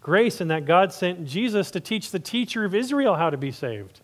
Grace 0.00 0.40
in 0.40 0.48
that 0.48 0.64
God 0.64 0.90
sent 0.90 1.26
Jesus 1.26 1.70
to 1.72 1.80
teach 1.80 2.12
the 2.12 2.18
teacher 2.18 2.64
of 2.64 2.74
Israel 2.74 3.16
how 3.16 3.28
to 3.28 3.36
be 3.36 3.50
saved. 3.50 4.00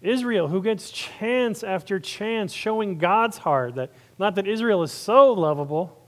Israel, 0.00 0.48
who 0.48 0.62
gets 0.62 0.90
chance 0.90 1.64
after 1.64 1.98
chance 1.98 2.52
showing 2.52 2.98
God's 2.98 3.38
heart 3.38 3.74
that 3.74 3.90
not 4.18 4.36
that 4.36 4.46
Israel 4.46 4.82
is 4.82 4.92
so 4.92 5.32
lovable, 5.32 5.98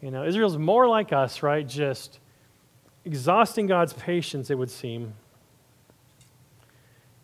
you 0.00 0.10
know, 0.10 0.24
Israel's 0.24 0.56
more 0.56 0.88
like 0.88 1.12
us, 1.12 1.42
right? 1.42 1.66
Just 1.66 2.20
exhausting 3.04 3.66
God's 3.66 3.92
patience, 3.92 4.50
it 4.50 4.56
would 4.56 4.70
seem. 4.70 5.14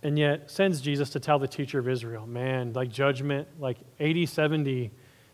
And 0.03 0.19
yet 0.19 0.51
sends 0.51 0.83
Jesus 0.83 1.11
to 1.11 1.21
tell 1.21 1.39
the 1.39 1.49
teacher 1.49 1.79
of 1.79 1.89
Israel, 1.89 2.27
man, 2.27 2.75
like 2.75 2.91
judgment, 2.91 3.49
like 3.59 3.79
80, 3.99 4.27
70 4.27 4.91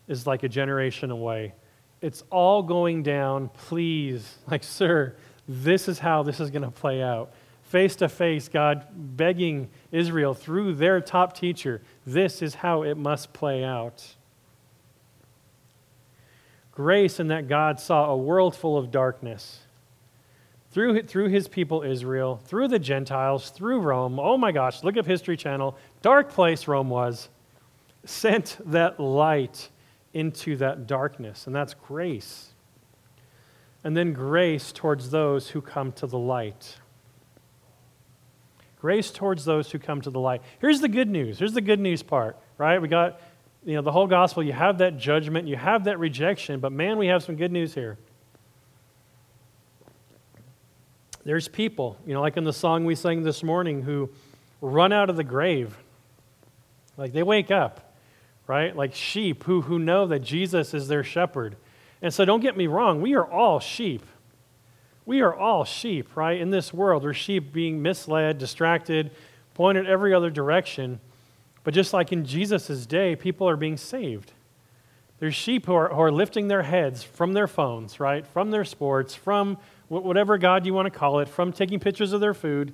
is 0.07 0.27
like 0.27 0.45
a 0.45 0.49
generation 0.49 1.11
away. 1.11 1.55
It's 2.01 2.23
all 2.31 2.63
going 2.63 3.03
down. 3.03 3.49
Please, 3.49 4.39
like, 4.49 4.63
sir, 4.63 5.17
this 5.49 5.89
is 5.89 5.99
how 5.99 6.23
this 6.23 6.39
is 6.39 6.51
going 6.51 6.63
to 6.63 6.71
play 6.71 7.03
out 7.03 7.33
face 7.71 7.95
to 7.95 8.09
face, 8.09 8.49
God 8.49 8.85
begging 9.17 9.69
Israel 9.93 10.35
through 10.35 10.75
their 10.75 11.01
top 11.01 11.37
teacher, 11.37 11.81
this 12.05 12.43
is 12.43 12.57
how 12.57 12.83
it 12.83 12.97
must 12.97 13.33
play 13.33 13.63
out. 13.63 14.17
Grace 16.73 17.21
in 17.21 17.29
that 17.29 17.47
God 17.47 17.79
saw 17.79 18.11
a 18.11 18.17
world 18.17 18.57
full 18.57 18.77
of 18.77 18.91
darkness. 18.91 19.61
Through, 20.73 21.03
through 21.03 21.29
his 21.29 21.47
people 21.47 21.85
Israel, 21.85 22.41
through 22.45 22.67
the 22.67 22.79
Gentiles, 22.81 23.51
through 23.51 23.79
Rome. 23.79 24.19
Oh 24.19 24.37
my 24.37 24.51
gosh, 24.51 24.83
look 24.83 24.97
up 24.97 25.07
History 25.07 25.37
Channel. 25.37 25.77
Dark 26.03 26.31
place 26.31 26.67
Rome 26.67 26.91
was. 26.91 27.29
Sent 28.05 28.59
that 28.67 28.99
light 28.99 29.69
into 30.13 30.57
that 30.57 30.89
darkness, 30.89 31.47
and 31.47 31.55
that's 31.55 31.75
grace. 31.75 32.49
And 33.85 33.97
then 33.97 34.13
grace 34.13 34.73
towards 34.73 35.11
those 35.11 35.51
who 35.51 35.61
come 35.61 35.93
to 35.93 36.09
the 36.09 36.19
light. 36.19 36.80
Grace 38.81 39.11
towards 39.11 39.45
those 39.45 39.71
who 39.71 39.79
come 39.79 40.01
to 40.01 40.11
the 40.11 40.21
light. 40.21 40.41
Here's 40.59 40.81
the 40.81 40.89
good 40.89 41.09
news. 41.09 41.39
Here's 41.39 41.53
the 41.53 41.61
good 41.61 41.81
news 41.81 42.03
part, 42.03 42.39
right? 42.57 42.81
We 42.81 42.89
got, 42.89 43.21
you 43.65 43.75
know, 43.75 43.83
the 43.83 43.93
whole 43.93 44.07
gospel. 44.07 44.43
You 44.43 44.55
have 44.55 44.79
that 44.79 44.97
judgment, 44.97 45.47
you 45.47 45.57
have 45.57 45.85
that 45.85 45.99
rejection, 45.99 46.61
but 46.61 46.73
man, 46.73 46.97
we 46.97 47.09
have 47.09 47.23
some 47.23 47.37
good 47.37 47.53
news 47.53 47.75
here. 47.75 47.99
There's 51.25 51.47
people, 51.47 51.99
you 52.07 52.15
know, 52.15 52.23
like 52.23 52.39
in 52.39 52.45
the 52.45 52.53
song 52.53 52.87
we 52.87 52.95
sang 52.95 53.23
this 53.23 53.43
morning, 53.43 53.83
who 53.83 54.09
run 54.63 54.93
out 54.93 55.11
of 55.11 55.17
the 55.17 55.25
grave. 55.25 55.77
Like 56.97 57.13
they 57.13 57.23
wake 57.23 57.51
up, 57.51 57.95
right? 58.47 58.75
Like 58.75 58.95
sheep 58.95 59.45
who, 59.45 59.61
who 59.61 59.79
know 59.79 60.07
that 60.07 60.21
Jesus 60.21 60.73
is 60.73 60.89
their 60.89 61.05
shepherd. 61.05 61.57
And 62.01 62.15
so 62.15 62.25
don't 62.25 62.41
get 62.41 62.57
me 62.57 62.67
wrong, 62.67 63.03
we 63.03 63.15
are 63.15 63.31
all 63.31 63.61
sheep. 63.61 64.07
We 65.07 65.21
are 65.23 65.35
all 65.35 65.65
sheep, 65.65 66.17
right? 66.17 66.41
In 66.41 66.51
this 66.51 66.73
world, 66.73 67.03
we're 67.03 67.15
sheep 67.15 67.53
being 67.53 67.83
misled, 67.83 68.39
distracted, 68.39 69.11
pointed 69.55 69.87
every 69.87 70.15
other 70.15 70.31
direction. 70.31 71.01
But 71.65 71.75
just 71.75 71.93
like 71.93 72.13
in 72.13 72.25
Jesus' 72.25 72.87
day, 72.87 73.17
people 73.17 73.49
are 73.49 73.57
being 73.57 73.77
saved. 73.77 74.33
There's 75.19 75.35
sheep 75.35 75.67
who 75.67 75.75
are, 75.75 75.89
who 75.89 76.01
are 76.01 76.13
lifting 76.13 76.49
their 76.49 76.63
heads 76.63 77.03
from 77.03 77.35
their 77.35 77.47
phones, 77.47 78.01
right? 78.01 78.27
From 78.27 78.51
their 78.51 78.65
sports, 78.65 79.15
from 79.15 79.59
whatever 79.89 80.39
God 80.39 80.65
you 80.65 80.73
want 80.73 80.87
to 80.87 80.99
call 80.99 81.19
it, 81.21 81.29
from 81.29 81.53
taking 81.53 81.81
pictures 81.81 82.13
of 82.13 82.21
their 82.21 82.33
food. 82.33 82.73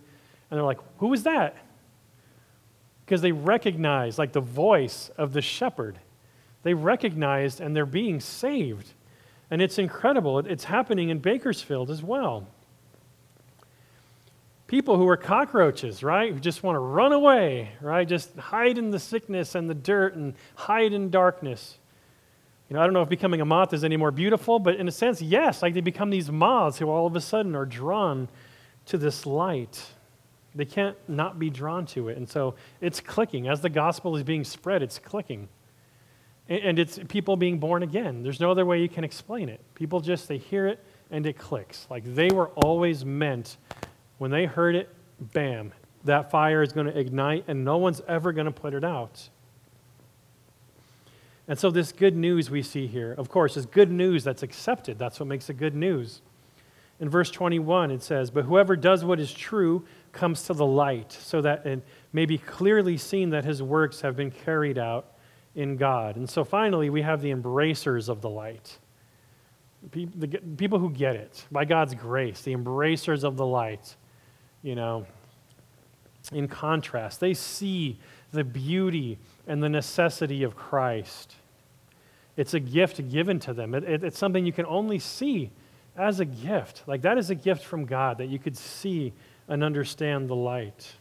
And 0.50 0.58
they're 0.58 0.64
like, 0.64 0.78
who 0.98 1.12
is 1.12 1.24
that? 1.24 1.56
Because 3.04 3.22
they 3.22 3.32
recognize, 3.32 4.18
like, 4.18 4.32
the 4.32 4.40
voice 4.40 5.10
of 5.16 5.32
the 5.32 5.42
shepherd. 5.42 5.98
They 6.62 6.74
recognized 6.74 7.60
and 7.60 7.74
they're 7.74 7.86
being 7.86 8.20
saved. 8.20 8.92
And 9.50 9.62
it's 9.62 9.78
incredible. 9.78 10.40
It's 10.40 10.64
happening 10.64 11.08
in 11.08 11.18
Bakersfield 11.18 11.90
as 11.90 12.02
well. 12.02 12.46
People 14.66 14.96
who 14.96 15.06
are 15.08 15.16
cockroaches, 15.16 16.02
right? 16.02 16.32
Who 16.32 16.40
just 16.40 16.64
want 16.64 16.74
to 16.74 16.80
run 16.80 17.12
away, 17.12 17.70
right? 17.80 18.06
Just 18.06 18.36
hide 18.36 18.78
in 18.78 18.90
the 18.90 18.98
sickness 18.98 19.54
and 19.54 19.70
the 19.70 19.74
dirt 19.74 20.16
and 20.16 20.34
hide 20.56 20.92
in 20.92 21.10
darkness. 21.10 21.78
You 22.68 22.74
know, 22.74 22.82
I 22.82 22.84
don't 22.84 22.92
know 22.92 23.02
if 23.02 23.08
becoming 23.08 23.40
a 23.40 23.44
moth 23.44 23.72
is 23.72 23.84
any 23.84 23.96
more 23.96 24.10
beautiful, 24.10 24.58
but 24.58 24.74
in 24.74 24.88
a 24.88 24.92
sense, 24.92 25.22
yes, 25.22 25.62
like 25.62 25.74
they 25.74 25.80
become 25.80 26.10
these 26.10 26.32
moths 26.32 26.78
who 26.78 26.90
all 26.90 27.06
of 27.06 27.14
a 27.14 27.20
sudden 27.20 27.54
are 27.54 27.64
drawn 27.64 28.28
to 28.86 28.98
this 28.98 29.24
light. 29.24 29.84
They 30.52 30.64
can't 30.64 30.96
not 31.06 31.38
be 31.38 31.48
drawn 31.48 31.86
to 31.86 32.08
it. 32.08 32.16
And 32.16 32.28
so 32.28 32.56
it's 32.80 33.00
clicking. 33.00 33.46
As 33.46 33.60
the 33.60 33.68
gospel 33.68 34.16
is 34.16 34.24
being 34.24 34.42
spread, 34.42 34.82
it's 34.82 34.98
clicking. 34.98 35.48
And 36.48 36.78
it's 36.78 37.00
people 37.08 37.36
being 37.36 37.58
born 37.58 37.82
again. 37.82 38.22
There's 38.22 38.38
no 38.38 38.50
other 38.50 38.64
way 38.64 38.80
you 38.80 38.88
can 38.88 39.02
explain 39.02 39.48
it. 39.48 39.60
People 39.74 40.00
just, 40.00 40.28
they 40.28 40.38
hear 40.38 40.66
it 40.68 40.82
and 41.10 41.26
it 41.26 41.38
clicks. 41.38 41.86
Like 41.90 42.04
they 42.04 42.28
were 42.28 42.48
always 42.50 43.04
meant, 43.04 43.56
when 44.18 44.30
they 44.30 44.46
heard 44.46 44.76
it, 44.76 44.88
bam, 45.32 45.72
that 46.04 46.30
fire 46.30 46.62
is 46.62 46.72
going 46.72 46.86
to 46.86 46.96
ignite 46.96 47.44
and 47.48 47.64
no 47.64 47.78
one's 47.78 48.00
ever 48.06 48.32
going 48.32 48.46
to 48.46 48.52
put 48.52 48.74
it 48.74 48.84
out. 48.84 49.28
And 51.48 51.58
so, 51.58 51.70
this 51.70 51.92
good 51.92 52.16
news 52.16 52.50
we 52.50 52.62
see 52.62 52.88
here, 52.88 53.14
of 53.16 53.28
course, 53.28 53.56
is 53.56 53.66
good 53.66 53.90
news 53.90 54.24
that's 54.24 54.42
accepted. 54.42 54.98
That's 54.98 55.20
what 55.20 55.28
makes 55.28 55.48
it 55.48 55.54
good 55.54 55.76
news. 55.76 56.20
In 56.98 57.08
verse 57.08 57.30
21, 57.30 57.90
it 57.92 58.02
says, 58.02 58.30
But 58.30 58.46
whoever 58.46 58.74
does 58.74 59.04
what 59.04 59.20
is 59.20 59.32
true 59.32 59.84
comes 60.12 60.42
to 60.44 60.54
the 60.54 60.66
light, 60.66 61.12
so 61.12 61.40
that 61.42 61.64
it 61.64 61.84
may 62.12 62.26
be 62.26 62.38
clearly 62.38 62.96
seen 62.96 63.30
that 63.30 63.44
his 63.44 63.62
works 63.62 64.00
have 64.00 64.16
been 64.16 64.32
carried 64.32 64.76
out 64.76 65.12
in 65.56 65.76
God. 65.76 66.16
And 66.16 66.28
so 66.28 66.44
finally, 66.44 66.90
we 66.90 67.02
have 67.02 67.20
the 67.20 67.30
embracers 67.32 68.08
of 68.08 68.20
the 68.20 68.30
light. 68.30 68.78
The 69.90 70.28
people 70.56 70.78
who 70.78 70.90
get 70.90 71.16
it 71.16 71.44
by 71.50 71.64
God's 71.64 71.94
grace, 71.94 72.42
the 72.42 72.52
embracers 72.52 73.24
of 73.24 73.36
the 73.36 73.46
light, 73.46 73.96
you 74.62 74.74
know, 74.74 75.06
in 76.32 76.48
contrast, 76.48 77.20
they 77.20 77.34
see 77.34 77.98
the 78.32 78.44
beauty 78.44 79.18
and 79.46 79.62
the 79.62 79.68
necessity 79.68 80.42
of 80.42 80.56
Christ. 80.56 81.36
It's 82.36 82.52
a 82.52 82.60
gift 82.60 83.08
given 83.10 83.38
to 83.40 83.54
them. 83.54 83.74
It, 83.74 83.84
it, 83.84 84.04
it's 84.04 84.18
something 84.18 84.44
you 84.44 84.52
can 84.52 84.66
only 84.66 84.98
see 84.98 85.50
as 85.96 86.20
a 86.20 86.24
gift. 86.24 86.82
Like 86.86 87.02
that 87.02 87.16
is 87.16 87.30
a 87.30 87.34
gift 87.34 87.64
from 87.64 87.86
God 87.86 88.18
that 88.18 88.26
you 88.26 88.38
could 88.38 88.56
see 88.56 89.12
and 89.48 89.62
understand 89.62 90.28
the 90.28 90.34
light. 90.34 90.92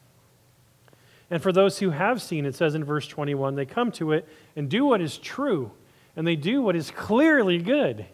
And 1.36 1.44
for 1.44 1.52
those 1.52 1.80
who 1.80 1.90
have 1.90 2.22
seen, 2.22 2.46
it 2.46 2.56
says 2.56 2.76
in 2.76 2.86
verse 2.86 3.06
21, 3.10 3.56
they 3.56 3.66
come 3.66 3.92
to 3.92 4.14
it 4.14 4.26
and 4.56 4.70
do 4.70 4.86
what 4.86 5.02
is 5.02 5.18
true, 5.18 5.70
and 6.16 6.26
they 6.26 6.38
do 6.38 6.62
what 6.62 6.78
is 6.78 6.92
clearly 6.92 7.58
good. 7.58 8.06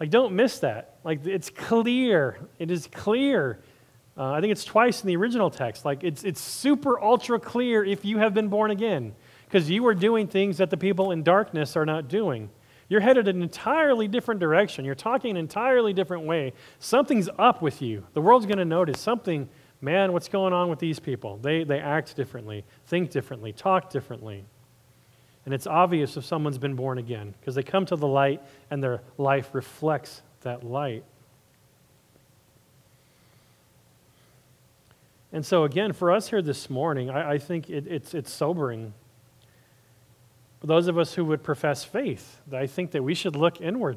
Like, 0.00 0.10
don't 0.10 0.34
miss 0.34 0.58
that. 0.58 0.96
Like, 1.04 1.24
it's 1.24 1.50
clear. 1.50 2.36
It 2.58 2.72
is 2.72 2.88
clear. 2.88 3.60
Uh, 4.18 4.32
I 4.32 4.40
think 4.40 4.50
it's 4.50 4.64
twice 4.64 5.02
in 5.02 5.06
the 5.06 5.14
original 5.14 5.50
text. 5.50 5.84
Like, 5.84 6.02
it's, 6.02 6.24
it's 6.24 6.40
super 6.40 7.00
ultra 7.00 7.38
clear 7.38 7.84
if 7.84 8.04
you 8.04 8.18
have 8.18 8.34
been 8.34 8.48
born 8.48 8.72
again, 8.72 9.14
because 9.44 9.70
you 9.70 9.86
are 9.86 9.94
doing 9.94 10.26
things 10.26 10.58
that 10.58 10.70
the 10.70 10.76
people 10.76 11.12
in 11.12 11.22
darkness 11.22 11.76
are 11.76 11.86
not 11.86 12.08
doing. 12.08 12.50
You're 12.88 13.02
headed 13.02 13.28
an 13.28 13.40
entirely 13.40 14.08
different 14.08 14.40
direction. 14.40 14.84
You're 14.84 14.96
talking 14.96 15.30
an 15.30 15.36
entirely 15.36 15.92
different 15.92 16.24
way. 16.24 16.54
Something's 16.80 17.28
up 17.38 17.62
with 17.62 17.80
you. 17.80 18.04
The 18.14 18.20
world's 18.20 18.46
going 18.46 18.58
to 18.58 18.64
notice 18.64 18.98
something. 18.98 19.48
Man, 19.80 20.12
what's 20.12 20.28
going 20.28 20.52
on 20.52 20.68
with 20.68 20.78
these 20.78 20.98
people? 20.98 21.38
They, 21.38 21.64
they 21.64 21.80
act 21.80 22.14
differently, 22.16 22.64
think 22.86 23.10
differently, 23.10 23.52
talk 23.52 23.90
differently. 23.90 24.44
And 25.44 25.54
it's 25.54 25.66
obvious 25.66 26.16
if 26.16 26.24
someone's 26.24 26.58
been 26.58 26.74
born 26.74 26.98
again 26.98 27.34
because 27.40 27.54
they 27.54 27.62
come 27.62 27.86
to 27.86 27.96
the 27.96 28.06
light 28.06 28.42
and 28.70 28.82
their 28.82 29.00
life 29.16 29.50
reflects 29.54 30.22
that 30.42 30.64
light. 30.64 31.04
And 35.32 35.46
so, 35.46 35.64
again, 35.64 35.92
for 35.92 36.10
us 36.10 36.28
here 36.28 36.42
this 36.42 36.68
morning, 36.68 37.08
I, 37.08 37.32
I 37.32 37.38
think 37.38 37.70
it, 37.70 37.86
it's, 37.86 38.14
it's 38.14 38.32
sobering 38.32 38.92
for 40.60 40.66
those 40.66 40.88
of 40.88 40.98
us 40.98 41.14
who 41.14 41.24
would 41.24 41.42
profess 41.42 41.84
faith, 41.84 42.40
I 42.52 42.66
think 42.66 42.90
that 42.90 43.02
we 43.02 43.14
should 43.14 43.34
look 43.34 43.62
inward. 43.62 43.96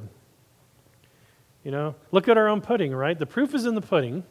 You 1.63 1.71
know, 1.71 1.95
look 2.11 2.27
at 2.29 2.37
our 2.37 2.47
own 2.47 2.61
pudding, 2.61 2.95
right? 2.95 3.19
The 3.19 3.25
proof 3.25 3.53
is 3.53 3.65
in 3.65 3.75
the 3.75 3.81
pudding. 3.81 4.23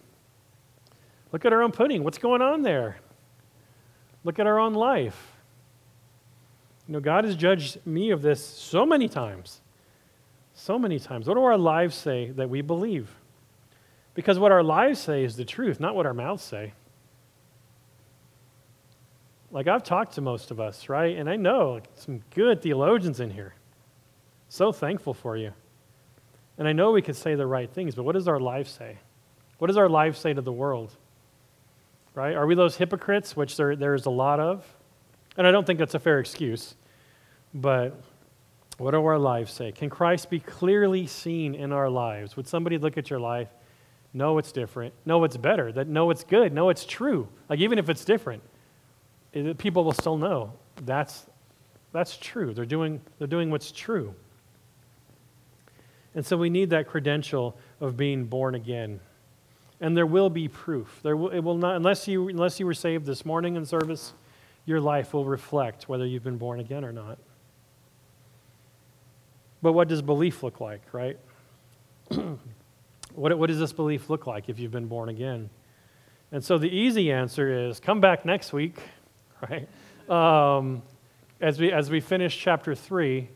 Look 1.33 1.45
at 1.45 1.53
our 1.53 1.63
own 1.63 1.73
pudding. 1.73 2.05
What's 2.05 2.19
going 2.19 2.43
on 2.43 2.63
there? 2.63 2.97
Look 4.23 4.39
at 4.39 4.47
our 4.47 4.59
own 4.59 4.75
life. 4.75 5.33
You 6.87 6.93
know, 6.93 7.01
God 7.01 7.25
has 7.25 7.35
judged 7.37 7.85
me 7.87 8.11
of 8.11 8.23
this 8.23 8.45
so 8.45 8.85
many 8.85 9.09
times. 9.09 9.61
So 10.55 10.79
many 10.79 10.99
times. 10.99 11.27
What 11.27 11.35
do 11.35 11.43
our 11.43 11.57
lives 11.57 11.97
say 11.97 12.31
that 12.33 12.51
we 12.51 12.61
believe? 12.61 13.11
Because 14.15 14.39
what 14.39 14.53
our 14.53 14.63
lives 14.63 15.01
say 15.01 15.25
is 15.25 15.37
the 15.37 15.45
truth, 15.45 15.81
not 15.81 15.95
what 15.95 16.05
our 16.05 16.13
mouths 16.13 16.43
say. 16.43 16.75
Like, 19.51 19.69
I've 19.69 19.83
talked 19.83 20.15
to 20.15 20.21
most 20.21 20.51
of 20.51 20.61
us, 20.61 20.89
right? 20.89 21.17
And 21.17 21.29
I 21.29 21.37
know 21.37 21.73
like, 21.73 21.89
some 21.95 22.23
good 22.35 22.63
theologians 22.63 23.21
in 23.21 23.31
here. 23.31 23.55
So 24.49 24.73
thankful 24.73 25.15
for 25.15 25.37
you. 25.37 25.53
And 26.59 26.69
I 26.69 26.73
know 26.73 26.93
we 26.93 27.03
could 27.03 27.17
say 27.17 27.35
the 27.35 27.47
right 27.47 27.71
things, 27.71 27.95
but 27.95 28.03
what 28.03 28.13
does 28.13 28.29
our 28.29 28.41
life 28.41 28.69
say? 28.69 28.99
What 29.59 29.69
does 29.69 29.77
our 29.77 29.89
life 29.89 30.17
say 30.17 30.35
to 30.35 30.43
the 30.43 30.53
world? 30.53 30.95
Right? 32.15 32.35
Are 32.37 32.47
we 32.47 32.55
those 32.55 32.77
hypocrites, 32.77 33.37
which 33.37 33.57
there, 33.57 33.75
there's 33.75 34.07
a 34.07 34.11
lot 34.11 34.39
of? 34.39 34.67
And 35.37 35.47
I 35.47 35.51
don't 35.51 35.67
think 35.67 35.79
that's 35.79 35.95
a 35.95 35.99
fair 35.99 36.19
excuse, 36.19 36.75
but 37.55 37.99
what 38.77 38.91
do 38.91 39.05
our 39.05 39.19
lives 39.19 39.53
say? 39.53 39.73
Can 39.73 39.89
Christ 39.89 40.29
be 40.29 40.41
clearly 40.41 41.07
seen 41.07 41.55
in 41.55 41.73
our 41.73 41.89
lives? 41.89 42.37
Would 42.37 42.47
somebody 42.47 42.77
look 42.77 42.99
at 42.99 43.09
your 43.09 43.21
life, 43.21 43.49
know 44.13 44.37
it's 44.37 44.53
different, 44.53 44.93
know 45.07 45.25
it's 45.25 45.37
better, 45.39 45.73
that 45.73 45.89
know 45.89 46.11
it's 46.11 46.25
good, 46.25 46.53
know 46.53 46.69
it's 46.69 46.85
true? 46.85 47.29
Like, 47.49 47.61
even 47.61 47.79
if 47.79 47.89
it's 47.89 48.05
different, 48.05 48.43
people 49.57 49.85
will 49.85 49.93
still 49.93 50.19
know 50.19 50.53
that's, 50.85 51.27
that's 51.93 52.17
true. 52.19 52.53
They're 52.53 52.67
doing, 52.67 53.01
they're 53.19 53.27
doing 53.27 53.51
what's 53.51 53.73
true. 53.73 54.15
And 56.15 56.25
so 56.25 56.37
we 56.37 56.51
need 56.51 56.71
that 56.71 56.87
credential 56.87 57.57
of 57.81 57.97
being 57.97 58.25
born 58.25 58.55
again. 58.55 59.01
And 59.83 59.95
there 59.95 60.07
will 60.07 60.31
be 60.31 60.49
proof. 60.49 61.01
There 61.03 61.17
will, 61.17 61.29
it 61.29 61.41
will 61.41 61.59
not, 61.59 61.77
unless, 61.77 62.09
you, 62.09 62.29
unless 62.29 62.59
you 62.59 62.65
were 62.65 62.73
saved 62.73 63.05
this 63.05 63.27
morning 63.27 63.57
in 63.57 63.67
service, 63.67 64.15
your 64.65 64.81
life 64.81 65.13
will 65.13 65.27
reflect 65.27 65.89
whether 65.89 66.07
you've 66.07 66.25
been 66.25 66.39
born 66.39 66.59
again 66.59 66.85
or 66.85 66.93
not. 66.93 67.19
But 69.61 69.73
what 69.73 69.89
does 69.89 70.01
belief 70.01 70.43
look 70.43 70.61
like, 70.61 70.81
right? 70.93 71.19
what, 73.15 73.37
what 73.37 73.49
does 73.49 73.59
this 73.59 73.75
belief 73.75 74.09
look 74.09 74.27
like 74.27 74.49
if 74.49 74.59
you've 74.59 74.73
been 74.73 74.87
born 74.87 75.11
again? 75.11 75.51
And 76.31 76.43
so 76.43 76.57
the 76.57 76.71
easy 76.75 77.13
answer 77.13 77.69
is 77.69 77.79
come 77.79 78.01
back 78.01 78.25
next 78.25 78.55
week 78.55 78.79
right? 79.51 79.69
Um, 80.09 80.83
as, 81.41 81.59
we, 81.59 81.73
as 81.73 81.91
we 81.91 82.01
finish 82.01 82.39
chapter 82.39 82.75
3, 82.75 83.29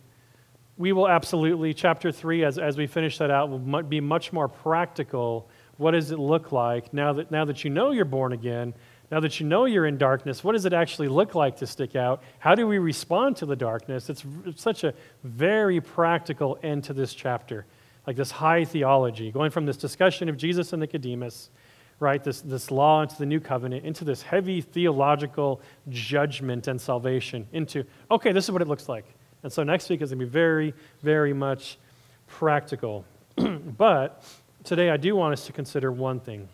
we 0.79 0.93
will 0.93 1.09
absolutely, 1.09 1.75
chapter 1.75 2.13
3, 2.13 2.45
as, 2.45 2.59
as 2.59 2.77
we 2.77 2.87
finish 2.87 3.19
that 3.19 3.31
out, 3.31 3.51
will 3.51 3.83
be 3.83 4.01
much 4.01 4.33
more 4.33 4.49
practical. 4.49 5.49
What 5.77 5.93
does 5.93 6.11
it 6.11 6.19
look 6.19 6.53
like 6.53 6.93
now 6.93 7.13
that, 7.15 7.31
now 7.31 7.45
that 7.45 7.65
you 7.65 7.71
know 7.71 7.91
you're 7.91 8.05
born 8.05 8.33
again? 8.33 8.75
Now 9.11 9.21
that 9.21 9.39
you 9.39 9.47
know 9.47 9.67
you're 9.67 9.87
in 9.87 9.99
darkness, 9.99 10.43
what 10.43 10.53
does 10.53 10.65
it 10.65 10.73
actually 10.73 11.09
look 11.09 11.35
like 11.35 11.57
to 11.59 11.67
stick 11.67 11.95
out? 11.95 12.23
How 12.39 12.55
do 12.55 12.67
we 12.67 12.79
respond 12.79 13.37
to 13.37 13.47
the 13.47 13.55
darkness? 13.55 14.11
It's, 14.11 14.25
it's 14.45 14.63
such 14.63 14.83
a 14.83 14.95
very 15.23 15.81
practical 15.81 16.59
end 16.63 16.85
to 16.85 16.93
this 16.93 17.15
chapter, 17.15 17.67
like 18.07 18.17
this 18.17 18.33
high 18.33 18.65
theology, 18.65 19.31
going 19.31 19.51
from 19.51 19.65
this 19.65 19.77
discussion 19.77 20.29
of 20.29 20.37
Jesus 20.37 20.73
and 20.73 20.81
Nicodemus 20.81 21.51
right, 21.99 22.23
this, 22.23 22.43
this 22.43 22.71
law 22.71 23.03
into 23.03 23.17
the 23.17 23.27
new 23.27 23.41
covenant, 23.41 23.85
into 23.85 24.05
this 24.05 24.23
heavy 24.23 24.61
theological 24.61 25.61
judgment 25.89 26.69
and 26.69 26.81
salvation, 26.81 27.47
into, 27.53 27.85
okay, 28.11 28.33
this 28.33 28.45
is 28.45 28.51
what 28.51 28.63
it 28.63 28.69
looks 28.69 28.89
like. 28.89 29.07
And 29.43 29.53
so 29.53 29.63
next 29.63 29.89
week 29.89 30.03
is 30.03 30.11
going 30.11 30.21
to 30.21 30.27
be 30.27 30.31
very, 30.31 30.75
very 31.03 31.33
much 31.33 31.79
practical. 32.27 33.05
but 33.37 34.25
today 34.67 34.91
I 34.91 34.97
do 34.97 35.17
want 35.17 35.33
us 35.33 35.47
to 35.47 35.53
consider 35.53 35.91
one 35.91 36.21
thing, 36.21 36.49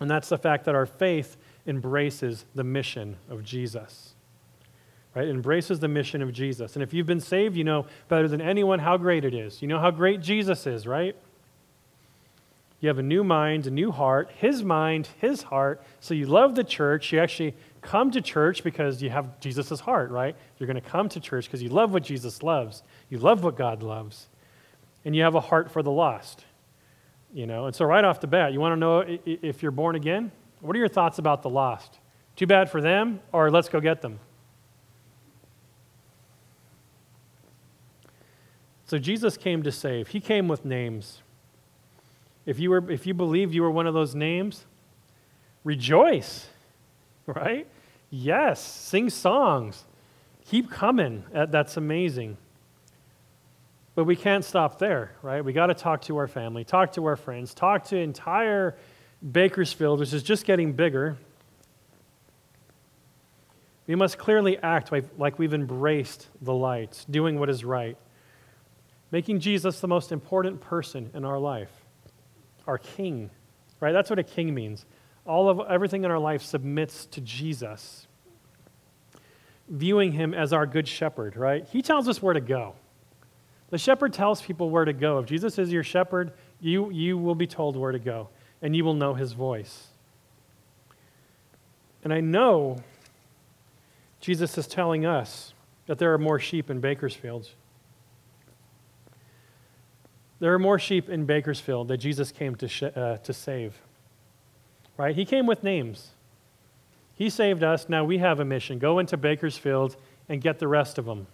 and 0.00 0.10
that's 0.10 0.28
the 0.28 0.36
fact 0.36 0.64
that 0.66 0.74
our 0.74 0.86
faith 0.86 1.36
embraces 1.66 2.44
the 2.54 2.64
mission 2.64 3.16
of 3.30 3.44
Jesus. 3.44 4.12
Right? 5.14 5.28
Embraces 5.28 5.80
the 5.80 5.88
mission 5.88 6.20
of 6.20 6.30
Jesus. 6.30 6.76
And 6.76 6.82
if 6.82 6.92
you've 6.92 7.06
been 7.06 7.20
saved, 7.20 7.56
you 7.56 7.64
know 7.64 7.86
better 8.08 8.28
than 8.28 8.42
anyone 8.42 8.80
how 8.80 8.98
great 8.98 9.24
it 9.24 9.32
is. 9.32 9.62
You 9.62 9.68
know 9.68 9.78
how 9.78 9.90
great 9.90 10.20
Jesus 10.20 10.66
is, 10.66 10.86
right? 10.86 11.16
You 12.80 12.88
have 12.88 12.98
a 12.98 13.02
new 13.02 13.24
mind, 13.24 13.66
a 13.66 13.70
new 13.70 13.90
heart, 13.90 14.30
His 14.36 14.62
mind, 14.62 15.08
His 15.18 15.44
heart. 15.44 15.82
So 16.00 16.12
you 16.12 16.26
love 16.26 16.54
the 16.54 16.64
church. 16.64 17.12
You 17.12 17.20
actually 17.20 17.54
come 17.80 18.10
to 18.10 18.20
church 18.20 18.62
because 18.62 19.02
you 19.02 19.08
have 19.08 19.40
Jesus' 19.40 19.80
heart, 19.80 20.10
right? 20.10 20.36
You're 20.58 20.66
going 20.66 20.80
to 20.80 20.86
come 20.86 21.08
to 21.10 21.20
church 21.20 21.46
because 21.46 21.62
you 21.62 21.70
love 21.70 21.92
what 21.92 22.02
Jesus 22.02 22.42
loves. 22.42 22.82
You 23.08 23.18
love 23.18 23.42
what 23.42 23.56
God 23.56 23.82
loves. 23.82 24.26
And 25.04 25.16
you 25.16 25.22
have 25.22 25.34
a 25.34 25.40
heart 25.40 25.70
for 25.70 25.82
the 25.82 25.90
lost. 25.90 26.44
You 27.32 27.46
know, 27.46 27.66
and 27.66 27.74
so 27.74 27.84
right 27.84 28.04
off 28.04 28.20
the 28.20 28.26
bat, 28.26 28.52
you 28.52 28.60
want 28.60 28.72
to 28.72 28.76
know 28.76 29.18
if 29.24 29.62
you're 29.62 29.72
born 29.72 29.96
again? 29.96 30.32
What 30.60 30.74
are 30.74 30.78
your 30.78 30.88
thoughts 30.88 31.18
about 31.18 31.42
the 31.42 31.50
lost? 31.50 31.98
Too 32.34 32.46
bad 32.46 32.70
for 32.70 32.80
them, 32.80 33.20
or 33.32 33.50
let's 33.50 33.68
go 33.68 33.80
get 33.80 34.02
them? 34.02 34.18
So 38.86 38.98
Jesus 38.98 39.36
came 39.36 39.62
to 39.64 39.72
save. 39.72 40.08
He 40.08 40.20
came 40.20 40.46
with 40.46 40.64
names. 40.64 41.22
If 42.46 42.60
you, 42.60 42.70
were, 42.70 42.90
if 42.90 43.06
you 43.06 43.14
believe 43.14 43.52
you 43.52 43.62
were 43.62 43.70
one 43.70 43.88
of 43.88 43.94
those 43.94 44.14
names, 44.14 44.64
rejoice, 45.64 46.48
right? 47.26 47.66
Yes, 48.10 48.62
sing 48.62 49.10
songs. 49.10 49.84
Keep 50.44 50.70
coming. 50.70 51.24
That's 51.32 51.76
amazing. 51.76 52.36
But 53.96 54.04
we 54.04 54.14
can't 54.14 54.44
stop 54.44 54.78
there, 54.78 55.12
right? 55.22 55.42
We 55.44 55.54
got 55.54 55.66
to 55.66 55.74
talk 55.74 56.02
to 56.02 56.18
our 56.18 56.28
family, 56.28 56.64
talk 56.64 56.92
to 56.92 57.06
our 57.06 57.16
friends, 57.16 57.54
talk 57.54 57.84
to 57.86 57.96
entire 57.96 58.76
Bakersfield, 59.32 59.98
which 59.98 60.12
is 60.12 60.22
just 60.22 60.44
getting 60.44 60.74
bigger. 60.74 61.16
We 63.86 63.94
must 63.94 64.18
clearly 64.18 64.58
act 64.58 64.92
like, 64.92 65.38
we've 65.38 65.54
embraced 65.54 66.28
the 66.42 66.52
light, 66.52 67.06
doing 67.10 67.38
what 67.38 67.48
is 67.48 67.64
right, 67.64 67.96
making 69.10 69.40
Jesus 69.40 69.80
the 69.80 69.88
most 69.88 70.12
important 70.12 70.60
person 70.60 71.10
in 71.14 71.24
our 71.24 71.38
life 71.38 71.70
our 72.66 72.78
king, 72.78 73.30
right? 73.78 73.92
That's 73.92 74.10
what 74.10 74.18
a 74.18 74.24
king 74.24 74.52
means. 74.52 74.84
All 75.24 75.48
of 75.48 75.60
everything 75.70 76.04
in 76.04 76.10
our 76.10 76.18
life 76.18 76.42
submits 76.42 77.06
to 77.06 77.20
Jesus. 77.20 78.08
Viewing 79.68 80.12
him 80.12 80.34
as 80.34 80.52
our 80.52 80.66
good 80.66 80.88
shepherd, 80.88 81.36
right? 81.36 81.64
He 81.70 81.80
tells 81.80 82.08
us 82.08 82.20
where 82.20 82.34
to 82.34 82.40
go. 82.40 82.74
The 83.70 83.78
shepherd 83.78 84.12
tells 84.12 84.40
people 84.40 84.70
where 84.70 84.84
to 84.84 84.92
go. 84.92 85.18
If 85.18 85.26
Jesus 85.26 85.58
is 85.58 85.72
your 85.72 85.82
shepherd, 85.82 86.32
you, 86.60 86.90
you 86.90 87.18
will 87.18 87.34
be 87.34 87.46
told 87.46 87.76
where 87.76 87.92
to 87.92 87.98
go, 87.98 88.28
and 88.62 88.76
you 88.76 88.84
will 88.84 88.94
know 88.94 89.14
his 89.14 89.32
voice. 89.32 89.88
And 92.04 92.12
I 92.12 92.20
know 92.20 92.78
Jesus 94.20 94.56
is 94.56 94.66
telling 94.66 95.04
us 95.04 95.52
that 95.86 95.98
there 95.98 96.12
are 96.12 96.18
more 96.18 96.38
sheep 96.38 96.70
in 96.70 96.80
Bakersfield. 96.80 97.50
There 100.38 100.52
are 100.52 100.58
more 100.58 100.78
sheep 100.78 101.08
in 101.08 101.24
Bakersfield 101.24 101.88
that 101.88 101.96
Jesus 101.96 102.30
came 102.30 102.54
to, 102.56 102.68
sh- 102.68 102.82
uh, 102.84 103.16
to 103.16 103.32
save. 103.32 103.80
Right? 104.96 105.16
He 105.16 105.24
came 105.24 105.46
with 105.46 105.62
names. 105.62 106.10
He 107.14 107.30
saved 107.30 107.62
us. 107.62 107.88
Now 107.88 108.04
we 108.04 108.18
have 108.18 108.38
a 108.38 108.44
mission. 108.44 108.78
Go 108.78 108.98
into 108.98 109.16
Bakersfield 109.16 109.96
and 110.28 110.40
get 110.40 110.58
the 110.58 110.68
rest 110.68 110.98
of 110.98 111.06
them. 111.06 111.26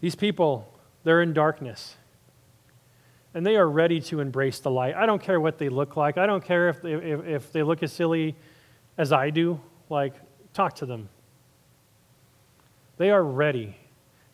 These 0.00 0.14
people, 0.14 0.72
they're 1.04 1.22
in 1.22 1.32
darkness. 1.32 1.96
And 3.34 3.44
they 3.44 3.56
are 3.56 3.68
ready 3.68 4.00
to 4.02 4.20
embrace 4.20 4.60
the 4.60 4.70
light. 4.70 4.94
I 4.94 5.06
don't 5.06 5.22
care 5.22 5.40
what 5.40 5.58
they 5.58 5.68
look 5.68 5.96
like. 5.96 6.16
I 6.16 6.26
don't 6.26 6.44
care 6.44 6.68
if 6.68 6.80
they, 6.82 6.94
if, 6.94 7.26
if 7.26 7.52
they 7.52 7.62
look 7.62 7.82
as 7.82 7.92
silly 7.92 8.34
as 8.96 9.12
I 9.12 9.30
do. 9.30 9.60
Like, 9.90 10.14
talk 10.54 10.76
to 10.76 10.86
them. 10.86 11.08
They 12.96 13.10
are 13.10 13.22
ready. 13.22 13.76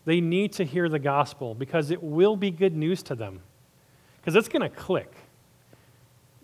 They 0.04 0.20
need 0.20 0.52
to 0.54 0.64
hear 0.64 0.88
the 0.88 0.98
gospel 0.98 1.54
because 1.54 1.90
it 1.90 2.02
will 2.02 2.36
be 2.36 2.50
good 2.50 2.76
news 2.76 3.02
to 3.04 3.14
them. 3.14 3.40
Because 4.20 4.36
it's 4.36 4.48
going 4.48 4.62
to 4.62 4.68
click. 4.68 5.12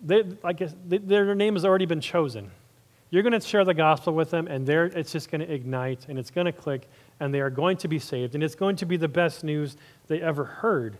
They, 0.01 0.23
I 0.43 0.53
guess 0.53 0.73
they, 0.87 0.97
their 0.97 1.35
name 1.35 1.55
has 1.55 1.65
already 1.65 1.85
been 1.85 2.01
chosen. 2.01 2.51
You're 3.11 3.23
going 3.23 3.33
to 3.33 3.39
share 3.39 3.65
the 3.65 3.73
gospel 3.73 4.13
with 4.13 4.29
them, 4.29 4.47
and 4.47 4.69
it's 4.69 5.11
just 5.11 5.31
going 5.31 5.41
to 5.41 5.51
ignite, 5.51 6.05
and 6.09 6.19
it's 6.19 6.29
going 6.29 6.45
to 6.45 6.51
click, 6.51 6.87
and 7.19 7.33
they 7.33 7.39
are 7.41 7.49
going 7.49 7.77
to 7.77 7.87
be 7.87 7.97
saved, 7.97 8.35
and 8.35 8.43
it's 8.43 8.55
going 8.55 8.75
to 8.77 8.85
be 8.85 8.97
the 8.97 9.07
best 9.07 9.43
news 9.43 9.77
they 10.07 10.21
ever 10.21 10.45
heard. 10.45 10.97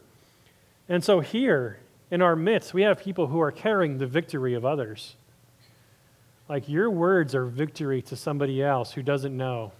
And 0.88 1.04
so, 1.04 1.20
here 1.20 1.78
in 2.10 2.22
our 2.22 2.36
midst, 2.36 2.74
we 2.74 2.82
have 2.82 3.00
people 3.00 3.28
who 3.28 3.40
are 3.40 3.52
carrying 3.52 4.00
the 4.00 4.08
victory 4.08 4.56
of 4.56 4.66
others. 4.66 5.16
Like 6.48 6.68
your 6.68 6.90
words 6.90 7.36
are 7.36 7.46
victory 7.46 8.02
to 8.04 8.16
somebody 8.16 8.64
else 8.64 8.92
who 8.92 9.04
doesn't 9.04 9.38
know, 9.38 9.72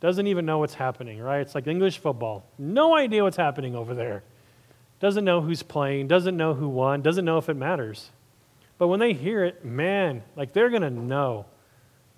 doesn't 0.00 0.26
even 0.26 0.44
know 0.44 0.58
what's 0.58 0.74
happening, 0.74 1.20
right? 1.20 1.40
It's 1.40 1.54
like 1.54 1.68
English 1.68 1.98
football. 1.98 2.44
No 2.58 2.96
idea 2.96 3.22
what's 3.22 3.36
happening 3.36 3.76
over 3.76 3.94
there. 3.94 4.24
Doesn't 4.98 5.24
know 5.24 5.40
who's 5.40 5.62
playing, 5.62 6.08
doesn't 6.08 6.36
know 6.36 6.54
who 6.54 6.68
won, 6.68 7.02
doesn't 7.02 7.24
know 7.24 7.38
if 7.38 7.48
it 7.48 7.54
matters. 7.54 8.10
But 8.78 8.88
when 8.88 9.00
they 9.00 9.12
hear 9.12 9.44
it, 9.44 9.64
man, 9.64 10.22
like 10.36 10.52
they're 10.52 10.70
going 10.70 10.82
to 10.82 10.90
know. 10.90 11.46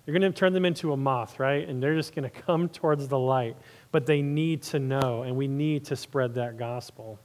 You're 0.05 0.17
going 0.17 0.31
to 0.31 0.37
turn 0.37 0.53
them 0.53 0.65
into 0.65 0.93
a 0.93 0.97
moth, 0.97 1.39
right? 1.39 1.67
And 1.67 1.81
they're 1.81 1.95
just 1.95 2.15
going 2.15 2.29
to 2.31 2.41
come 2.41 2.69
towards 2.69 3.07
the 3.07 3.19
light. 3.19 3.57
But 3.91 4.05
they 4.05 4.21
need 4.21 4.61
to 4.63 4.79
know, 4.79 5.23
and 5.23 5.35
we 5.35 5.47
need 5.47 5.85
to 5.85 5.95
spread 5.95 6.35
that 6.35 6.57
gospel. 6.57 7.19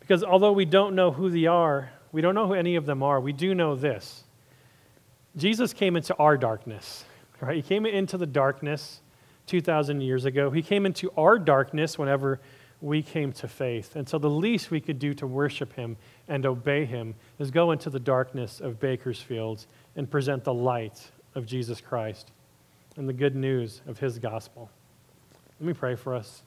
Because 0.00 0.22
although 0.22 0.52
we 0.52 0.64
don't 0.64 0.94
know 0.94 1.10
who 1.10 1.30
they 1.30 1.46
are, 1.46 1.90
we 2.12 2.20
don't 2.20 2.34
know 2.34 2.46
who 2.46 2.54
any 2.54 2.76
of 2.76 2.86
them 2.86 3.02
are, 3.02 3.20
we 3.20 3.32
do 3.32 3.54
know 3.54 3.74
this. 3.74 4.22
Jesus 5.36 5.72
came 5.72 5.96
into 5.96 6.16
our 6.16 6.38
darkness, 6.38 7.04
right? 7.40 7.56
He 7.56 7.62
came 7.62 7.84
into 7.84 8.16
the 8.16 8.26
darkness 8.26 9.00
2,000 9.46 10.00
years 10.00 10.24
ago. 10.24 10.50
He 10.50 10.62
came 10.62 10.86
into 10.86 11.12
our 11.16 11.38
darkness 11.38 11.98
whenever 11.98 12.40
we 12.80 13.02
came 13.02 13.32
to 13.32 13.48
faith. 13.48 13.96
And 13.96 14.08
so 14.08 14.18
the 14.18 14.30
least 14.30 14.70
we 14.70 14.80
could 14.80 14.98
do 14.98 15.14
to 15.14 15.26
worship 15.26 15.72
him 15.74 15.96
and 16.28 16.44
obey 16.44 16.84
him 16.84 17.14
is 17.38 17.50
go 17.50 17.70
into 17.70 17.90
the 17.90 18.00
darkness 18.00 18.60
of 18.60 18.78
Bakersfield 18.78 19.66
and 19.96 20.10
present 20.10 20.44
the 20.44 20.54
light 20.54 21.10
of 21.34 21.46
Jesus 21.46 21.80
Christ 21.80 22.32
and 22.96 23.08
the 23.08 23.12
good 23.12 23.36
news 23.36 23.80
of 23.86 23.98
his 23.98 24.18
gospel. 24.18 24.70
Let 25.60 25.66
me 25.66 25.72
pray 25.72 25.94
for 25.94 26.14
us. 26.14 26.42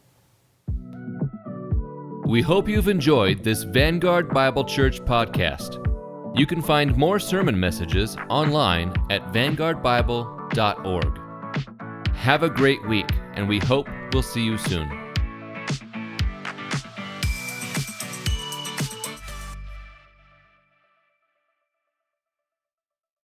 We 2.25 2.41
hope 2.41 2.69
you've 2.69 2.87
enjoyed 2.87 3.43
this 3.43 3.63
Vanguard 3.63 4.29
Bible 4.29 4.63
Church 4.63 5.01
podcast. 5.01 5.83
You 6.37 6.45
can 6.45 6.61
find 6.61 6.95
more 6.95 7.17
sermon 7.17 7.59
messages 7.59 8.15
online 8.29 8.93
at 9.09 9.33
vanguardbible.org. 9.33 11.19
Have 12.13 12.43
a 12.43 12.49
great 12.49 12.87
week, 12.87 13.09
and 13.33 13.49
we 13.49 13.57
hope 13.59 13.87
we'll 14.13 14.21
see 14.21 14.43
you 14.43 14.59
soon. 14.59 14.98